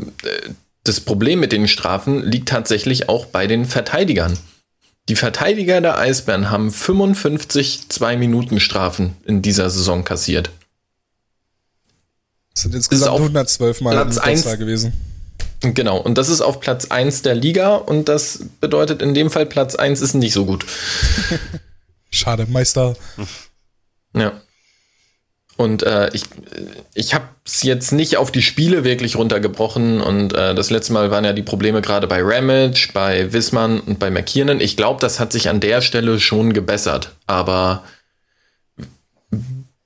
[0.84, 4.38] das Problem mit den Strafen liegt tatsächlich auch bei den Verteidigern.
[5.08, 10.50] Die Verteidiger der Eisbären haben 55 2-Minuten-Strafen in dieser Saison kassiert.
[12.54, 14.92] Das sind insgesamt 112 Mal Platz 1 gewesen.
[15.62, 19.46] Genau, und das ist auf Platz 1 der Liga und das bedeutet in dem Fall
[19.46, 20.66] Platz 1 ist nicht so gut.
[22.10, 22.96] Schade, Meister.
[24.14, 24.32] Ja.
[25.56, 26.24] Und äh, ich,
[26.94, 31.12] ich habe es jetzt nicht auf die Spiele wirklich runtergebrochen und äh, das letzte Mal
[31.12, 34.60] waren ja die Probleme gerade bei Ramage, bei Wisman und bei McKiernan.
[34.60, 37.84] Ich glaube, das hat sich an der Stelle schon gebessert, aber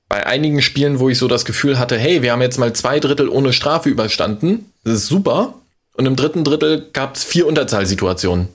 [0.09, 3.01] bei einigen Spielen, wo ich so das Gefühl hatte, hey, wir haben jetzt mal zwei
[3.01, 5.55] Drittel ohne Strafe überstanden, das ist super,
[5.95, 8.49] und im dritten Drittel gab es vier Unterzahlsituationen,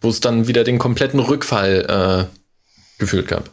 [0.00, 3.50] wo es dann wieder den kompletten Rückfall äh, gefühlt gab.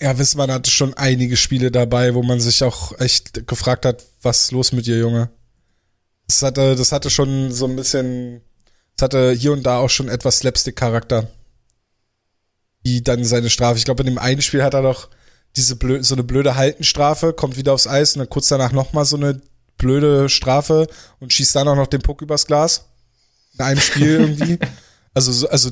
[0.00, 4.42] Ja, Wissmann hatte schon einige Spiele dabei, wo man sich auch echt gefragt hat, was
[4.42, 5.30] ist los mit dir, Junge?
[6.26, 8.42] Das hatte, das hatte schon so ein bisschen,
[8.96, 11.28] das hatte hier und da auch schon etwas Slapstick-Charakter.
[12.82, 13.78] Wie dann seine Strafe.
[13.78, 15.08] Ich glaube, in dem einen Spiel hat er doch
[15.56, 19.04] diese blöde, so eine blöde Haltenstrafe, kommt wieder aufs Eis und dann kurz danach nochmal
[19.04, 19.40] so eine
[19.78, 20.86] blöde Strafe
[21.20, 22.86] und schießt dann auch noch den Puck übers Glas.
[23.54, 24.58] in einem Spiel irgendwie.
[25.14, 25.70] Also, also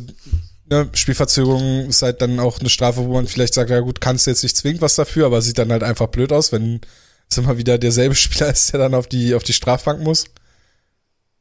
[0.70, 4.26] ne, Spielverzögerung ist halt dann auch eine Strafe, wo man vielleicht sagt, ja gut, kannst
[4.26, 6.80] du jetzt nicht zwingend was dafür, aber sieht dann halt einfach blöd aus, wenn
[7.28, 10.26] es immer wieder derselbe Spieler ist, der dann auf die, auf die Strafbank muss.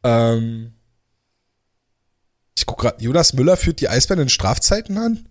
[0.03, 0.73] Ähm,
[2.57, 5.27] ich guck gerade, Jonas Müller führt die Eisbären in Strafzeiten an?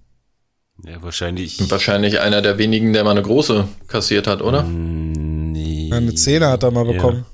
[0.86, 1.58] Ja, wahrscheinlich.
[1.70, 4.62] Wahrscheinlich einer der wenigen, der mal eine große kassiert hat, oder?
[4.62, 5.90] Mm, nee.
[5.92, 6.92] Eine Zehner hat er mal Ja.
[6.92, 7.26] bekommen.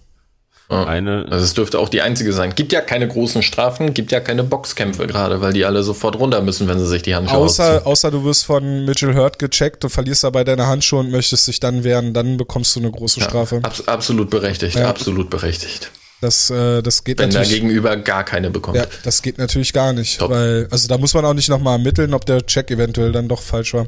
[0.68, 0.84] Ja.
[0.84, 2.52] Eine, Also es dürfte auch die einzige sein.
[2.56, 6.42] Gibt ja keine großen Strafen, gibt ja keine Boxkämpfe gerade, weil die alle sofort runter
[6.42, 7.66] müssen, wenn sie sich die Handschuhe ausziehen.
[7.68, 11.46] Außer, außer du wirst von Mitchell Hurt gecheckt, du verlierst dabei deine Handschuhe und möchtest
[11.46, 13.60] dich dann wehren, dann bekommst du eine große Strafe.
[13.62, 14.88] Abs absolut berechtigt, Ja.
[14.88, 15.92] absolut berechtigt.
[16.20, 17.60] Das, äh, das geht Wenn der natürlich.
[17.60, 18.76] Gegenüber gar keine bekommt.
[18.76, 20.30] Ja, das geht natürlich gar nicht, Top.
[20.30, 23.42] weil, also da muss man auch nicht nochmal ermitteln, ob der Check eventuell dann doch
[23.42, 23.86] falsch war.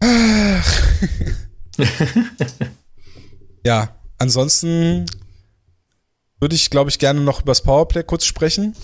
[3.64, 5.04] Ja, ansonsten
[6.40, 8.74] würde ich, glaube ich, gerne noch über das Powerplay kurz sprechen.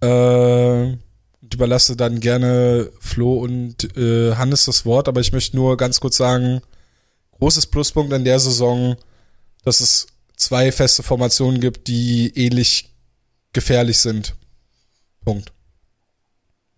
[0.00, 0.92] Äh,
[1.40, 5.98] und überlasse dann gerne Flo und äh, Hannes das Wort, aber ich möchte nur ganz
[5.98, 6.60] kurz sagen,
[7.38, 8.96] großes Pluspunkt in der Saison,
[9.64, 10.06] dass es
[10.38, 12.94] zwei feste Formationen gibt, die ähnlich
[13.52, 14.34] gefährlich sind.
[15.24, 15.52] Punkt.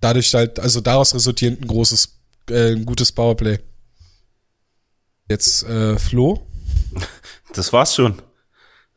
[0.00, 2.18] Dadurch halt, also daraus resultierend ein großes,
[2.50, 3.58] äh, ein gutes Powerplay.
[5.28, 6.46] Jetzt äh, Flo.
[7.54, 8.20] das war's schon.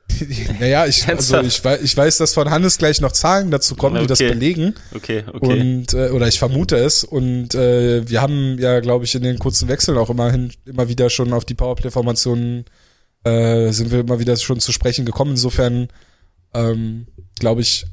[0.60, 4.02] naja, ich, also ich, weiß, ich weiß, dass von Hannes gleich noch Zahlen dazu kommen,
[4.02, 4.30] die das Okay.
[4.30, 4.76] belegen.
[4.94, 5.60] Okay, okay.
[5.60, 7.04] Und, äh, oder ich vermute es.
[7.04, 11.10] Und äh, wir haben ja, glaube ich, in den kurzen Wechseln auch immerhin immer wieder
[11.10, 12.64] schon auf die Powerplay-Formationen äh,
[13.26, 15.32] sind wir immer wieder schon zu sprechen gekommen.
[15.32, 15.88] Insofern
[16.54, 17.08] ähm,
[17.40, 17.86] glaube ich,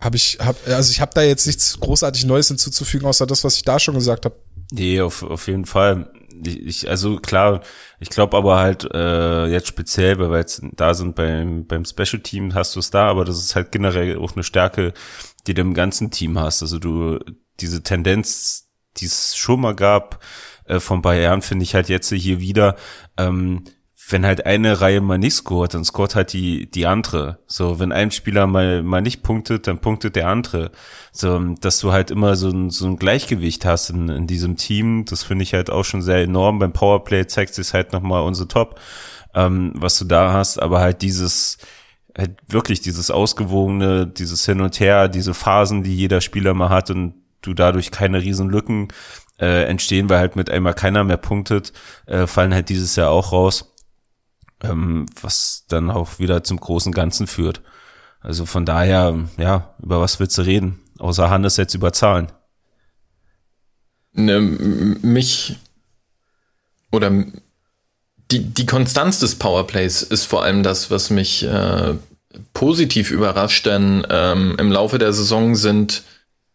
[0.00, 3.56] habe ich, hab, also ich habe da jetzt nichts großartig Neues hinzuzufügen, außer das, was
[3.56, 4.36] ich da schon gesagt habe.
[4.70, 6.10] Nee, auf, auf jeden Fall.
[6.44, 7.62] Ich, ich, also klar,
[8.00, 12.20] ich glaube aber halt äh, jetzt speziell, weil wir jetzt da sind beim, beim Special
[12.20, 14.92] Team, hast du es da, aber das ist halt generell auch eine Stärke,
[15.46, 16.60] die du im ganzen Team hast.
[16.60, 17.20] Also du,
[17.60, 20.22] diese Tendenz, die es schon mal gab
[20.66, 22.76] äh, von Bayern, finde ich halt jetzt hier wieder,
[23.16, 23.64] ähm,
[24.08, 27.38] wenn halt eine Reihe mal nicht scoret, dann scoret halt die, die andere.
[27.46, 30.70] So, wenn ein Spieler mal, mal nicht punktet, dann punktet der andere.
[31.12, 35.04] So, dass du halt immer so ein, so ein Gleichgewicht hast in, in diesem Team,
[35.06, 36.58] das finde ich halt auch schon sehr enorm.
[36.58, 38.78] Beim Powerplay zeigt sich halt nochmal unsere Top,
[39.34, 41.56] ähm, was du da hast, aber halt dieses,
[42.16, 46.90] halt wirklich dieses ausgewogene, dieses Hin und Her, diese Phasen, die jeder Spieler mal hat
[46.90, 48.88] und du dadurch keine riesen Lücken
[49.40, 51.72] äh, entstehen, weil halt mit einmal keiner mehr punktet,
[52.06, 53.73] äh, fallen halt dieses Jahr auch raus
[54.64, 57.62] ähm, was dann auch wieder zum großen Ganzen führt.
[58.20, 60.80] Also von daher, ja, über was willst du reden?
[60.98, 62.28] Außer Hannes jetzt über Zahlen.
[64.14, 65.56] ne, mich
[66.90, 67.10] oder
[68.30, 71.94] die, die Konstanz des Powerplays ist vor allem das, was mich äh,
[72.52, 76.02] positiv überrascht, denn ähm, im Laufe der Saison sind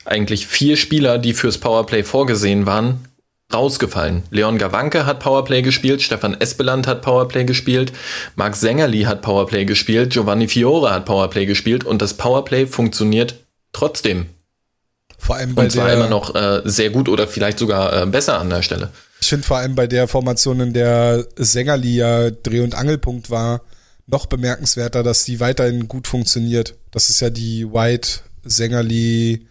[0.06, 3.09] eigentlich vier Spieler, die fürs Powerplay vorgesehen waren,
[3.52, 4.24] rausgefallen.
[4.30, 7.92] Leon Gawanke hat Powerplay gespielt, Stefan Espeland hat Powerplay gespielt,
[8.36, 13.36] Marc Sängerli hat Powerplay gespielt, Giovanni Fiore hat Powerplay gespielt und das Powerplay funktioniert
[13.74, 14.28] trotzdem.
[15.18, 18.06] Vor allem bei Und zwar der, immer noch äh, sehr gut oder vielleicht sogar äh,
[18.06, 18.90] besser an der Stelle.
[19.20, 23.62] ich finde vor allem bei der Formation, in der Sängerli ja Dreh- und Angelpunkt war,
[24.06, 26.76] noch bemerkenswerter, dass die weiterhin gut funktioniert.
[26.92, 29.46] Das ist ja die White, Sängerli,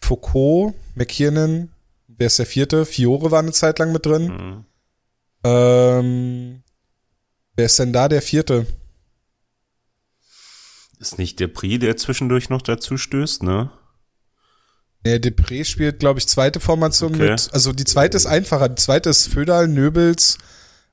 [0.00, 1.70] Foucault, McKiernan,
[2.20, 2.84] wer ist der vierte?
[2.84, 4.26] Fiore war eine Zeit lang mit drin.
[4.26, 4.64] Mhm.
[5.42, 6.62] Ähm,
[7.56, 8.66] wer ist denn da der vierte?
[10.98, 13.70] Ist nicht der Pri, der zwischendurch noch dazu stößt, ne?
[15.02, 17.30] Nee, Depré spielt, glaube ich, zweite Formation Okay.
[17.30, 17.48] mit.
[17.54, 18.68] Also die zweite ist einfacher.
[18.68, 20.36] Die zweite ist Föderl, Nöbels,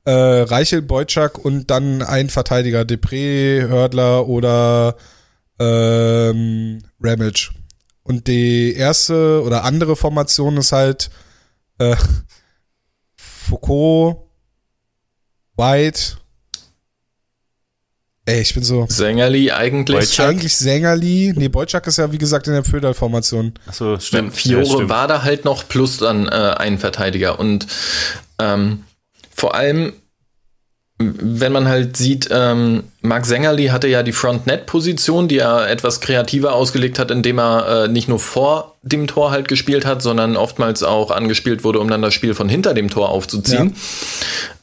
[0.06, 2.84] äh, Reichel, Beutschak und dann ein Verteidiger.
[2.84, 4.96] Depré, Hördler oder
[5.60, 7.50] ähm, Ramage.
[8.08, 11.10] Und die erste oder andere Formation ist halt
[11.78, 11.98] äh,
[13.18, 14.30] Foucault,
[15.58, 16.18] White.
[18.26, 18.86] Ey, ich bin so.
[18.88, 19.98] Sängerli eigentlich.
[19.98, 20.26] Boychuk.
[20.26, 21.34] Eigentlich Sängerli.
[21.36, 23.54] Nee, Beutschak ist ja wie gesagt in der Föderl-Formation.
[23.68, 24.36] Achso, Stimmt, stimmt.
[24.36, 24.90] Fiore ja, stimmt.
[24.90, 27.40] war da halt noch plus dann äh, ein Verteidiger.
[27.40, 27.68] Und
[28.40, 28.86] ähm,
[29.36, 29.94] vor allem,
[31.00, 36.54] wenn man halt sieht, ähm, Marc Sängerli hatte ja die Front-Net-Position, die er etwas kreativer
[36.54, 40.82] ausgelegt hat, indem er äh, nicht nur vor dem Tor halt gespielt hat, sondern oftmals
[40.82, 43.76] auch angespielt wurde, um dann das Spiel von hinter dem Tor aufzuziehen.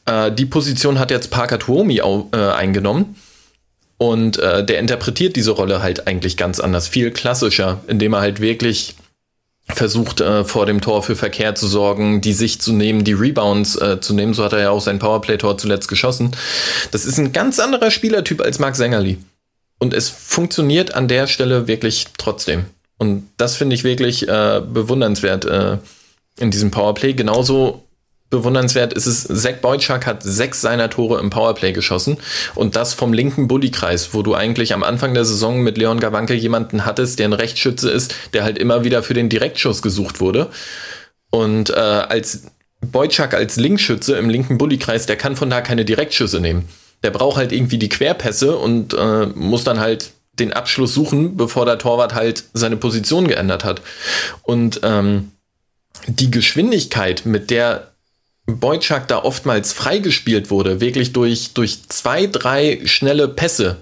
[0.05, 3.15] Äh, die Position hat jetzt Parker Tuomi au- äh, eingenommen.
[3.97, 8.41] Und äh, der interpretiert diese Rolle halt eigentlich ganz anders, viel klassischer, indem er halt
[8.41, 8.95] wirklich
[9.67, 13.75] versucht, äh, vor dem Tor für Verkehr zu sorgen, die Sicht zu nehmen, die Rebounds
[13.75, 14.33] äh, zu nehmen.
[14.33, 16.31] So hat er ja auch sein Powerplay-Tor zuletzt geschossen.
[16.91, 19.17] Das ist ein ganz anderer Spielertyp als Marc Sängerli.
[19.79, 22.65] und es funktioniert an der Stelle wirklich trotzdem.
[22.97, 25.77] Und das finde ich wirklich äh, bewundernswert äh,
[26.39, 27.13] in diesem Powerplay.
[27.13, 27.83] Genauso
[28.29, 32.17] bewundernswert ist es, Zach Boyczak hat sechs seiner Tore im Powerplay geschossen
[32.55, 36.33] und das vom linken Bullykreis, wo du eigentlich am Anfang der Saison mit Leon Gawanke
[36.33, 40.49] jemanden hattest, der ein Rechtsschütze ist, der halt immer wieder für den Direktschuss gesucht wurde.
[41.29, 42.43] Und äh, als
[42.81, 46.67] Boyczak als Linkschütze im linken Bullykreis, der kann von da keine Direktschüsse nehmen.
[47.03, 51.65] Der braucht halt irgendwie die Querpässe und äh, muss dann halt den Abschluss suchen, bevor
[51.65, 53.81] der Torwart halt seine Position geändert hat.
[54.43, 55.31] Und ähm,
[56.07, 57.94] die Geschwindigkeit, mit der
[58.45, 63.77] Boyczak da oftmals freigespielt wurde, wirklich durch, durch zwei, drei schnelle Pässe,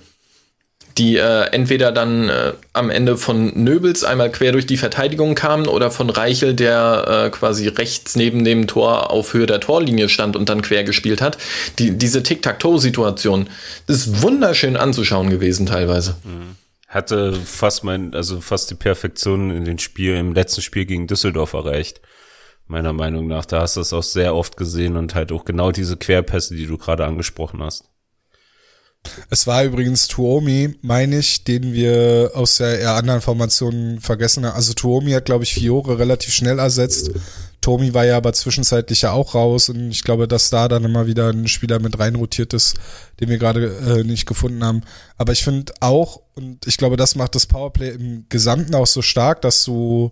[0.98, 5.68] die äh, entweder dann äh, am Ende von Nöbels einmal quer durch die Verteidigung kamen
[5.68, 10.35] oder von Reichel, der äh, quasi rechts neben dem Tor auf Höhe der Torlinie stand
[10.35, 11.38] und dann quer gespielt hat.
[11.80, 13.49] Die, diese Tic-Tac-Toe-Situation
[13.88, 16.15] ist wunderschön anzuschauen gewesen teilweise.
[16.23, 16.56] Mhm.
[16.88, 21.53] Hatte fast mein, also fast die Perfektion in den Spiel, im letzten Spiel gegen Düsseldorf
[21.53, 22.02] erreicht.
[22.73, 23.45] Meiner Meinung nach.
[23.45, 26.65] Da hast du es auch sehr oft gesehen und halt auch genau diese Querpässe, die
[26.65, 27.83] du gerade angesprochen hast.
[29.29, 34.55] Es war übrigens Tuomi, meine ich, den wir aus der eher anderen Formation vergessen haben.
[34.55, 37.11] Also Tuomi hat, glaube ich, Fiore relativ schnell ersetzt.
[37.61, 41.05] Tomi war ja aber zwischenzeitlich ja auch raus und ich glaube, dass da dann immer
[41.05, 42.73] wieder ein Spieler mit reinrotiert ist,
[43.19, 44.81] den wir gerade äh, nicht gefunden haben.
[45.17, 49.03] Aber ich finde auch, und ich glaube, das macht das Powerplay im Gesamten auch so
[49.03, 50.09] stark, dass du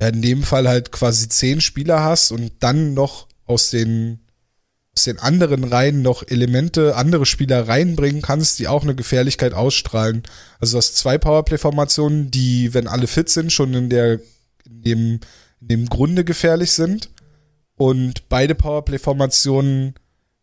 [0.00, 4.20] ja, in dem Fall halt quasi zehn Spieler hast und dann noch aus den
[4.94, 10.24] aus den anderen Reihen noch Elemente, andere Spieler reinbringen kannst, die auch eine Gefährlichkeit ausstrahlen.
[10.58, 14.14] Also du hast zwei Powerplay-Formationen, die, wenn alle fit sind, schon in der,
[14.66, 15.20] in dem,
[15.60, 17.08] in dem Grunde gefährlich sind.
[17.76, 19.94] Und beide Powerplay-Formationen,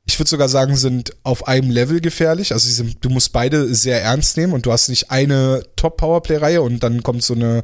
[0.06, 2.54] ich würde sogar sagen, sind auf einem Level gefährlich.
[2.54, 6.82] Also sind, du musst beide sehr ernst nehmen und du hast nicht eine Top-Powerplay-Reihe und
[6.82, 7.64] dann kommt so eine,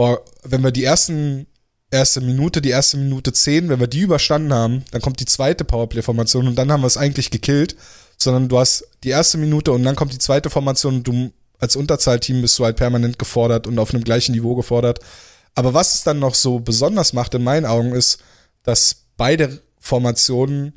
[0.00, 1.46] boah, wenn wir die ersten
[1.90, 5.62] erste Minute, die erste Minute zehn, wenn wir die überstanden haben, dann kommt die zweite
[5.62, 7.76] Powerplay-Formation und dann haben wir es eigentlich gekillt,
[8.16, 11.76] sondern du hast die erste Minute und dann kommt die zweite Formation und du als
[11.76, 15.00] Unterzahlteam bist du halt permanent gefordert und auf einem gleichen Niveau gefordert.
[15.54, 18.22] Aber was es dann noch so besonders macht in meinen Augen ist,
[18.62, 20.72] dass beide Formationen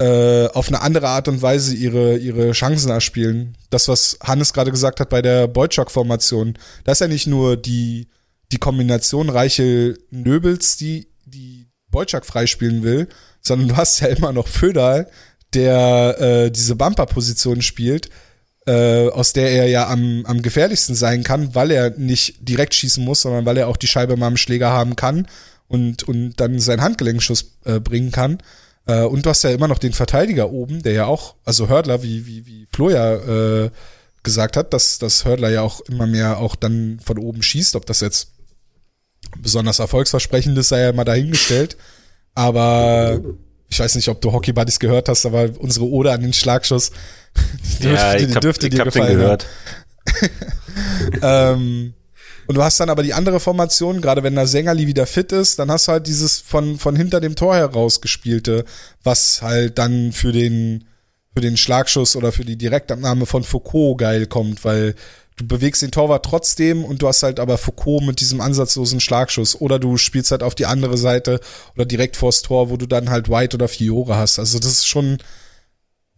[0.00, 3.56] äh, auf eine andere Art und Weise ihre, ihre Chancen erspielen.
[3.68, 8.08] Das, was Hannes gerade gesagt hat bei der Boyczak-Formation, da ist ja nicht nur die
[8.52, 13.08] die Kombination reiche Nöbels, die, die Boyczak freispielen will,
[13.40, 15.06] sondern du hast ja immer noch Föderl,
[15.54, 18.10] der äh, diese Bumper-Position spielt,
[18.66, 23.04] äh, aus der er ja am, am gefährlichsten sein kann, weil er nicht direkt schießen
[23.04, 25.26] muss, sondern weil er auch die Scheibe mal am Schläger haben kann
[25.66, 28.38] und, und dann seinen Handgelenkschuss äh, bringen kann.
[28.86, 32.02] Äh, und du hast ja immer noch den Verteidiger oben, der ja auch, also Hördler,
[32.02, 33.14] wie, wie, wie Flo ja
[33.64, 33.70] äh,
[34.22, 37.86] gesagt hat, dass, dass Hördler ja auch immer mehr auch dann von oben schießt, ob
[37.86, 38.32] das jetzt
[39.38, 41.76] besonders erfolgsversprechendes sei ja mal dahingestellt.
[42.34, 43.20] Aber
[43.68, 46.90] ich weiß nicht, ob du Hockey Buddies gehört hast, aber unsere Ode an den Schlagschuss
[47.82, 49.16] dürfte, ja, ich hab, dürfte ich dir gefallen.
[49.16, 49.46] gehört.
[51.22, 51.94] ähm,
[52.46, 55.60] und du hast dann aber die andere Formation, gerade wenn der Sängerli wieder fit ist,
[55.60, 58.64] dann hast du halt dieses von, von hinter dem Tor heraus gespielte,
[59.04, 60.84] was halt dann für den,
[61.32, 64.96] für den Schlagschuss oder für die Direktabnahme von Foucault geil kommt, weil
[65.40, 69.58] du bewegst den Torwart trotzdem und du hast halt aber Foucault mit diesem ansatzlosen Schlagschuss.
[69.60, 71.40] Oder du spielst halt auf die andere Seite
[71.74, 74.38] oder direkt vors Tor, wo du dann halt White oder Fiore hast.
[74.38, 75.18] Also das ist schon,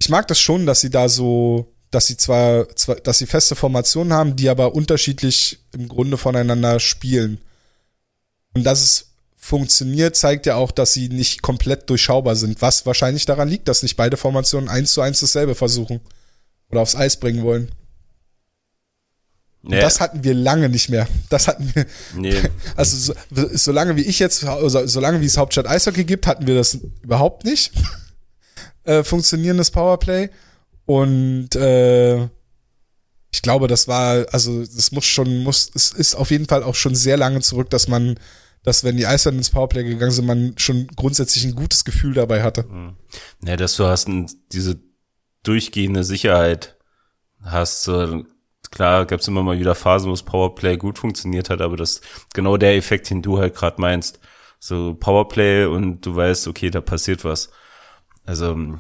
[0.00, 3.54] ich mag das schon, dass sie da so, dass sie zwar, zwar dass sie feste
[3.54, 7.38] Formationen haben, die aber unterschiedlich im Grunde voneinander spielen.
[8.54, 13.24] Und dass es funktioniert, zeigt ja auch, dass sie nicht komplett durchschaubar sind, was wahrscheinlich
[13.24, 16.00] daran liegt, dass nicht beide Formationen eins zu eins dasselbe versuchen
[16.70, 17.72] oder aufs Eis bringen wollen.
[19.62, 19.80] Nee.
[19.80, 21.06] Das hatten wir lange nicht mehr.
[21.28, 21.86] Das hatten wir.
[22.16, 22.34] Nee.
[22.76, 26.54] Also so, solange wie ich jetzt, also, solange wie es Hauptstadt Eishockey gibt, hatten wir
[26.54, 27.72] das überhaupt nicht.
[28.84, 30.30] äh, funktionierendes Powerplay.
[30.84, 32.24] Und äh,
[33.32, 36.74] ich glaube, das war, also das muss schon, muss, es ist auf jeden Fall auch
[36.74, 38.16] schon sehr lange zurück, dass man,
[38.62, 42.42] dass wenn die Eisbären ins Powerplay gegangen sind, man schon grundsätzlich ein gutes Gefühl dabei
[42.42, 42.64] hatte.
[42.64, 42.96] Mhm.
[43.44, 44.80] Ja, dass du hast ein, diese
[45.44, 46.76] durchgehende Sicherheit
[47.42, 48.24] hast, so
[48.72, 52.00] klar gab es immer mal wieder Phasen, wo das Powerplay gut funktioniert hat, aber das
[52.34, 54.18] genau der Effekt, den du halt gerade meinst.
[54.58, 57.50] So Powerplay und du weißt, okay, da passiert was.
[58.24, 58.78] Also,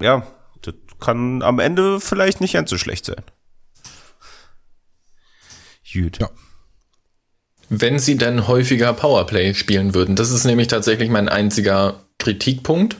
[0.00, 0.26] ja,
[0.62, 3.22] das kann am Ende vielleicht nicht ganz so schlecht sein.
[5.92, 6.18] Gut.
[6.18, 6.30] Ja.
[7.68, 12.96] Wenn sie dann häufiger Powerplay spielen würden, das ist nämlich tatsächlich mein einziger Kritikpunkt.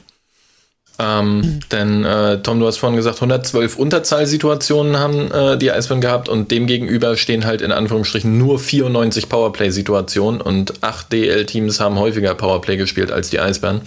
[0.96, 6.28] Ähm, denn äh, Tom, du hast vorhin gesagt, 112 Unterzahlsituationen haben äh, die Eisbären gehabt
[6.28, 12.76] und demgegenüber stehen halt in Anführungsstrichen nur 94 Powerplay-Situationen und 8 DL-Teams haben häufiger Powerplay
[12.76, 13.80] gespielt als die Eisbären.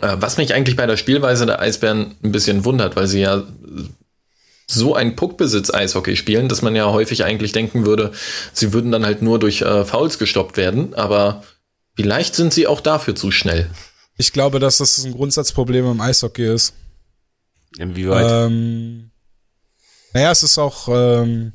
[0.00, 3.42] Äh, was mich eigentlich bei der Spielweise der Eisbären ein bisschen wundert, weil sie ja
[4.68, 8.12] so ein Puckbesitz-Eishockey spielen, dass man ja häufig eigentlich denken würde,
[8.52, 11.42] sie würden dann halt nur durch äh, Fouls gestoppt werden, aber
[11.96, 13.68] vielleicht sind sie auch dafür zu schnell.
[14.16, 16.74] Ich glaube, dass das ein Grundsatzproblem im Eishockey ist.
[17.78, 18.26] Inwieweit?
[18.28, 19.10] Ähm,
[20.12, 21.52] naja, es ist auch, ähm,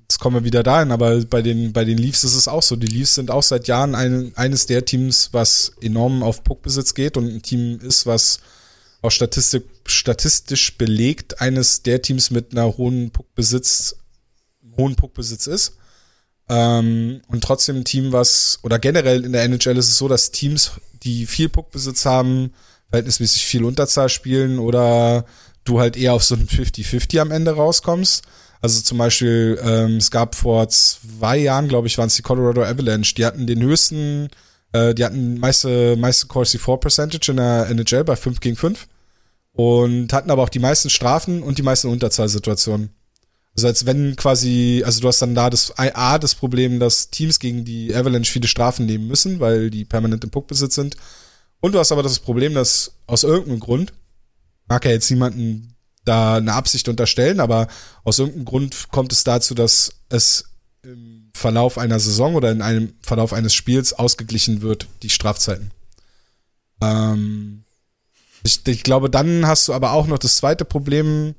[0.00, 2.76] jetzt kommen wir wieder dahin, aber bei den, bei den Leafs ist es auch so.
[2.76, 7.16] Die Leafs sind auch seit Jahren ein, eines der Teams, was enorm auf Puckbesitz geht
[7.16, 8.40] und ein Team ist, was
[9.00, 13.96] auch statistisch, statistisch belegt eines der Teams mit einer hohen Puckbesitz,
[14.76, 15.76] hohen Puckbesitz ist.
[16.48, 20.30] Ähm, und trotzdem ein Team, was, oder generell in der NHL ist es so, dass
[20.30, 20.72] Teams
[21.04, 22.52] die viel Puckbesitz haben,
[22.90, 25.24] verhältnismäßig viel Unterzahl spielen oder
[25.64, 28.24] du halt eher auf so ein 50-50 am Ende rauskommst.
[28.60, 32.62] Also zum Beispiel, ähm, es gab vor zwei Jahren, glaube ich, waren es die Colorado
[32.62, 34.28] Avalanche, die hatten den höchsten,
[34.72, 38.86] äh, die hatten meiste, meiste Corsi 4 Percentage in der NHL bei 5 gegen 5
[39.52, 42.90] und hatten aber auch die meisten Strafen und die meisten Unterzahlsituationen.
[43.56, 47.38] Also als wenn quasi, also du hast dann da das A, das Problem, dass Teams
[47.38, 50.96] gegen die Avalanche viele Strafen nehmen müssen, weil die permanent im Puckbesitz sind.
[51.60, 53.92] Und du hast aber das Problem, dass aus irgendeinem Grund,
[54.66, 57.68] mag ja jetzt niemanden da eine Absicht unterstellen, aber
[58.02, 60.50] aus irgendeinem Grund kommt es dazu, dass es
[60.82, 65.70] im Verlauf einer Saison oder in einem Verlauf eines Spiels ausgeglichen wird, die Strafzeiten.
[66.82, 67.64] Ähm,
[68.42, 71.34] ich, ich glaube, dann hast du aber auch noch das zweite Problem,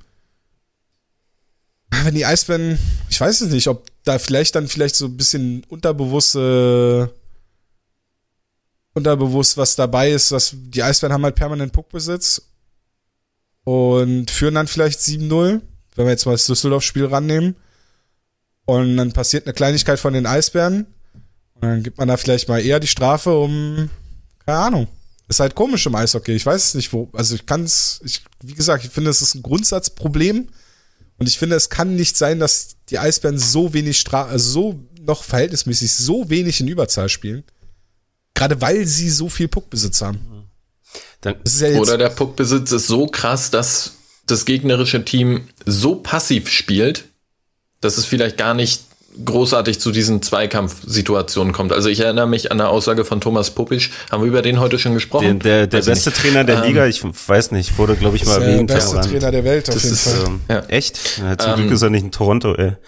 [1.90, 2.78] wenn die Eisbären,
[3.10, 7.14] ich weiß es nicht, ob da vielleicht dann vielleicht so ein bisschen unterbewusste,
[8.94, 12.42] unterbewusst was dabei ist, was die Eisbären haben halt permanent Puckbesitz
[13.64, 15.62] und führen dann vielleicht 7-0,
[15.96, 17.56] wenn wir jetzt mal das Düsseldorf-Spiel rannehmen.
[18.66, 20.88] Und dann passiert eine Kleinigkeit von den Eisbären.
[21.56, 23.90] Und dann gibt man da vielleicht mal eher die Strafe um,
[24.46, 24.88] keine Ahnung.
[25.28, 26.34] Ist halt komisch im Eishockey.
[26.34, 29.34] Ich weiß nicht, wo, also ich kann es, ich, wie gesagt, ich finde, es ist
[29.34, 30.48] ein Grundsatzproblem.
[31.18, 34.80] Und ich finde, es kann nicht sein, dass die Eisbären so wenig Stra also so
[35.02, 37.44] noch verhältnismäßig so wenig in Überzahl spielen.
[38.34, 40.20] Gerade weil sie so viel Puckbesitz haben.
[40.30, 40.44] Ja
[41.80, 43.94] Oder der Puckbesitz ist so krass, dass
[44.28, 47.06] das gegnerische Team so passiv spielt,
[47.82, 48.84] dass es vielleicht gar nicht
[49.24, 51.72] großartig zu diesen Zweikampfsituationen kommt.
[51.72, 54.80] Also ich erinnere mich an eine Aussage von Thomas Popisch, haben wir über den heute
[54.80, 55.40] schon gesprochen?
[55.40, 56.22] Der, der, der beste nicht.
[56.22, 58.70] Trainer der ähm, Liga, ich weiß nicht, wurde glaube ich mal erwähnt.
[58.70, 60.26] Der beste Trainer der Welt auf das jeden ist, Fall.
[60.26, 60.60] Ähm, ja.
[60.68, 61.20] Echt?
[61.20, 62.74] Ja, zum ähm, Glück ist er nicht in Toronto, ey.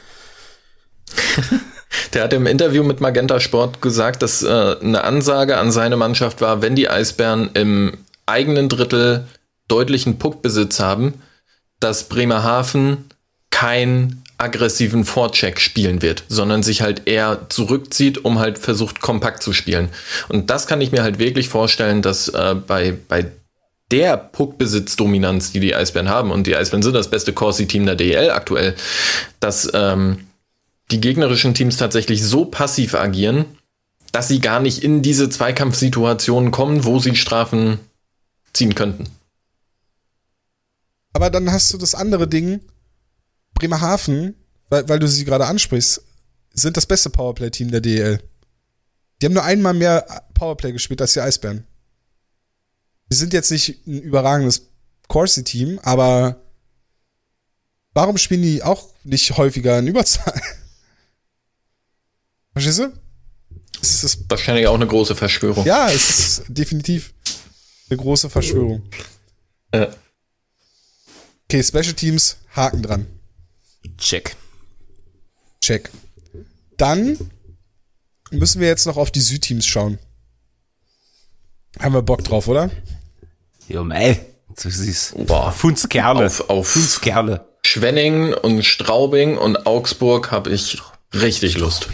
[2.14, 6.42] Der hat im Interview mit Magenta Sport gesagt, dass äh, eine Ansage an seine Mannschaft
[6.42, 9.26] war, wenn die Eisbären im eigenen Drittel
[9.68, 11.22] deutlichen Puckbesitz haben,
[11.80, 13.06] dass Bremerhaven
[13.50, 19.52] kein aggressiven Vorcheck spielen wird, sondern sich halt eher zurückzieht, um halt versucht, kompakt zu
[19.52, 19.90] spielen.
[20.30, 23.32] Und das kann ich mir halt wirklich vorstellen, dass äh, bei, bei
[23.92, 28.30] der Puckbesitzdominanz, die die Eisbären haben, und die Eisbären sind das beste Corsi-Team der DL
[28.30, 28.76] aktuell,
[29.40, 30.28] dass ähm,
[30.92, 33.46] die gegnerischen Teams tatsächlich so passiv agieren,
[34.12, 37.80] dass sie gar nicht in diese Zweikampfsituationen kommen, wo sie Strafen
[38.54, 39.06] ziehen könnten.
[41.14, 42.62] Aber dann hast du das andere Ding,
[43.58, 44.36] Bremerhaven,
[44.70, 46.02] weil, weil du sie gerade ansprichst,
[46.54, 48.22] sind das beste Powerplay-Team der DEL.
[49.22, 51.66] Die haben nur einmal mehr Powerplay gespielt als die Eisbären.
[53.10, 54.68] Sie sind jetzt nicht ein überragendes
[55.08, 56.42] Corsi-Team, aber
[57.94, 60.40] warum spielen die auch nicht häufiger in Überzahl?
[62.54, 62.94] Verstehst du?
[63.82, 65.66] Es ist wahrscheinlich auch eine große Verschwörung.
[65.66, 67.14] Ja, es ist definitiv
[67.90, 68.84] eine große Verschwörung.
[69.74, 69.90] Ja.
[71.46, 73.08] Okay, Special Teams, Haken dran.
[73.98, 74.36] Check.
[75.62, 75.90] Check.
[76.78, 77.18] Dann
[78.32, 80.00] müssen wir jetzt noch auf die Südteams schauen.
[81.80, 82.70] Haben wir Bock drauf, oder?
[83.68, 84.26] Jo, mei.
[84.62, 85.14] Du siehst.
[85.28, 85.52] Boah.
[85.52, 86.26] Funzkerle.
[86.26, 87.48] Auf, auf Funzkerle.
[87.66, 90.82] Schwenning und Straubing und Augsburg habe ich
[91.14, 91.88] richtig Lust.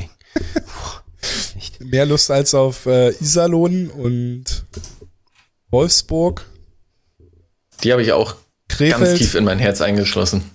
[1.79, 4.65] Mehr Lust als auf äh, Iserlohn und
[5.71, 6.45] Wolfsburg.
[7.83, 8.35] Die habe ich auch
[8.69, 8.99] Krefeld.
[8.99, 10.49] ganz tief in mein Herz eingeschlossen.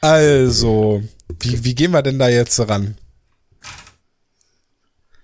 [0.00, 1.02] Also,
[1.40, 2.96] wie, wie gehen wir denn da jetzt ran?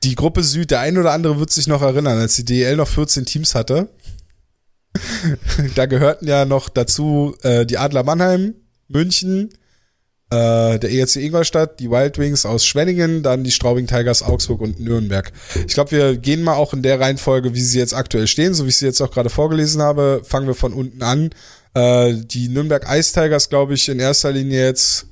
[0.02, 2.88] Die Gruppe Süd, der ein oder andere wird sich noch erinnern, als die DL noch
[2.88, 3.88] 14 Teams hatte.
[5.74, 8.54] da gehörten ja noch dazu äh, die Adler Mannheim,
[8.88, 9.50] München,
[10.30, 14.80] äh, der ERC Ingolstadt, die Wild Wings aus Schwenningen, dann die Straubing Tigers Augsburg und
[14.80, 15.30] Nürnberg.
[15.66, 18.64] Ich glaube, wir gehen mal auch in der Reihenfolge, wie sie jetzt aktuell stehen, so
[18.64, 20.22] wie ich sie jetzt auch gerade vorgelesen habe.
[20.24, 21.30] Fangen wir von unten an.
[21.74, 25.06] Äh, die Nürnberg Ice Tigers, glaube ich, in erster Linie jetzt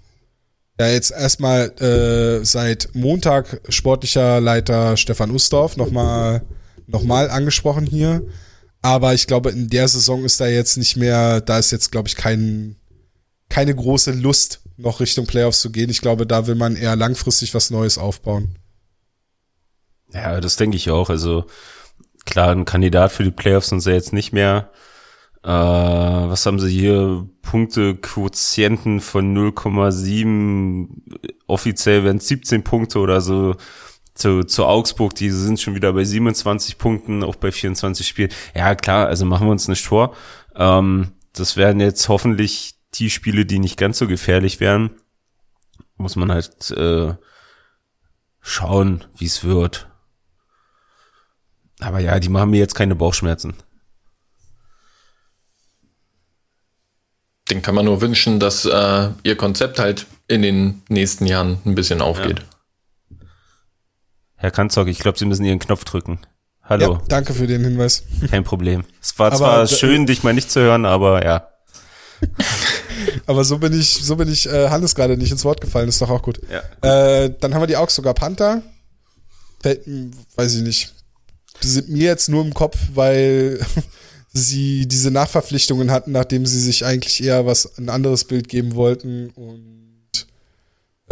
[0.80, 6.40] ja, jetzt erstmal äh, seit Montag sportlicher Leiter Stefan Ustorf nochmal
[6.86, 8.22] noch mal angesprochen hier.
[8.82, 12.08] Aber ich glaube, in der Saison ist da jetzt nicht mehr, da ist jetzt, glaube
[12.08, 12.76] ich, kein,
[13.50, 15.90] keine große Lust, noch Richtung Playoffs zu gehen.
[15.90, 18.56] Ich glaube, da will man eher langfristig was Neues aufbauen.
[20.14, 21.10] Ja, das denke ich auch.
[21.10, 21.44] Also
[22.24, 24.70] klar, ein Kandidat für die Playoffs sind sie jetzt nicht mehr.
[25.42, 27.28] Äh, was haben sie hier?
[27.42, 30.88] Punkte, Quotienten von 0,7.
[31.46, 33.56] Offiziell wären es 17 Punkte oder so.
[34.14, 38.30] Zu, zu Augsburg, die sind schon wieder bei 27 Punkten, auch bei 24 Spielen.
[38.54, 40.14] Ja, klar, also machen wir uns nicht vor.
[40.54, 44.90] Ähm, das werden jetzt hoffentlich die Spiele, die nicht ganz so gefährlich wären.
[45.96, 47.14] Muss man halt äh,
[48.40, 49.88] schauen, wie es wird.
[51.80, 53.54] Aber ja, die machen mir jetzt keine Bauchschmerzen.
[57.50, 61.74] Den kann man nur wünschen, dass äh, ihr Konzept halt in den nächsten Jahren ein
[61.74, 62.38] bisschen aufgeht.
[62.38, 63.16] Ja.
[64.36, 66.20] Herr Kanzog, ich glaube, Sie müssen Ihren Knopf drücken.
[66.62, 66.94] Hallo.
[66.94, 68.04] Ja, danke für den Hinweis.
[68.30, 68.84] Kein Problem.
[69.02, 71.48] Es war aber zwar schön, dich mal nicht zu hören, aber ja.
[73.26, 76.00] aber so bin ich, so bin ich äh, Hannes gerade nicht ins Wort gefallen, ist
[76.00, 76.40] doch auch gut.
[76.48, 77.22] Ja.
[77.22, 78.62] Äh, dann haben wir die Augsburger Panther.
[79.60, 79.82] Fällt,
[80.36, 80.94] weiß ich nicht.
[81.62, 83.58] Die sind mir jetzt nur im Kopf, weil
[84.32, 89.30] sie diese Nachverpflichtungen hatten, nachdem sie sich eigentlich eher was ein anderes Bild geben wollten
[89.30, 90.26] und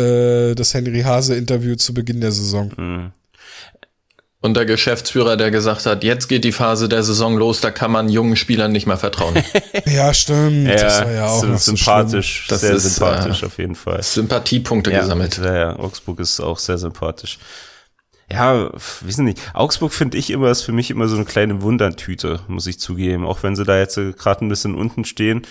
[0.03, 2.73] äh, das Henry Hase Interview zu Beginn der Saison.
[2.77, 3.12] Mhm.
[4.40, 7.90] Und der Geschäftsführer, der gesagt hat, jetzt geht die Phase der Saison los, da kann
[7.90, 9.35] man jungen Spielern nicht mehr vertrauen.
[9.85, 10.69] ja, stimmt.
[10.69, 13.74] Ja, das war ja auch so sympathisch, so das sehr ist, sympathisch äh, auf jeden
[13.74, 14.01] Fall.
[14.01, 15.39] Sympathiepunkte ja, gesammelt.
[15.39, 17.40] Ja, ja, Augsburg ist auch sehr sympathisch
[18.31, 19.41] ja, wissen nicht.
[19.55, 23.25] Augsburg finde ich immer, ist für mich immer so eine kleine Wundertüte, muss ich zugeben.
[23.25, 25.43] Auch wenn sie da jetzt gerade ein bisschen unten stehen,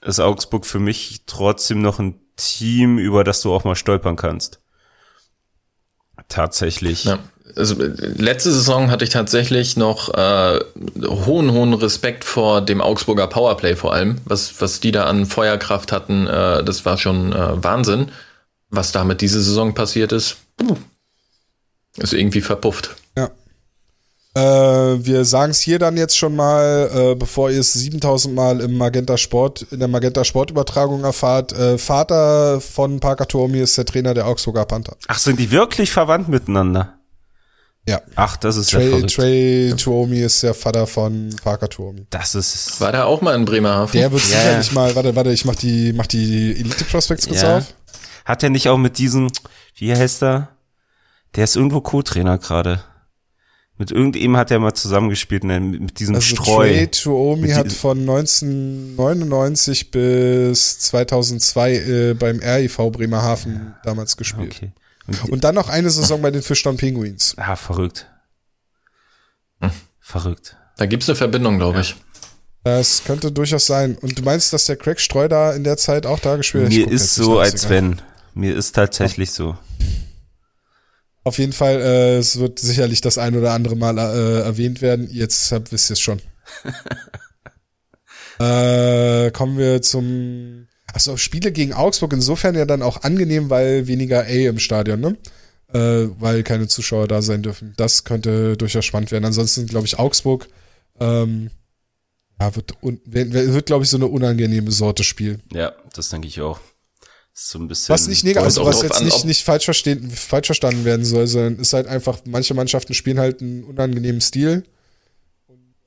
[0.00, 4.60] ist Augsburg für mich trotzdem noch ein Team, über das du auch mal stolpern kannst.
[6.28, 7.04] Tatsächlich.
[7.04, 7.18] Ja,
[7.56, 10.60] also letzte Saison hatte ich tatsächlich noch äh,
[11.06, 14.18] hohen, hohen Respekt vor dem Augsburger Powerplay vor allem.
[14.24, 18.10] Was, was die da an Feuerkraft hatten, äh, das war schon äh, Wahnsinn.
[18.70, 20.76] Was damit diese Saison passiert ist, puh,
[21.98, 22.96] ist irgendwie verpufft.
[23.16, 23.30] Ja.
[24.34, 28.60] Äh, wir sagen es hier dann jetzt schon mal, äh, bevor ihr es 7000 Mal
[28.60, 31.52] im Magenta Sport, in der Magenta Sportübertragung erfahrt.
[31.52, 34.96] Äh, Vater von Parker Tuomi ist der Trainer der Augsburger Panther.
[35.08, 36.98] Ach, sind die wirklich verwandt miteinander?
[37.88, 38.02] Ja.
[38.16, 42.06] Ach, das ist Trey, ja Trey Tuomi ist der Vater von Parker Tuomi.
[42.10, 42.80] Das ist.
[42.82, 43.98] War der auch mal in Bremerhaven?
[43.98, 44.38] Der wird ja.
[44.40, 47.56] sicherlich mal, warte, warte, ich mach die, mach die Elite Prospects kurz ja.
[47.58, 47.64] auf.
[48.26, 49.32] Hat er nicht auch mit diesem,
[49.76, 50.48] wie heißt er?
[51.38, 52.82] Der ist irgendwo Co-Trainer gerade.
[53.76, 56.66] Mit irgendjemandem hat er mal zusammengespielt, ne, mit diesem also Streu.
[56.68, 64.52] Trey Tuomi hat von 1999 bis 2002 äh, beim RIV Bremerhaven damals gespielt.
[64.52, 64.72] Okay.
[65.06, 67.36] Und, Und, dann noch eine Saison bei den Fischtown Penguins.
[67.36, 68.10] Ah, verrückt.
[69.60, 69.70] Hm.
[70.00, 70.56] Verrückt.
[70.76, 71.94] Da gibt's eine Verbindung, glaube ich.
[72.64, 73.96] Das könnte durchaus sein.
[73.98, 76.72] Und du meinst, dass der Craig Streu da in der Zeit auch da gespielt hat?
[76.72, 78.02] Mir ist so, als wenn.
[78.34, 79.56] Mir ist tatsächlich so.
[81.28, 85.08] Auf jeden Fall, äh, es wird sicherlich das ein oder andere Mal äh, erwähnt werden.
[85.10, 86.22] Jetzt habt, wisst ihr es schon.
[88.40, 90.68] äh, kommen wir zum.
[90.86, 95.18] Achso, Spiele gegen Augsburg insofern ja dann auch angenehm, weil weniger A im Stadion, ne?
[95.70, 97.74] Äh, weil keine Zuschauer da sein dürfen.
[97.76, 99.26] Das könnte durchaus spannend werden.
[99.26, 100.48] Ansonsten glaube ich Augsburg
[100.98, 101.50] ähm,
[102.40, 105.40] ja, wird, wird, wird glaube ich, so eine unangenehme Sorte Spiel.
[105.52, 106.58] Ja, das denke ich auch
[107.38, 107.92] so ein bisschen.
[107.92, 111.26] Was nicht negativ, also was jetzt an, nicht, nicht falsch, verstehen, falsch verstanden werden soll,
[111.26, 114.64] sondern ist halt einfach, manche Mannschaften spielen halt einen unangenehmen Stil.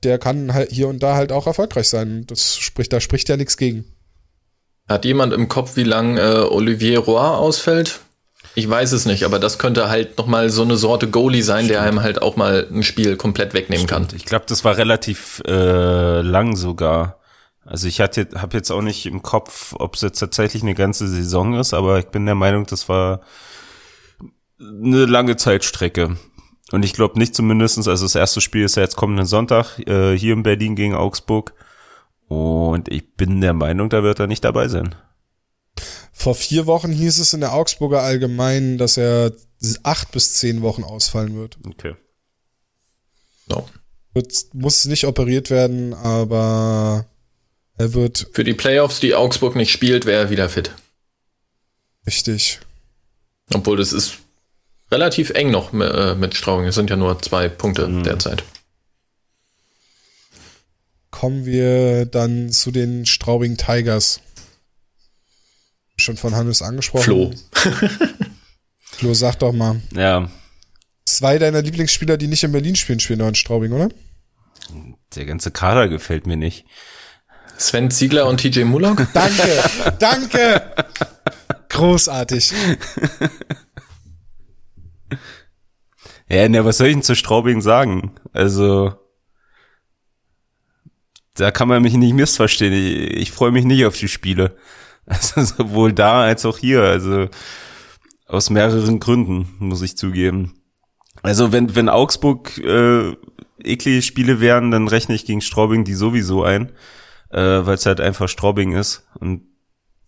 [0.02, 2.24] Der kann halt hier und da halt auch erfolgreich sein.
[2.26, 3.84] Das spricht, da spricht ja nichts gegen.
[4.88, 8.00] Hat jemand im Kopf, wie lang äh, Olivier Roy ausfällt?
[8.54, 11.70] Ich weiß es nicht, aber das könnte halt nochmal so eine Sorte Goalie sein, Stimmt.
[11.70, 14.08] der einem halt auch mal ein Spiel komplett wegnehmen Stimmt.
[14.08, 14.16] kann.
[14.16, 17.21] Ich glaube, das war relativ äh, lang sogar.
[17.72, 21.08] Also ich hatte, habe jetzt auch nicht im Kopf, ob es jetzt tatsächlich eine ganze
[21.08, 23.22] Saison ist, aber ich bin der Meinung, das war
[24.60, 26.18] eine lange Zeitstrecke.
[26.70, 30.14] Und ich glaube nicht zumindestens, also das erste Spiel ist ja jetzt kommenden Sonntag äh,
[30.18, 31.54] hier in Berlin gegen Augsburg.
[32.28, 34.94] Und ich bin der Meinung, da wird er nicht dabei sein.
[36.12, 39.32] Vor vier Wochen hieß es in der Augsburger Allgemeinen, dass er
[39.82, 41.56] acht bis zehn Wochen ausfallen wird.
[41.66, 41.94] Okay.
[43.48, 43.66] No.
[44.12, 47.06] Wird, muss nicht operiert werden, aber
[47.78, 48.28] er wird.
[48.32, 50.72] Für die Playoffs, die Augsburg nicht spielt, wäre er wieder fit.
[52.06, 52.60] Richtig.
[53.52, 54.18] Obwohl das ist
[54.90, 56.66] relativ eng noch mit, äh, mit Straubing.
[56.66, 58.04] Es sind ja nur zwei Punkte mhm.
[58.04, 58.44] derzeit.
[61.10, 64.20] Kommen wir dann zu den Straubing Tigers.
[65.96, 67.04] Schon von Hannes angesprochen.
[67.04, 67.34] Flo.
[68.80, 69.80] Flo, sag doch mal.
[69.92, 70.30] Ja.
[71.04, 73.88] Zwei deiner Lieblingsspieler, die nicht in Berlin spielen, spielen noch in Straubing, oder?
[75.14, 76.64] Der ganze Kader gefällt mir nicht.
[77.62, 79.06] Sven Ziegler und TJ Mullock?
[79.14, 79.62] Danke,
[79.98, 80.62] danke.
[81.68, 82.52] Großartig.
[86.28, 88.12] Ja, ne, was soll ich denn zu Straubing sagen?
[88.32, 88.94] Also,
[91.34, 92.72] da kann man mich nicht missverstehen.
[92.72, 94.56] Ich, ich freue mich nicht auf die Spiele.
[95.04, 96.82] Also sowohl da als auch hier.
[96.82, 97.28] Also
[98.28, 100.54] aus mehreren Gründen, muss ich zugeben.
[101.24, 103.16] Also wenn, wenn Augsburg äh,
[103.62, 106.70] eklige Spiele wären, dann rechne ich gegen Straubing die sowieso ein,
[107.32, 109.42] äh, weil es halt einfach Straubing ist und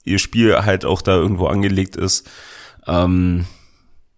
[0.05, 2.28] ihr Spiel halt auch da irgendwo angelegt ist.
[2.86, 3.46] Ähm,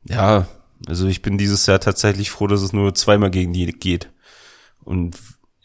[0.05, 0.47] ja,
[0.87, 4.11] also ich bin dieses Jahr tatsächlich froh, dass es nur zweimal gegen die geht.
[4.85, 5.17] Und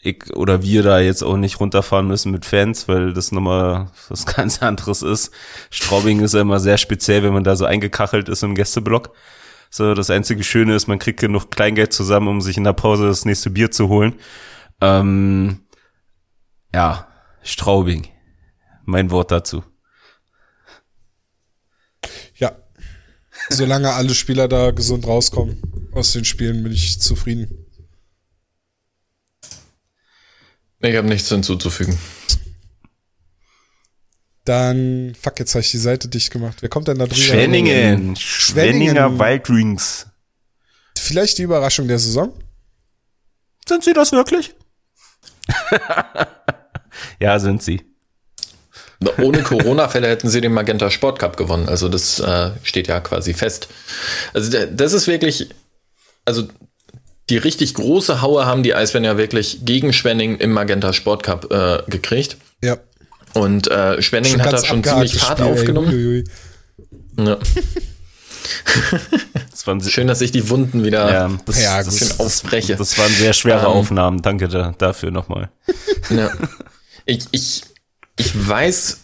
[0.04, 4.26] ich oder wir da jetzt auch nicht runterfahren müssen mit Fans, weil das nochmal was
[4.36, 5.32] ganz anderes ist.
[5.70, 9.14] Straubing ist ja immer sehr speziell, wenn man da so eingekachelt ist im Gästeblock.
[9.70, 13.08] So, das einzige Schöne ist, man kriegt genug Kleingeld zusammen, um sich in der Pause
[13.08, 14.16] das nächste Bier zu holen.
[14.82, 15.62] Ähm,
[16.74, 17.08] ja,
[17.42, 18.08] Straubing.
[18.86, 19.64] Mein Wort dazu.
[22.36, 22.56] Ja.
[23.50, 27.66] Solange alle Spieler da gesund rauskommen aus den Spielen, bin ich zufrieden.
[30.80, 31.98] Ich habe nichts hinzuzufügen.
[34.46, 36.58] Dann, fuck, jetzt habe ich die Seite dicht gemacht.
[36.62, 37.22] Wer kommt denn da drüber?
[37.22, 38.16] Schwenningen.
[38.16, 40.08] Schwenninger Wildrings.
[40.98, 42.34] Vielleicht die Überraschung der Saison?
[43.68, 44.56] Sind sie das wirklich?
[47.22, 47.82] ja, sind sie.
[49.18, 51.68] Ohne Corona-Fälle hätten sie den Magenta Sport Cup gewonnen.
[51.68, 53.68] Also das äh, steht ja quasi fest.
[54.34, 55.50] Also das ist wirklich,
[56.26, 56.44] also
[57.30, 61.52] die richtig große Haue haben die Eisbären ja wirklich gegen Schwenning im Magenta Sport Cup
[61.52, 62.38] äh, gekriegt.
[62.64, 62.78] Ja.
[63.34, 65.90] Und äh, Schwenning hat da schon ziemlich Fahrt Spiel, aufgenommen.
[65.90, 66.24] Ey,
[67.24, 67.38] Ja.
[69.52, 72.76] das Schön, dass ich die Wunden wieder ja, das, ja, das, aufbreche.
[72.76, 74.22] Das waren sehr schwere ähm, Aufnahmen.
[74.22, 75.50] Danke da, dafür nochmal.
[76.10, 76.32] Ja.
[77.12, 77.64] Ich, ich,
[78.18, 79.00] ich weiß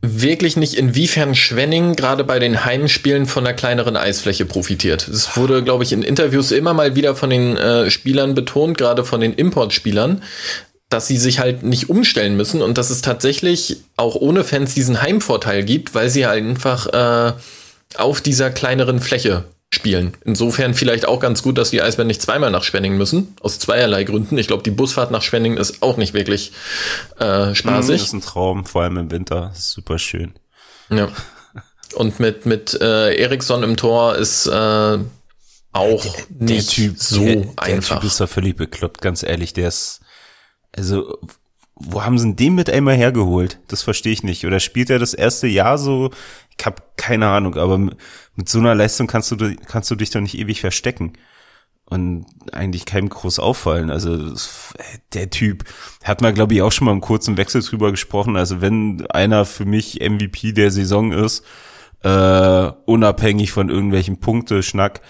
[0.00, 5.06] wirklich nicht, inwiefern Schwenning gerade bei den Heimspielen von der kleineren Eisfläche profitiert.
[5.08, 9.04] Es wurde, glaube ich, in Interviews immer mal wieder von den äh, Spielern betont, gerade
[9.04, 10.22] von den Importspielern,
[10.88, 15.02] dass sie sich halt nicht umstellen müssen und dass es tatsächlich auch ohne Fans diesen
[15.02, 17.32] Heimvorteil gibt, weil sie halt einfach äh,
[17.96, 20.16] auf dieser kleineren Fläche spielen.
[20.24, 24.04] Insofern vielleicht auch ganz gut, dass die Eisbären nicht zweimal nach Schwenning müssen, aus zweierlei
[24.04, 24.38] Gründen.
[24.38, 26.52] Ich glaube, die Busfahrt nach Schwenning ist auch nicht wirklich
[27.18, 27.98] äh, spaßig.
[27.98, 29.52] Das ist ein Traum, vor allem im Winter.
[29.54, 30.32] Super schön.
[30.90, 31.08] Ja.
[31.94, 34.98] Und mit, mit äh, Eriksson im Tor ist äh,
[35.72, 37.96] auch der, nicht typ, so der, einfach.
[37.96, 39.52] Der Typ ist doch völlig bekloppt, ganz ehrlich.
[39.52, 40.00] Der ist,
[40.74, 41.18] also,
[41.74, 43.58] wo haben sie denn den mit einmal hergeholt?
[43.68, 44.46] Das verstehe ich nicht.
[44.46, 46.10] Oder spielt er das erste Jahr so
[46.58, 50.20] ich habe keine Ahnung, aber mit so einer Leistung kannst du, kannst du dich doch
[50.20, 51.14] nicht ewig verstecken
[51.86, 53.90] und eigentlich keinem groß auffallen.
[53.90, 54.34] Also
[55.12, 55.64] der Typ
[56.02, 58.36] hat mal, glaube ich, auch schon mal im kurzen Wechsel drüber gesprochen.
[58.36, 61.44] Also wenn einer für mich MVP der Saison ist,
[62.02, 65.00] äh, unabhängig von irgendwelchen Punkte-Schnack,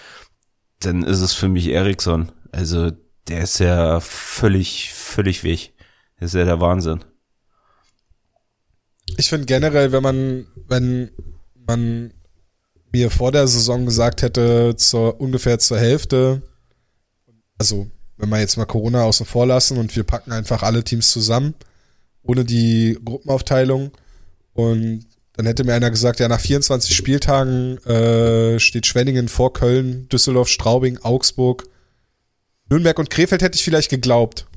[0.79, 2.31] dann ist es für mich Eriksson.
[2.51, 2.91] Also
[3.27, 5.73] der ist ja völlig, völlig weg.
[6.19, 7.03] Der ist ja der Wahnsinn.
[9.17, 11.11] Ich finde generell, wenn man, wenn
[11.65, 12.13] man
[12.91, 16.41] mir vor der Saison gesagt hätte, zur, ungefähr zur Hälfte,
[17.57, 17.87] also
[18.17, 21.53] wenn wir jetzt mal Corona außen vor lassen und wir packen einfach alle Teams zusammen,
[22.23, 23.91] ohne die Gruppenaufteilung
[24.53, 30.07] und dann hätte mir einer gesagt, ja, nach 24 Spieltagen äh, steht Schwenningen vor Köln,
[30.07, 31.65] Düsseldorf, Straubing, Augsburg,
[32.69, 34.47] Nürnberg und Krefeld hätte ich vielleicht geglaubt.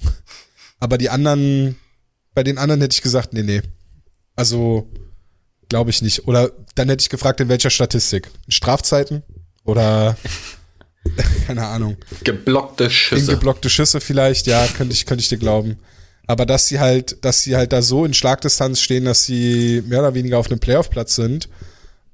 [0.80, 1.76] Aber die anderen,
[2.32, 3.62] bei den anderen hätte ich gesagt, nee, nee.
[4.36, 4.88] Also,
[5.68, 6.26] Glaube ich nicht.
[6.26, 8.30] Oder dann hätte ich gefragt, in welcher Statistik?
[8.46, 9.22] In Strafzeiten?
[9.64, 10.16] Oder
[11.46, 11.96] keine Ahnung.
[12.24, 13.20] Geblockte Schüsse.
[13.22, 15.78] In geblockte Schüsse vielleicht, ja, könnte ich, könnte ich dir glauben.
[16.26, 20.00] Aber dass sie halt, dass sie halt da so in Schlagdistanz stehen, dass sie mehr
[20.00, 21.48] oder weniger auf einem Playoff-Platz sind,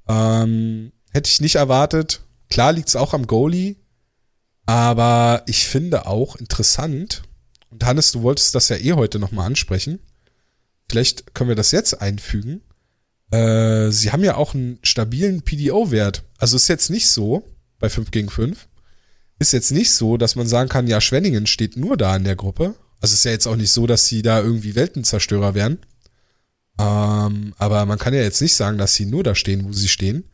[0.07, 2.21] ähm, hätte ich nicht erwartet.
[2.49, 3.75] Klar liegt es auch am Goalie,
[4.65, 7.23] aber ich finde auch interessant,
[7.75, 9.99] und Hannes, du wolltest das ja eh heute nochmal ansprechen.
[10.89, 12.61] Vielleicht können wir das jetzt einfügen.
[13.31, 16.23] Äh, sie haben ja auch einen stabilen PDO-Wert.
[16.37, 17.43] Also ist jetzt nicht so,
[17.79, 18.67] bei 5 gegen 5,
[19.39, 22.35] ist jetzt nicht so, dass man sagen kann, ja, Schwenningen steht nur da in der
[22.35, 22.75] Gruppe.
[23.01, 25.79] Also ist ja jetzt auch nicht so, dass sie da irgendwie Weltenzerstörer wären.
[26.79, 29.87] Ähm, aber man kann ja jetzt nicht sagen, dass sie nur da stehen, wo sie
[29.87, 30.25] stehen.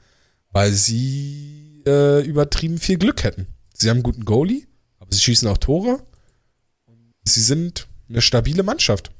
[0.54, 3.48] weil sie äh, übertrieben viel Glück hätten.
[3.74, 4.68] Sie haben einen guten Goalie,
[5.00, 6.06] aber sie schießen auch Tore.
[7.24, 9.12] Sie sind eine stabile Mannschaft.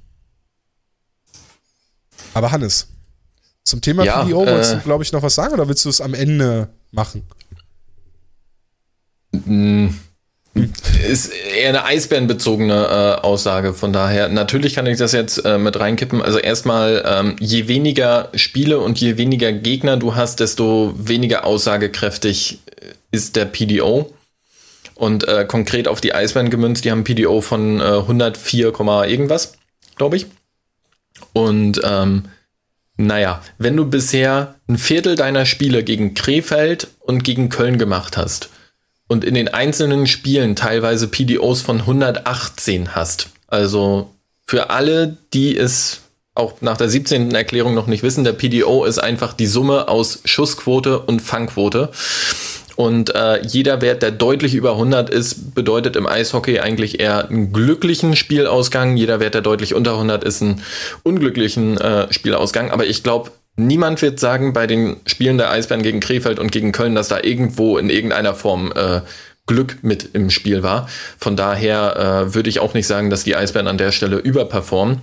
[2.34, 2.88] Aber Hannes,
[3.64, 5.90] zum Thema Ja, PDO wolltest äh, du, glaube ich, noch was sagen oder willst du
[5.90, 7.24] es am Ende machen?
[9.46, 9.90] Mm,
[11.10, 13.74] Ist eher eine eisbärenbezogene äh, Aussage.
[13.74, 16.22] Von daher, natürlich kann ich das jetzt äh, mit reinkippen.
[16.22, 22.60] Also erstmal, ähm, je weniger Spiele und je weniger Gegner du hast, desto weniger aussagekräftig
[23.12, 24.14] ist der PDO.
[24.96, 29.54] Und äh, konkret auf die Eisbären gemünzt, die haben PDO von äh, 104, Komma irgendwas,
[29.96, 30.28] glaube ich.
[31.34, 32.26] Und ähm,
[32.98, 38.50] naja, wenn du bisher ein Viertel deiner Spiele gegen Krefeld und gegen Köln gemacht hast
[39.08, 44.12] und in den einzelnen Spielen teilweise PDOs von 118 hast, also
[44.46, 46.02] für alle, die es
[46.34, 47.34] auch nach der 17.
[47.34, 51.90] Erklärung noch nicht wissen, der PDO ist einfach die Summe aus Schussquote und Fangquote.
[52.82, 57.54] Und äh, jeder Wert, der deutlich über 100 ist, bedeutet im Eishockey eigentlich eher einen
[57.54, 58.98] glücklichen Spielausgang.
[58.98, 60.64] Jeder Wert, der deutlich unter 100 ist, einen
[61.04, 62.72] unglücklichen äh, Spielausgang.
[62.72, 66.72] Aber ich glaube, niemand wird sagen bei den Spielen der Eisbären gegen Krefeld und gegen
[66.72, 69.02] Köln, dass da irgendwo in irgendeiner Form äh,
[69.46, 70.90] Glück mit im Spiel war.
[71.20, 75.02] Von daher äh, würde ich auch nicht sagen, dass die Eisbären an der Stelle überperformen.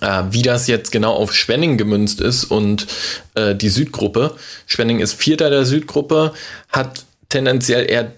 [0.00, 2.86] Äh, wie das jetzt genau auf Schwenning gemünzt ist und
[3.34, 4.34] äh, die Südgruppe.
[4.66, 6.32] Schwenning ist Vierter der Südgruppe,
[6.68, 8.12] hat tendenziell eher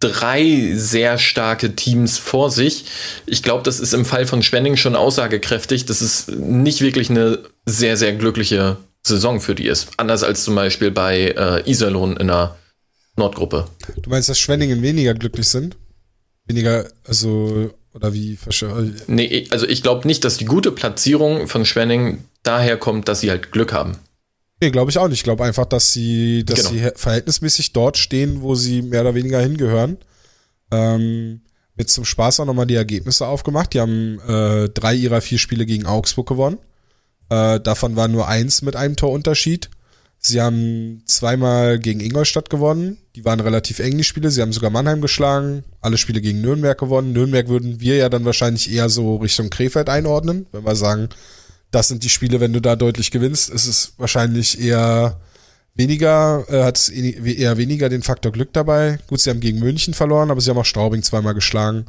[0.00, 2.86] drei sehr starke Teams vor sich.
[3.26, 5.86] Ich glaube, das ist im Fall von Schwenning schon aussagekräftig.
[5.86, 9.88] Das ist nicht wirklich eine sehr, sehr glückliche Saison für die ist.
[9.98, 12.56] Anders als zum Beispiel bei äh, Iserlohn in der
[13.16, 13.68] Nordgruppe.
[14.02, 15.76] Du meinst, dass Schwenningen weniger glücklich sind?
[16.46, 18.38] Weniger, also, oder wie?
[19.06, 23.30] Nee, also ich glaube nicht, dass die gute Platzierung von Schwenning daher kommt, dass sie
[23.30, 23.96] halt Glück haben.
[24.62, 25.18] Nee, glaube ich auch nicht.
[25.18, 26.70] Ich glaube einfach, dass sie, dass Genau.
[26.70, 29.96] sie verhältnismäßig dort stehen, wo sie mehr oder weniger hingehören.
[30.70, 31.40] Ähm,
[31.76, 33.72] mit zum Spaß auch nochmal die Ergebnisse aufgemacht.
[33.72, 36.58] Die haben äh, drei ihrer vier Spiele gegen Augsburg gewonnen.
[37.30, 39.70] Äh, davon war nur eins mit einem Torunterschied.
[40.22, 42.98] Sie haben zweimal gegen Ingolstadt gewonnen.
[43.16, 44.30] Die waren relativ eng, die Spiele.
[44.30, 45.64] Sie haben sogar Mannheim geschlagen.
[45.80, 47.12] Alle Spiele gegen Nürnberg gewonnen.
[47.12, 51.08] Nürnberg würden wir ja dann wahrscheinlich eher so Richtung Krefeld einordnen, wenn wir sagen,
[51.70, 55.20] das sind die Spiele, wenn du da deutlich gewinnst, ist es wahrscheinlich eher
[55.74, 58.98] weniger, äh, hat es eh- eher weniger den Faktor Glück dabei.
[59.06, 61.86] Gut, sie haben gegen München verloren, aber sie haben auch Straubing zweimal geschlagen.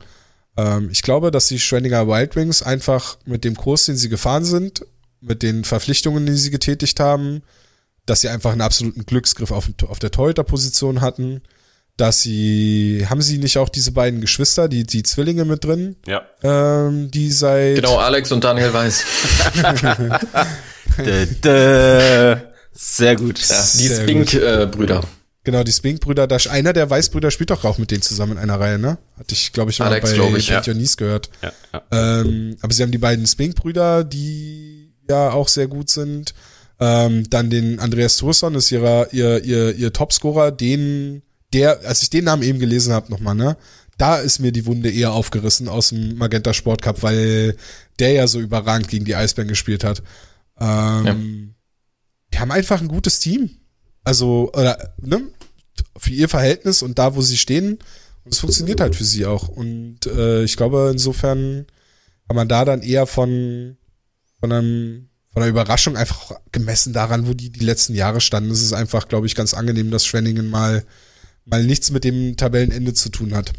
[0.56, 4.46] Ähm, ich glaube, dass die Schwenninger Wild Wings einfach mit dem Kurs, den sie gefahren
[4.46, 4.86] sind,
[5.20, 7.42] mit den Verpflichtungen, die sie getätigt haben,
[8.12, 11.40] dass sie einfach einen absoluten Glücksgriff auf, auf der Torhüterposition hatten,
[11.96, 16.24] dass sie, haben sie nicht auch diese beiden Geschwister, die, die Zwillinge mit drin, Ja.
[16.44, 19.06] ähm, die seit, Genau, Alex und Daniel Weiß.
[20.98, 22.42] Dä, dä.
[22.74, 23.40] Sehr gut.
[23.48, 25.06] Ja, die Spink-Brüder.
[25.46, 28.78] Genau, die Spink-Brüder, einer der Weißbrüder spielt doch auch mit denen zusammen in einer Reihe,
[28.78, 28.98] ne?
[29.18, 30.56] Hatte ich, glaube ich, mal Alex, bei ich, ja.
[30.56, 31.30] Pentionis gehört.
[31.42, 32.20] Ja, ja.
[32.20, 36.34] Ähm, aber sie haben die beiden Spink-Brüder, die ja auch sehr gut sind.
[36.84, 41.22] Ähm, dann den Andreas Thursson ist ihrer, ihr, ihr, ihr Topscorer, den,
[41.54, 43.56] der, als ich den Namen eben gelesen habe nochmal, ne?
[43.98, 47.56] Da ist mir die Wunde eher aufgerissen aus dem Magenta Sport Cup, weil
[48.00, 50.02] der ja so überragend gegen die Eisbären gespielt hat.
[50.60, 51.06] Ähm,
[52.34, 53.52] Die haben einfach ein gutes Team.
[54.04, 55.22] Also, oder, ne?
[55.98, 57.78] Für ihr Verhältnis und da, wo sie stehen.
[58.24, 59.50] Und es funktioniert halt für sie auch.
[59.50, 61.68] Und äh, ich glaube, insofern
[62.28, 63.78] kann man da dann eher von,
[64.40, 68.52] von einem, von einer Überraschung einfach gemessen daran, wo die die letzten Jahre standen.
[68.52, 70.84] Es ist einfach, glaube ich, ganz angenehm, dass Schwenningen mal,
[71.46, 73.54] mal nichts mit dem Tabellenende zu tun hat.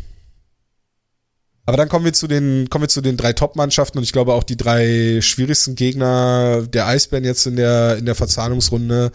[1.65, 4.35] Aber dann kommen wir zu den, kommen wir zu den drei Top-Mannschaften und ich glaube
[4.35, 9.13] auch die drei schwierigsten Gegner der Eisbären jetzt in der, in der Verzahnungsrunde,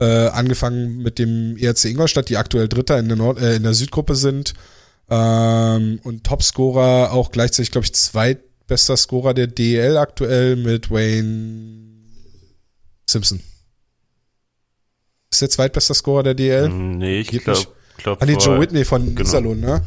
[0.00, 3.74] äh, angefangen mit dem ERC Ingolstadt, die aktuell Dritter in der, Nord äh, in der
[3.74, 4.54] Südgruppe sind.
[5.10, 11.89] Ähm, und Topscorer auch gleichzeitig, glaube ich, zweitbester Scorer der DL aktuell mit Wayne
[13.10, 13.42] Simpson.
[15.30, 16.66] Ist der zweitbester Scorer der DL?
[16.66, 17.68] Hm, Nee, ich glaube, nicht.
[17.98, 19.54] glaub, Ah, nee, Joe Whitney von genau.
[19.54, 19.86] Ne?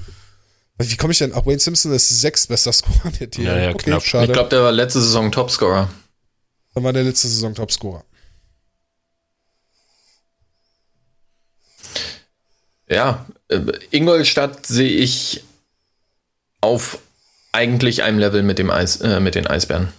[0.80, 1.34] Wie komme ich denn?
[1.36, 3.45] Ach, Wayne Simpson ist sechstbester Scorer der DL.
[3.45, 4.04] Ja, ja, okay, knapp.
[4.04, 4.26] schade.
[4.26, 5.90] Ich glaube, der war letzte Saison Topscorer.
[6.74, 8.04] Dann war der letzte Saison Topscorer.
[12.90, 13.60] Ja, äh,
[13.91, 15.44] Ingolstadt sehe ich
[16.62, 17.00] auf
[17.52, 19.90] eigentlich einem Level mit dem Eis, äh, mit den Eisbären.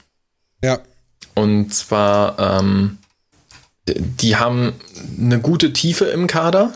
[0.63, 0.81] Ja,
[1.35, 2.99] Und zwar, ähm,
[3.87, 4.75] die haben
[5.19, 6.73] eine gute Tiefe im Kader.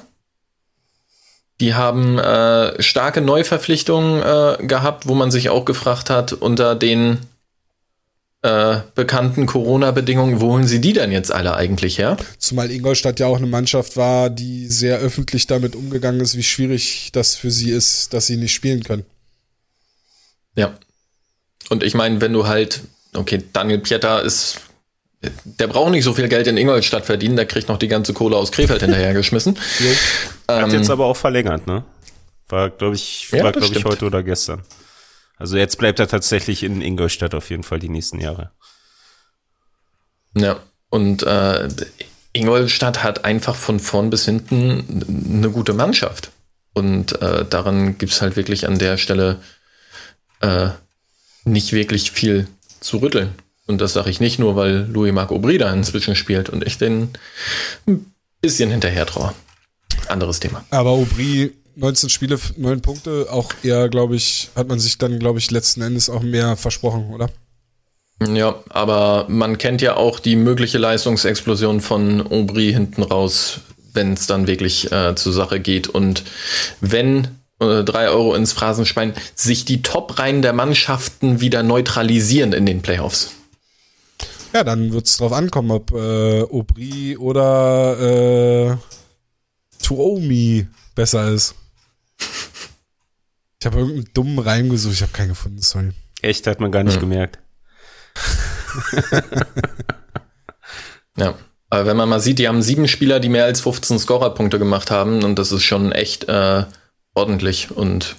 [1.61, 7.19] Die haben äh, starke Neuverpflichtungen äh, gehabt, wo man sich auch gefragt hat, unter den
[8.43, 12.17] äh, bekannten Corona-Bedingungen, wo holen sie die denn jetzt alle eigentlich her?
[12.39, 17.11] Zumal Ingolstadt ja auch eine Mannschaft war, die sehr öffentlich damit umgegangen ist, wie schwierig
[17.13, 19.05] das für sie ist, dass sie nicht spielen können.
[20.55, 20.79] Ja.
[21.69, 22.83] Und ich meine, wenn du halt,
[23.15, 24.61] okay, Daniel Pieter ist,
[25.45, 28.37] der braucht nicht so viel Geld in Ingolstadt verdienen, der kriegt noch die ganze Kohle
[28.37, 29.59] aus Krefeld hinterhergeschmissen.
[30.49, 31.85] Hat ähm, jetzt aber auch verlängert, ne?
[32.49, 34.63] War, glaube ich, ja, glaube ich, heute oder gestern.
[35.37, 38.53] Also jetzt bleibt er tatsächlich in Ingolstadt auf jeden Fall die nächsten Jahre.
[40.35, 41.69] Ja, und äh,
[42.33, 46.31] Ingolstadt hat einfach von vorn bis hinten eine gute Mannschaft.
[46.73, 49.41] Und äh, daran es halt wirklich an der Stelle
[50.41, 50.69] äh,
[51.45, 52.47] nicht wirklich viel
[52.81, 53.35] zu rütteln.
[53.69, 57.11] Und das sage ich nicht nur, weil Louis-Marc Aubry da inzwischen spielt und ich den
[57.87, 59.35] ein bisschen hinterher traue.
[60.09, 60.65] Anderes Thema.
[60.71, 65.39] Aber Aubry 19 Spiele, 9 Punkte, auch eher, glaube ich, hat man sich dann, glaube
[65.39, 67.29] ich, letzten Endes auch mehr versprochen, oder?
[68.27, 73.61] Ja, aber man kennt ja auch die mögliche Leistungsexplosion von Aubry hinten raus,
[73.93, 75.87] wenn es dann wirklich äh, zur Sache geht.
[75.87, 76.25] Und
[76.81, 77.29] wenn
[77.61, 83.35] äh, drei Euro ins Phrasenschwein sich die Top-Reihen der Mannschaften wieder neutralisieren in den Playoffs.
[84.53, 88.77] Ja, dann wird es drauf ankommen, ob äh, Aubry oder äh,
[89.83, 91.55] Tuomi besser ist.
[93.61, 95.91] Ich habe irgendeinen dummen Reim gesucht, ich habe keinen gefunden, sorry.
[96.23, 97.01] Echt, hat man gar nicht hm.
[97.01, 97.39] gemerkt.
[101.17, 101.35] ja.
[101.71, 104.91] Aber wenn man mal sieht, die haben sieben Spieler, die mehr als 15 Scorerpunkte gemacht
[104.91, 106.65] haben und das ist schon echt äh,
[107.15, 107.71] ordentlich.
[107.71, 108.17] Und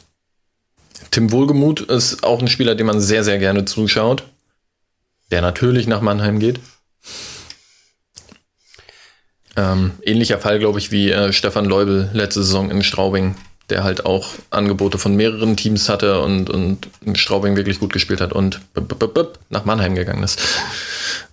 [1.10, 4.24] Tim Wohlgemuth ist auch ein Spieler, dem man sehr, sehr gerne zuschaut,
[5.32, 6.60] der natürlich nach Mannheim geht.
[9.56, 13.36] Ähm, ähnlicher Fall, glaube ich, wie äh, Stefan Leubel letzte Saison in Straubing,
[13.70, 18.22] der halt auch Angebote von mehreren Teams hatte und, und in Straubing wirklich gut gespielt
[18.22, 18.62] hat und
[19.50, 20.42] nach Mannheim gegangen ist.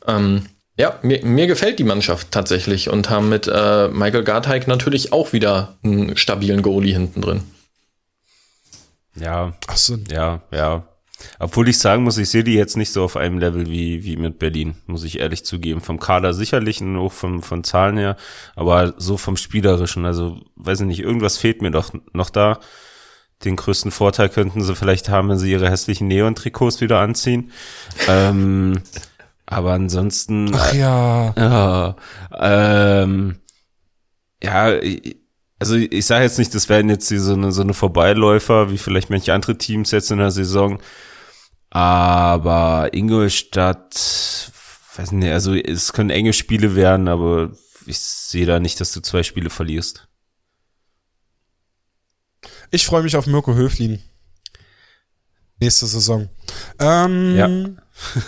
[0.07, 0.47] Ähm,
[0.79, 5.33] ja, mir, mir gefällt die Mannschaft tatsächlich und haben mit äh, Michael Garteig natürlich auch
[5.33, 7.43] wieder einen stabilen Goalie hinten drin.
[9.19, 9.99] Ja, Ach so.
[10.11, 10.85] ja, ja.
[11.39, 14.17] Obwohl ich sagen muss, ich sehe die jetzt nicht so auf einem Level wie, wie
[14.17, 15.81] mit Berlin, muss ich ehrlich zugeben.
[15.81, 18.17] Vom Kader sicherlich und auch vom, von Zahlen her,
[18.55, 22.61] aber so vom Spielerischen, also weiß ich nicht, irgendwas fehlt mir doch noch da.
[23.45, 27.53] Den größten Vorteil könnten sie vielleicht haben, wenn sie ihre hässlichen Neon-Trikots wieder anziehen.
[28.09, 28.81] ähm,
[29.47, 30.55] aber ansonsten.
[30.55, 31.35] Ach ja.
[31.37, 31.97] Ja,
[32.33, 33.37] ähm,
[34.43, 34.73] ja,
[35.59, 39.11] also ich sage jetzt nicht, das werden jetzt so eine, so eine Vorbeiläufer, wie vielleicht
[39.11, 40.81] manche andere Teams jetzt in der Saison.
[41.71, 44.53] Aber Ingolstadt,
[44.97, 47.53] weiß nicht, also es können enge Spiele werden, aber
[47.87, 50.09] ich sehe da nicht, dass du zwei Spiele verlierst.
[52.71, 54.03] Ich freue mich auf Mirko Höflin.
[55.59, 56.29] Nächste Saison.
[56.79, 57.49] Ähm, ja.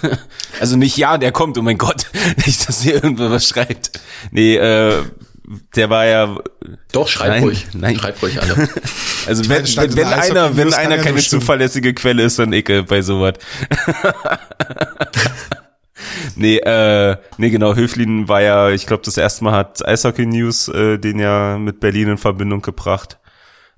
[0.60, 2.06] also nicht ja, der kommt, oh mein Gott.
[2.46, 4.00] Nicht, dass hier irgendwo was schreibt.
[4.30, 5.04] Nee, äh,
[5.74, 6.36] der war ja.
[6.92, 7.66] Doch, schreib nein, ruhig.
[7.72, 7.96] Nein.
[7.96, 8.68] Schreib ruhig alle.
[9.26, 13.34] Also wenn, wenn, wenn einer, wenn einer keine zuverlässige Quelle ist, dann Ecke bei sowas.
[16.34, 20.68] nee, äh, nee, genau, Höflin war ja, ich glaube, das erste Mal hat Eishockey News
[20.68, 23.18] äh, den ja mit Berlin in Verbindung gebracht.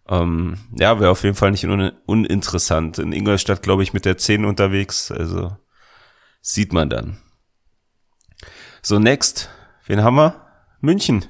[0.08, 3.00] Ähm, ja, wäre auf jeden Fall nicht un uninteressant.
[3.00, 5.56] In Ingolstadt, glaube ich, mit der 10 unterwegs, also
[6.42, 7.18] sieht man dann.
[8.82, 9.48] So, next.
[9.86, 10.36] Wen haben wir?
[10.80, 11.24] München.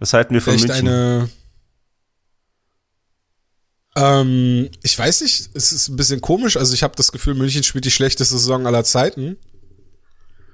[0.00, 0.88] Was halten wir von Vielleicht München?
[0.88, 1.30] eine
[3.96, 6.56] ähm, ich weiß nicht, es ist ein bisschen komisch.
[6.56, 9.36] Also ich habe das Gefühl, München spielt die schlechteste Saison aller Zeiten.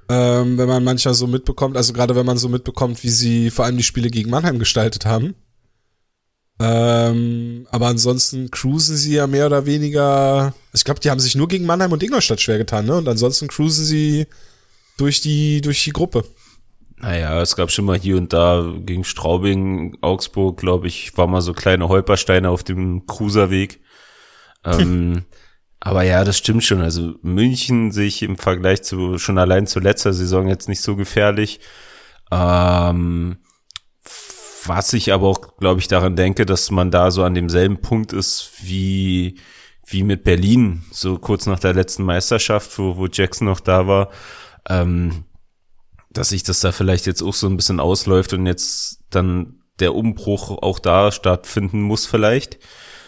[0.09, 3.65] Ähm, wenn man manchmal so mitbekommt, also gerade wenn man so mitbekommt, wie sie vor
[3.65, 5.35] allem die Spiele gegen Mannheim gestaltet haben.
[6.59, 10.55] Ähm, aber ansonsten cruisen sie ja mehr oder weniger.
[10.73, 12.97] Ich glaube, die haben sich nur gegen Mannheim und Ingolstadt schwer getan, ne?
[12.97, 14.27] Und ansonsten cruisen sie
[14.97, 16.25] durch die, durch die Gruppe.
[16.99, 21.43] Naja, es gab schon mal hier und da gegen Straubing, Augsburg, glaube ich, war mal
[21.43, 23.81] so kleine Holpersteine auf dem Cruiserweg.
[24.65, 25.25] Ähm,
[25.81, 26.81] aber ja, das stimmt schon.
[26.81, 30.97] Also München sehe ich im Vergleich zu schon allein zur letzter Saison jetzt nicht so
[30.97, 31.61] gefährlich.
[32.31, 33.39] Ähm,
[34.65, 38.13] was ich aber auch, glaube ich, daran denke, dass man da so an demselben Punkt
[38.13, 39.39] ist wie
[39.87, 44.11] wie mit Berlin, so kurz nach der letzten Meisterschaft, wo, wo Jackson noch da war.
[44.69, 45.26] Ähm,
[46.17, 49.95] dass sich das da vielleicht jetzt auch so ein bisschen ausläuft und jetzt dann der
[49.95, 52.59] Umbruch auch da stattfinden muss vielleicht.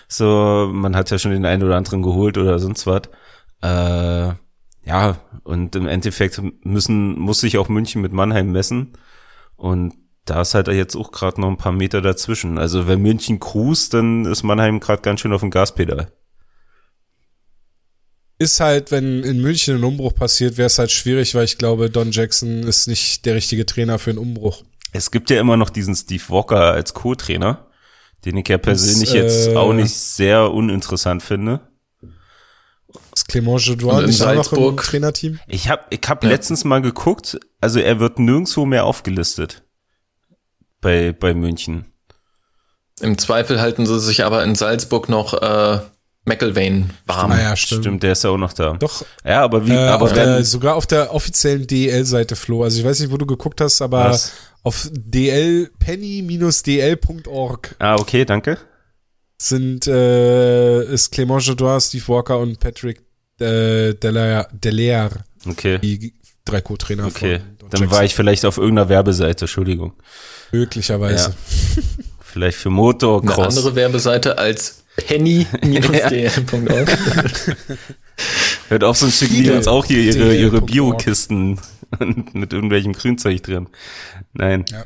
[0.09, 3.03] So, man hat ja schon den einen oder anderen geholt oder sonst was.
[3.63, 4.35] Äh,
[4.87, 8.95] ja, und im Endeffekt müssen, muss sich auch München mit Mannheim messen.
[9.57, 9.95] Und
[10.25, 12.59] da ist halt jetzt auch gerade noch ein paar Meter dazwischen.
[12.59, 16.13] Also wenn München cruist, dann ist Mannheim gerade ganz schön auf dem Gaspedal.
[18.39, 21.91] Ist halt, wenn in München ein Umbruch passiert, wäre es halt schwierig, weil ich glaube,
[21.91, 24.63] Don Jackson ist nicht der richtige Trainer für einen Umbruch.
[24.93, 27.67] Es gibt ja immer noch diesen Steve Walker als Co-Trainer,
[28.25, 31.61] den ich ja persönlich das, jetzt äh, auch nicht sehr uninteressant finde.
[33.15, 35.41] Ist Clément Jodoin nicht auch noch im Trainerteam?
[35.49, 36.31] Ich habe ich hab ja.
[36.31, 39.65] letztens mal geguckt, also er wird nirgendwo mehr aufgelistet
[40.81, 41.93] bei, bei München.
[43.01, 45.81] Im Zweifel halten sie sich aber in Salzburg noch äh,
[46.29, 47.33] McElvain warm.
[47.33, 47.83] Ah, ja, stimmt.
[47.85, 48.75] stimmt, der ist ja auch noch da.
[48.75, 49.05] Doch.
[49.25, 52.63] Ja, aber wie, äh, aber wenn, sogar auf der offiziellen DL-Seite, Flo.
[52.63, 54.33] Also ich weiß nicht, wo du geguckt hast, aber Was?
[54.63, 57.77] auf dl-penny-dl.org.
[57.79, 58.59] Ah, okay, danke.
[59.41, 63.01] Sind, äh, ist Clément Jodoin, Steve Walker und Patrick
[63.41, 65.25] äh, Delaire.
[65.49, 65.79] Okay.
[65.79, 66.15] Die
[66.45, 67.41] drei Co-Trainer Okay,
[67.71, 67.91] dann Jackson.
[67.91, 69.93] war ich vielleicht auf irgendeiner Werbeseite, Entschuldigung.
[70.51, 71.31] Möglicherweise.
[71.31, 71.83] Ja.
[72.21, 73.39] vielleicht für Motocross.
[73.39, 76.89] Eine andere Werbeseite als penny-dl.org.
[78.69, 81.59] Hört auf, sonst schicken die uns auch hier ihre, ihre Biokisten
[82.33, 83.69] mit irgendwelchem Grünzeug drin.
[84.33, 84.65] Nein.
[84.71, 84.85] Ja.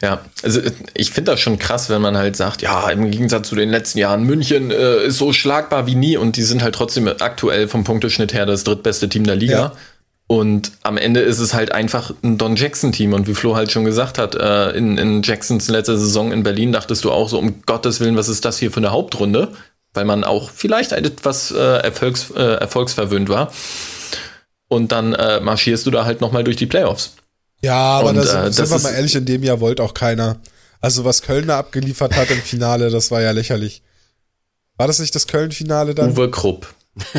[0.00, 0.60] Ja, also
[0.94, 3.98] ich finde das schon krass, wenn man halt sagt, ja, im Gegensatz zu den letzten
[3.98, 7.84] Jahren, München äh, ist so schlagbar wie nie und die sind halt trotzdem aktuell vom
[7.84, 9.58] Punkteschnitt her das drittbeste Team der Liga.
[9.58, 9.72] Ja.
[10.26, 13.12] Und am Ende ist es halt einfach ein Don Jackson-Team.
[13.12, 16.72] Und wie Flo halt schon gesagt hat, äh, in, in Jacksons letzter Saison in Berlin
[16.72, 19.52] dachtest du auch so, um Gottes Willen, was ist das hier für eine Hauptrunde?
[19.92, 23.52] Weil man auch vielleicht etwas äh, erfolgs, äh, erfolgsverwöhnt war.
[24.68, 27.14] Und dann äh, marschierst du da halt nochmal durch die Playoffs.
[27.60, 30.38] Ja, aber und, das, äh, sind wir mal ehrlich, in dem Jahr wollte auch keiner.
[30.80, 33.82] Also was Köln da abgeliefert hat im Finale, das war ja lächerlich.
[34.76, 36.10] War das nicht das Köln-Finale dann?
[36.10, 36.66] Uwe Krupp.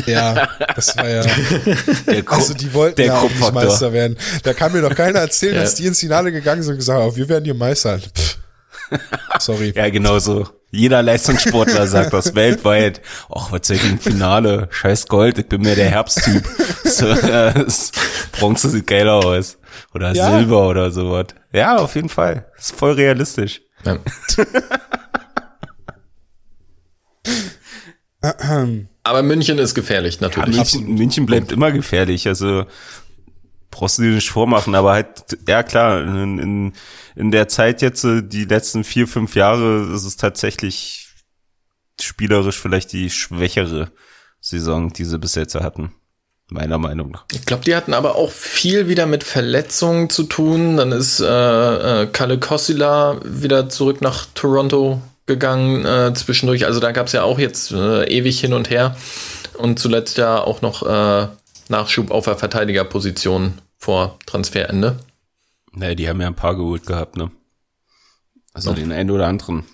[0.06, 1.22] Ja, das war ja.
[2.06, 4.16] Der Krupp, also die wollten ja auch nicht Meister werden.
[4.42, 5.62] Da kann mir doch keiner erzählen, ja.
[5.62, 7.98] dass die ins Finale gegangen sind und gesagt haben, wir werden hier Meister.
[7.98, 8.38] Pff.
[9.38, 9.72] Sorry.
[9.74, 10.46] ja, genau so.
[10.70, 13.00] Jeder Leistungssportler sagt das weltweit.
[13.34, 14.68] Ach, was soll ich im Finale?
[14.70, 16.44] Scheiß Gold, ich bin mehr der Herbsttyp.
[16.86, 17.66] So, äh,
[18.32, 19.58] Bronze sieht geiler aus.
[19.92, 20.30] Oder ja.
[20.30, 21.26] Silber oder sowas.
[21.52, 22.46] Ja, auf jeden Fall.
[22.56, 23.60] ist voll realistisch.
[23.84, 23.98] Ja.
[29.06, 30.56] Aber München ist gefährlich, natürlich.
[30.56, 32.26] Ja, München, München bleibt immer gefährlich.
[32.26, 32.66] Also
[33.70, 36.72] brauchst du dir nicht vormachen, aber halt, ja klar, in, in,
[37.14, 41.08] in der Zeit jetzt, äh, die letzten vier, fünf Jahre, ist es tatsächlich
[42.00, 43.92] spielerisch vielleicht die schwächere
[44.40, 45.92] Saison, die sie bis jetzt hatten.
[46.48, 47.26] Meiner Meinung nach.
[47.32, 50.76] Ich glaube, die hatten aber auch viel wieder mit Verletzungen zu tun.
[50.76, 56.66] Dann ist äh, äh, Kalle Kossila wieder zurück nach Toronto gegangen äh, zwischendurch.
[56.66, 58.96] Also da gab es ja auch jetzt äh, ewig hin und her.
[59.54, 61.28] Und zuletzt ja auch noch äh,
[61.68, 64.98] Nachschub auf der Verteidigerposition vor Transferende.
[65.72, 67.30] Naja, die haben ja ein paar geholt gehabt, ne?
[68.52, 68.76] Also ja.
[68.76, 69.64] den einen oder anderen.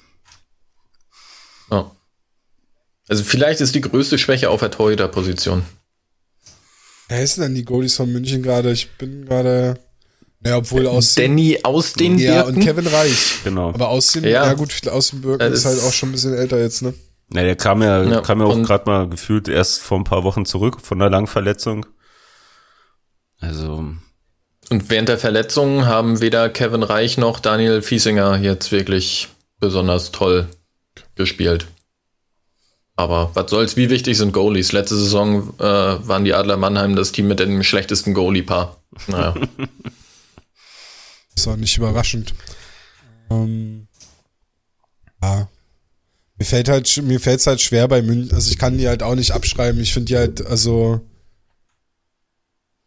[1.70, 1.90] Ja.
[3.08, 5.64] Also vielleicht ist die größte Schwäche auf der Torhüterposition.
[7.08, 8.72] Wer ist denn die Goalies von München gerade?
[8.72, 9.78] Ich bin gerade.
[10.44, 12.56] Ja, obwohl aus Danny aus den Ja, Birken.
[12.56, 13.38] und Kevin Reich.
[13.44, 13.68] Genau.
[13.68, 16.34] Aber aus den, ja, ja gut, aus den Birken ist halt auch schon ein bisschen
[16.34, 16.94] älter jetzt, ne?
[17.32, 20.24] Ja, der kam ja, ja kam ja auch gerade mal gefühlt erst vor ein paar
[20.24, 21.86] Wochen zurück von einer Langverletzung.
[23.40, 23.84] Also.
[24.70, 29.28] Und während der Verletzung haben weder Kevin Reich noch Daniel Fiesinger jetzt wirklich
[29.60, 30.48] besonders toll
[31.14, 31.66] gespielt.
[32.96, 34.72] Aber was soll's, wie wichtig sind Goalies?
[34.72, 38.82] Letzte Saison äh, waren die Adler Mannheim das Team mit dem schlechtesten Goalie-Paar.
[39.06, 39.34] Naja.
[41.36, 42.34] ist auch nicht überraschend.
[43.30, 43.88] Ähm,
[45.22, 45.48] ja.
[46.36, 48.34] Mir fällt halt, mir fällt's halt schwer bei München.
[48.34, 49.80] Also ich kann die halt auch nicht abschreiben.
[49.80, 51.00] Ich finde die halt, also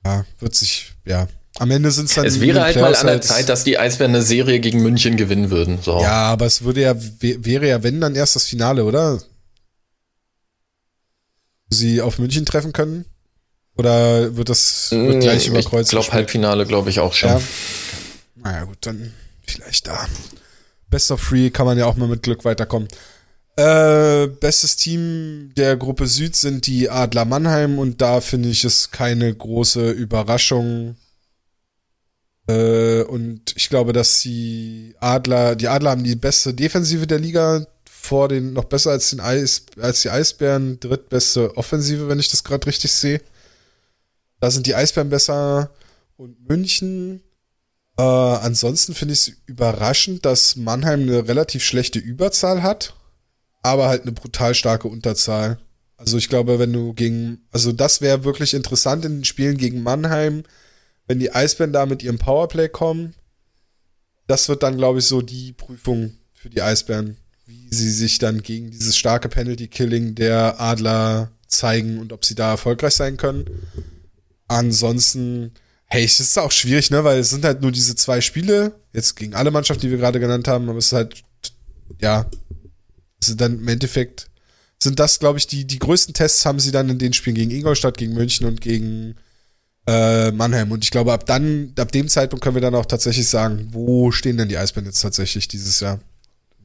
[0.06, 1.28] ja, wird sich, ja.
[1.58, 2.26] Am Ende sind es dann.
[2.26, 5.16] Es wäre halt mal an der halt Zeit, dass die Eisbären eine Serie gegen München
[5.16, 5.80] gewinnen würden.
[5.82, 6.02] So.
[6.02, 9.22] Ja, aber es würde ja, wäre ja, wenn dann erst das Finale, oder?
[11.70, 13.06] Sie auf München treffen können?
[13.78, 15.92] Oder wird das wird gleich mm, überkreuzt?
[15.94, 17.30] Ich glaube, Halbfinale, glaube ich auch schon.
[17.30, 17.42] Ja.
[18.46, 19.12] Naja, gut, dann
[19.42, 20.08] vielleicht da.
[20.92, 22.88] Best of Three kann man ja auch mal mit Glück weiterkommen.
[23.58, 28.92] Äh, bestes Team der Gruppe Süd sind die Adler Mannheim und da finde ich es
[28.92, 30.96] keine große Überraschung.
[32.48, 37.66] Äh, und ich glaube, dass die Adler, die Adler haben die beste Defensive der Liga
[37.86, 42.44] vor den, noch besser als den Eis, als die Eisbären, drittbeste Offensive, wenn ich das
[42.44, 43.22] gerade richtig sehe.
[44.40, 45.72] Da sind die Eisbären besser
[46.16, 47.24] und München.
[47.98, 52.94] Äh, ansonsten finde ich es überraschend, dass Mannheim eine relativ schlechte Überzahl hat
[53.66, 55.58] aber halt eine brutal starke Unterzahl.
[55.98, 59.82] Also ich glaube, wenn du gegen, also das wäre wirklich interessant in den Spielen gegen
[59.82, 60.44] Mannheim,
[61.08, 63.16] wenn die Eisbären da mit ihrem Powerplay kommen.
[64.28, 67.18] Das wird dann, glaube ich, so die Prüfung für die Eisbären,
[67.48, 72.52] wie sie sich dann gegen dieses starke Penalty-Killing der Adler zeigen und ob sie da
[72.52, 73.46] erfolgreich sein können.
[74.48, 75.54] Ansonsten,
[75.88, 79.16] hey, es ist auch schwierig, ne, weil es sind halt nur diese zwei Spiele, jetzt
[79.16, 81.24] gegen alle Mannschaften, die wir gerade genannt haben, aber es ist halt,
[82.02, 82.26] ja,
[83.24, 84.30] sind dann im Endeffekt,
[84.82, 87.52] sind das, glaube ich, die, die größten Tests haben sie dann in den Spielen gegen
[87.52, 89.16] Ingolstadt, gegen München und gegen
[89.88, 90.72] äh, Mannheim.
[90.72, 94.12] Und ich glaube, ab dann, ab dem Zeitpunkt können wir dann auch tatsächlich sagen, wo
[94.12, 96.00] stehen denn die Eisbären jetzt tatsächlich dieses Jahr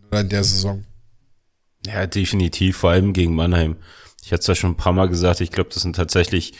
[0.09, 0.85] oder in der Saison?
[1.87, 3.77] Ja, definitiv, vor allem gegen Mannheim.
[4.23, 6.53] Ich hatte es ja schon ein paar Mal gesagt, ich glaube, das sind tatsächlich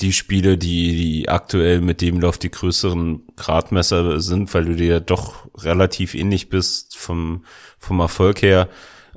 [0.00, 4.86] die Spiele, die, die aktuell mit dem Lauf die größeren Gradmesser sind, weil du dir
[4.86, 7.44] ja doch relativ ähnlich bist vom,
[7.78, 8.68] vom Erfolg her.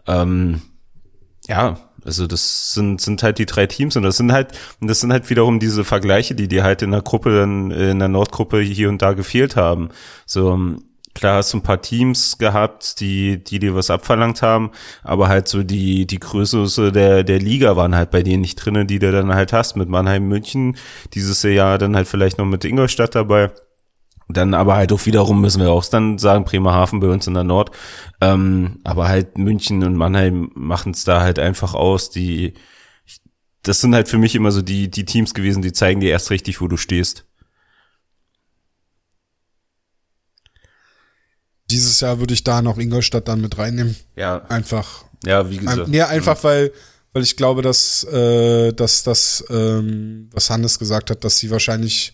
[0.05, 0.61] Ähm,
[1.47, 4.99] ja, also das sind, sind halt die drei Teams und das sind halt, und das
[4.99, 8.59] sind halt wiederum diese Vergleiche, die dir halt in der Gruppe dann, in der Nordgruppe
[8.59, 9.89] hier und da gefehlt haben.
[10.27, 10.77] So,
[11.15, 14.71] klar hast du ein paar Teams gehabt, die, die dir was abverlangt haben,
[15.01, 18.85] aber halt so die, die Größe der, der Liga waren halt bei denen nicht drinnen,
[18.85, 20.77] die du dann halt hast mit Mannheim, München,
[21.13, 23.51] dieses Jahr dann halt vielleicht noch mit Ingolstadt dabei.
[24.27, 27.43] Dann aber halt auch wiederum müssen wir auch dann sagen, Bremerhaven bei uns in der
[27.43, 27.71] Nord.
[28.21, 32.09] Ähm, aber halt München und Mannheim machen es da halt einfach aus.
[32.09, 32.55] Die,
[33.61, 36.31] das sind halt für mich immer so die, die Teams gewesen, die zeigen dir erst
[36.31, 37.25] richtig, wo du stehst.
[41.69, 43.95] Dieses Jahr würde ich da noch Ingolstadt dann mit reinnehmen.
[44.15, 44.45] Ja.
[44.45, 45.05] Einfach.
[45.25, 45.79] Ja, wie gesagt.
[45.79, 46.71] Ein, nee, einfach weil,
[47.13, 52.13] weil ich glaube, dass, äh, dass das, ähm, was Hannes gesagt hat, dass sie wahrscheinlich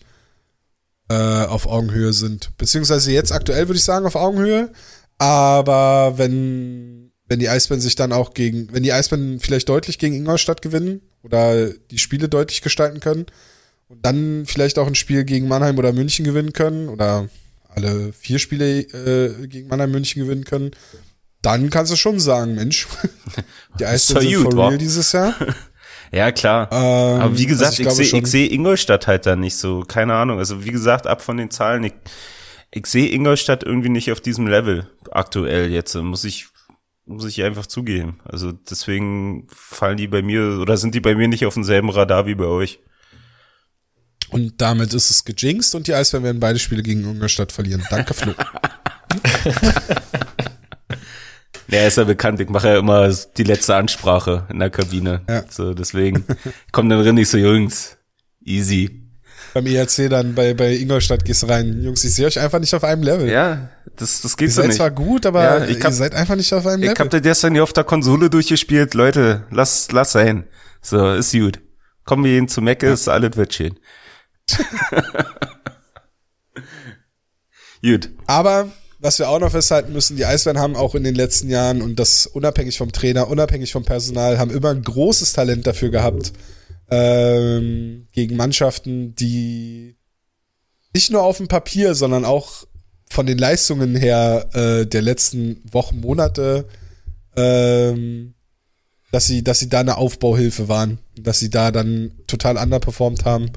[1.10, 2.56] äh, auf Augenhöhe sind.
[2.56, 4.70] Beziehungsweise jetzt aktuell würde ich sagen auf Augenhöhe.
[5.18, 10.14] Aber wenn, wenn die Eisbären sich dann auch gegen, wenn die Eisbären vielleicht deutlich gegen
[10.14, 13.26] Ingolstadt gewinnen oder die Spiele deutlich gestalten können
[13.88, 17.28] und dann vielleicht auch ein Spiel gegen Mannheim oder München gewinnen können oder
[17.74, 20.72] alle vier Spiele äh, gegen Mannheim München gewinnen können,
[21.42, 22.86] dann kannst du schon sagen, Mensch,
[23.78, 25.34] die Eisbären sind for real dieses Jahr.
[26.14, 26.68] Ja, klar.
[26.70, 29.80] Ähm, Aber wie gesagt, also ich, ich sehe ich seh Ingolstadt halt da nicht so.
[29.80, 30.38] Keine Ahnung.
[30.38, 31.94] Also wie gesagt, ab von den Zahlen, ich,
[32.70, 35.94] ich sehe Ingolstadt irgendwie nicht auf diesem Level aktuell jetzt.
[35.94, 36.48] Muss ich,
[37.06, 38.20] muss ich einfach zugeben.
[38.24, 42.26] Also deswegen fallen die bei mir oder sind die bei mir nicht auf demselben Radar
[42.26, 42.80] wie bei euch.
[44.32, 47.84] Und damit ist es gejinxt und die Eisbären werden beide Spiele gegen Ingolstadt verlieren.
[47.90, 48.34] Danke, Flo.
[51.72, 55.22] Er ist ja bekannt, ich mache ja immer die letzte Ansprache in der Kabine.
[55.26, 55.42] Ja.
[55.48, 56.24] So, deswegen
[56.70, 57.96] kommt dann drin nicht so, Jungs,
[58.44, 59.08] easy.
[59.54, 61.82] Beim ERC dann bei, bei Ingolstadt gehst du rein.
[61.82, 63.28] Jungs, ich sehe euch einfach nicht auf einem Level.
[63.28, 64.70] Ja, das, das geht ihr so nicht.
[64.70, 66.94] Ihr seid zwar gut, aber ja, hab, ihr seid einfach nicht auf einem Level.
[66.94, 68.94] Ich hab da gestern hier auf der Konsole durchgespielt.
[68.94, 70.44] Leute, lass, lass sein.
[70.82, 71.60] So, ist gut.
[72.04, 73.14] Kommen wir hin zu Mac, ist ja.
[73.14, 73.78] alles wird schön.
[77.82, 78.10] gut.
[78.26, 78.68] Aber
[78.98, 81.98] was wir auch noch festhalten müssen, die Eisbären haben auch in den letzten Jahren und
[81.98, 86.32] das unabhängig vom Trainer, unabhängig vom Personal, haben immer ein großes Talent dafür gehabt,
[86.88, 89.96] ähm, gegen Mannschaften, die
[90.94, 92.64] nicht nur auf dem Papier, sondern auch
[93.10, 96.66] von den Leistungen her äh, der letzten Wochen, Monate,
[97.36, 98.34] ähm,
[99.10, 103.50] dass sie, dass sie da eine Aufbauhilfe waren, dass sie da dann total underperformt haben.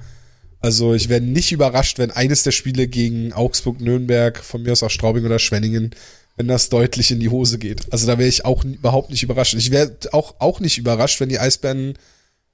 [0.61, 4.83] Also ich wäre nicht überrascht, wenn eines der Spiele gegen Augsburg, Nürnberg, von mir aus
[4.83, 5.91] auch Straubing oder Schwenningen,
[6.37, 7.91] wenn das deutlich in die Hose geht.
[7.91, 9.53] Also da wäre ich auch überhaupt nicht überrascht.
[9.53, 11.97] Ich wäre auch, auch nicht überrascht, wenn die Eisbären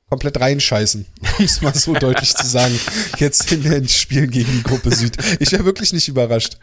[0.10, 1.06] komplett reinscheißen,
[1.40, 2.78] um es mal so deutlich zu sagen,
[3.18, 5.16] jetzt in den Spielen gegen die Gruppe Süd.
[5.40, 6.58] Ich wäre wirklich nicht überrascht.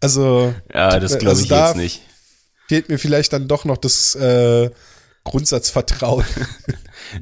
[0.00, 2.00] Also ja, das glaube also ich jetzt nicht.
[2.68, 4.70] Fehlt mir vielleicht dann doch noch das äh,
[5.24, 6.24] Grundsatzvertrauen.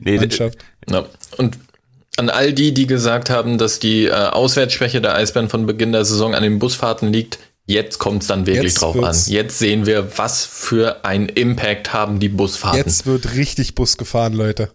[0.00, 0.58] nee, Mannschaft.
[0.88, 1.06] Ja.
[1.36, 1.58] Und
[2.18, 6.04] an all die, die gesagt haben, dass die äh, Auswärtsschwäche der Eisbären von Beginn der
[6.04, 9.16] Saison an den Busfahrten liegt, jetzt kommt es dann wirklich jetzt drauf an.
[9.26, 12.78] Jetzt sehen wir, was für ein Impact haben die Busfahrten.
[12.78, 14.70] Jetzt wird richtig Bus gefahren, Leute.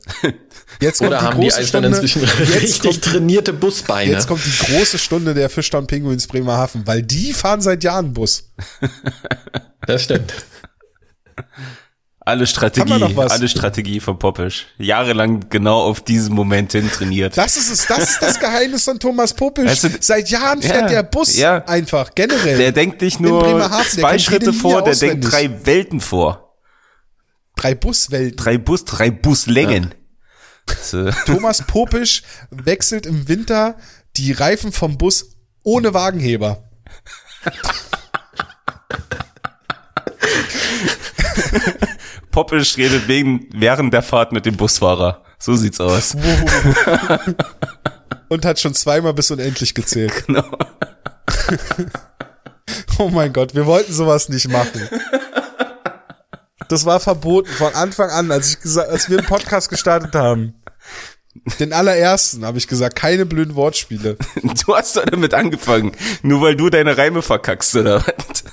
[0.79, 4.11] Jetzt kommt Oder die haben die Eisbären inzwischen richtig kommt, trainierte Busbeine.
[4.11, 8.51] Jetzt kommt die große Stunde der Fischtown Pinguins Bremerhaven, weil die fahren seit Jahren Bus.
[9.85, 10.33] Das stimmt.
[12.25, 14.67] Alle Strategie, alle Strategie von Popisch.
[14.77, 17.35] Jahrelang genau auf diesen Moment hin trainiert.
[17.35, 19.81] Das ist es, das ist das Geheimnis von Thomas Popisch.
[19.81, 21.65] Du, Seit Jahren fährt ja, der Bus ja.
[21.65, 22.57] einfach, generell.
[22.57, 26.55] Der denkt nicht nur zwei Schritte vor, der denkt drei Welten vor.
[27.57, 28.37] Drei Buswelten.
[28.37, 29.93] Drei Bus, drei Buslängen.
[30.93, 31.11] Ja.
[31.25, 33.75] Thomas Popisch wechselt im Winter
[34.15, 36.69] die Reifen vom Bus ohne Wagenheber.
[42.33, 45.21] Poppisch redet wegen, während der Fahrt mit dem Busfahrer.
[45.37, 46.15] So sieht's aus.
[48.27, 50.25] Und hat schon zweimal bis unendlich gezählt.
[50.25, 50.43] Genau.
[52.97, 54.81] oh mein Gott, wir wollten sowas nicht machen.
[56.69, 60.55] Das war verboten von Anfang an, als ich gesagt, als wir einen Podcast gestartet haben.
[61.59, 62.95] Den allerersten, habe ich gesagt.
[62.95, 64.17] Keine blöden Wortspiele.
[64.65, 65.91] Du hast doch damit angefangen.
[66.23, 68.43] Nur weil du deine Reime verkackst, oder was?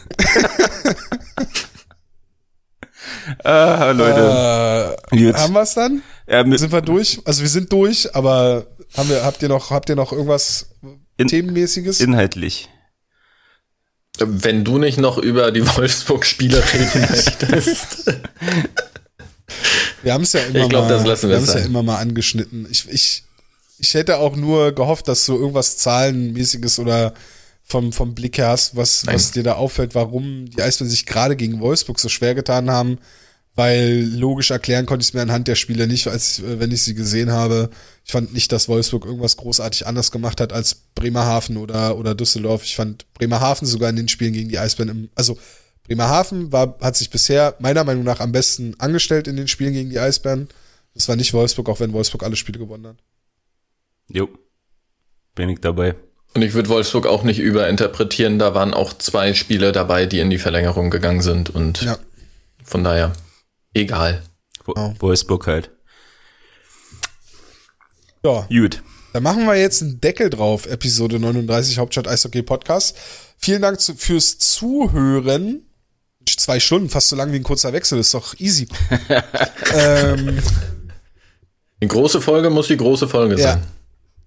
[3.45, 4.97] Ah, Leute.
[5.17, 6.03] Äh, haben wir es dann?
[6.29, 7.21] Ja, Sind wir durch?
[7.25, 10.67] Also wir sind durch, aber haben wir, habt ihr noch, habt ihr noch irgendwas
[11.17, 12.01] In- Themenmäßiges?
[12.01, 12.69] inhaltlich.
[14.19, 18.13] Wenn du nicht noch über die Wolfsburg-Spiele reden möchtest.
[20.03, 21.83] Wir haben es ja immer Ich glaub, mal, das lassen wir haben es ja immer
[21.83, 22.67] mal angeschnitten.
[22.71, 23.25] Ich, ich,
[23.79, 27.13] ich hätte auch nur gehofft, dass du irgendwas Zahlenmäßiges oder
[27.65, 29.15] vom, vom Blick her hast, was, Nein.
[29.17, 32.99] was dir da auffällt, warum die Eisbären sich gerade gegen Wolfsburg so schwer getan haben,
[33.55, 36.83] weil logisch erklären konnte ich es mir anhand der Spiele nicht, als äh, wenn ich
[36.83, 37.71] sie gesehen habe.
[38.05, 42.65] Ich fand nicht, dass Wolfsburg irgendwas großartig anders gemacht hat als Bremerhaven oder, oder Düsseldorf.
[42.65, 45.37] Ich fand Bremerhaven sogar in den Spielen gegen die Eisbären im, also
[45.85, 49.91] Bremerhaven war, hat sich bisher meiner Meinung nach am besten angestellt in den Spielen gegen
[49.91, 50.49] die Eisbären.
[50.95, 52.97] Das war nicht Wolfsburg, auch wenn Wolfsburg alle Spiele gewonnen hat.
[54.09, 54.29] Jo.
[55.35, 55.95] Bin ich dabei.
[56.35, 58.39] Und ich würde Wolfsburg auch nicht überinterpretieren.
[58.39, 61.51] Da waren auch zwei Spiele dabei, die in die Verlängerung gegangen sind.
[61.51, 61.99] Und Ja.
[62.63, 63.13] von daher,
[63.75, 64.23] egal.
[64.65, 64.95] Wo- Genau.
[64.99, 65.71] Wolfsburg halt.
[68.25, 68.83] Ja, Gut.
[69.13, 72.97] dann machen wir jetzt einen Deckel drauf, Episode 39 Hauptstadt Eishockey Podcast.
[73.39, 75.63] Vielen Dank zu, fürs Zuhören.
[76.29, 78.69] Zwei Stunden, fast so lang wie ein kurzer Wechsel, ist doch easy.
[79.75, 80.39] ähm,
[81.83, 83.55] Die große Folge muss die große Folge Ja.
[83.55, 83.63] sein.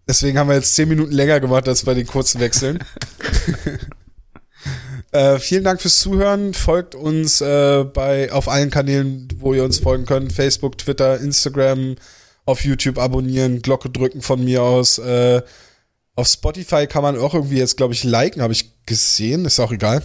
[0.08, 2.80] Deswegen haben wir jetzt zehn Minuten länger gemacht als bei den kurzen Wechseln.
[5.14, 6.54] äh, vielen Dank fürs Zuhören.
[6.54, 11.96] Folgt uns äh, bei auf allen Kanälen, wo ihr uns folgen könnt: Facebook, Twitter, Instagram,
[12.46, 14.98] auf YouTube abonnieren, Glocke drücken von mir aus.
[14.98, 15.42] Äh,
[16.16, 19.46] auf Spotify kann man auch irgendwie jetzt, glaube ich, liken, habe ich gesehen.
[19.46, 20.04] Ist auch egal.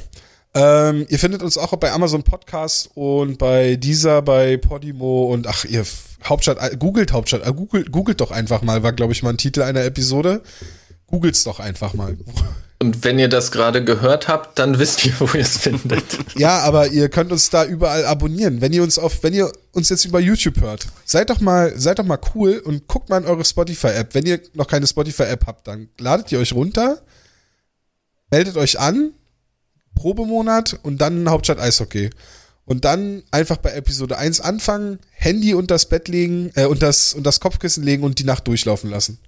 [0.55, 5.65] Ähm, ihr findet uns auch bei Amazon Podcast und bei dieser, bei Podimo und ach,
[5.65, 5.85] ihr
[6.25, 9.39] Hauptstadt, äh, googelt Hauptstadt, äh, googelt, googelt doch einfach mal, war glaube ich mal ein
[9.39, 10.43] Titel einer Episode.
[11.07, 12.17] Googelt's doch einfach mal.
[12.81, 16.05] Und wenn ihr das gerade gehört habt, dann wisst ihr, wo ihr es findet.
[16.37, 18.61] Ja, aber ihr könnt uns da überall abonnieren.
[18.61, 21.99] Wenn ihr uns auf, wenn ihr uns jetzt über YouTube hört, seid doch mal, seid
[21.99, 24.15] doch mal cool und guckt mal in eure Spotify-App.
[24.15, 27.03] Wenn ihr noch keine Spotify-App habt, dann ladet ihr euch runter,
[28.31, 29.13] meldet euch an,
[29.97, 32.11] Probemonat und dann Hauptstadt Eishockey.
[32.65, 37.25] Und dann einfach bei Episode 1 anfangen, Handy unter das Bett legen, äh, und und
[37.25, 39.19] das Kopfkissen legen und die Nacht durchlaufen lassen.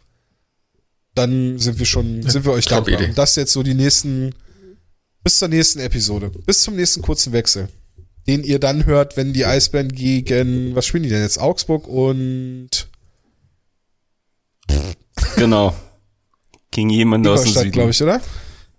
[1.14, 3.00] Dann sind wir schon, sind wir euch top dankbar.
[3.00, 3.10] Idee.
[3.10, 4.34] Und das jetzt so die nächsten,
[5.24, 6.30] bis zur nächsten Episode.
[6.46, 7.68] Bis zum nächsten kurzen Wechsel.
[8.28, 11.38] Den ihr dann hört, wenn die Eisbären gegen, was spielen die denn jetzt?
[11.40, 12.88] Augsburg und
[15.36, 15.74] Genau.
[16.70, 17.72] Ging jemand aus dem Süden.
[17.72, 18.20] glaube ich, oder?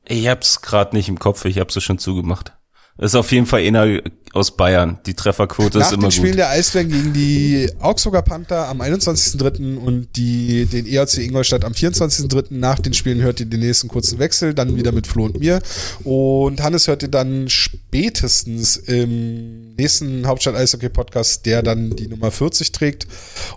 [0.07, 2.53] Ich hab's gerade nicht im Kopf, ich hab's schon zugemacht.
[3.01, 3.99] Ist auf jeden Fall einer
[4.33, 4.99] aus Bayern.
[5.07, 6.37] Die Trefferquote Nach ist immer den Spielen gut.
[6.37, 9.75] der Eisbären gegen die Augsburger Panther am 21.03.
[9.77, 12.45] und die, den ERC Ingolstadt am 24.03.
[12.51, 15.63] Nach den Spielen hört ihr den nächsten kurzen Wechsel, dann wieder mit Flo und mir.
[16.03, 22.29] Und Hannes hört ihr dann spätestens im nächsten Hauptstadt Eishockey Podcast, der dann die Nummer
[22.29, 23.07] 40 trägt.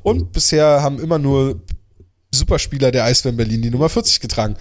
[0.02, 1.60] Und bisher haben immer nur
[2.34, 4.56] Superspieler der Eisbären Berlin die Nummer 40 getragen.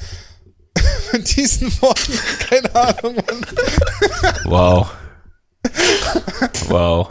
[1.14, 2.14] Mit diesen Worten,
[2.50, 3.46] keine Ahnung, Mann.
[4.46, 4.92] Wow.
[6.68, 7.10] Wow.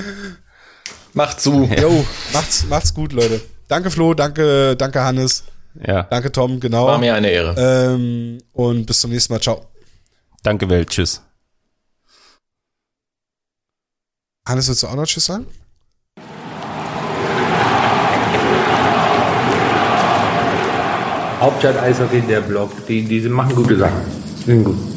[1.14, 1.64] Macht zu.
[1.64, 3.40] Jo, macht's, macht's gut, Leute.
[3.68, 5.44] Danke, Flo, danke, danke, Hannes,
[5.86, 6.02] Ja.
[6.04, 6.86] danke, Tom, genau.
[6.86, 7.54] War mir eine Ehre.
[7.94, 9.40] Ähm, und bis zum nächsten Mal.
[9.40, 9.66] Ciao.
[10.42, 10.90] Danke, Welt.
[10.90, 11.22] Tschüss.
[14.46, 15.46] Hannes, willst du auch noch Tschüss sagen?
[21.42, 24.00] Hauptstadt Eishockey, der Blog, die, die machen gute Sachen.
[24.46, 24.91] Sind gut.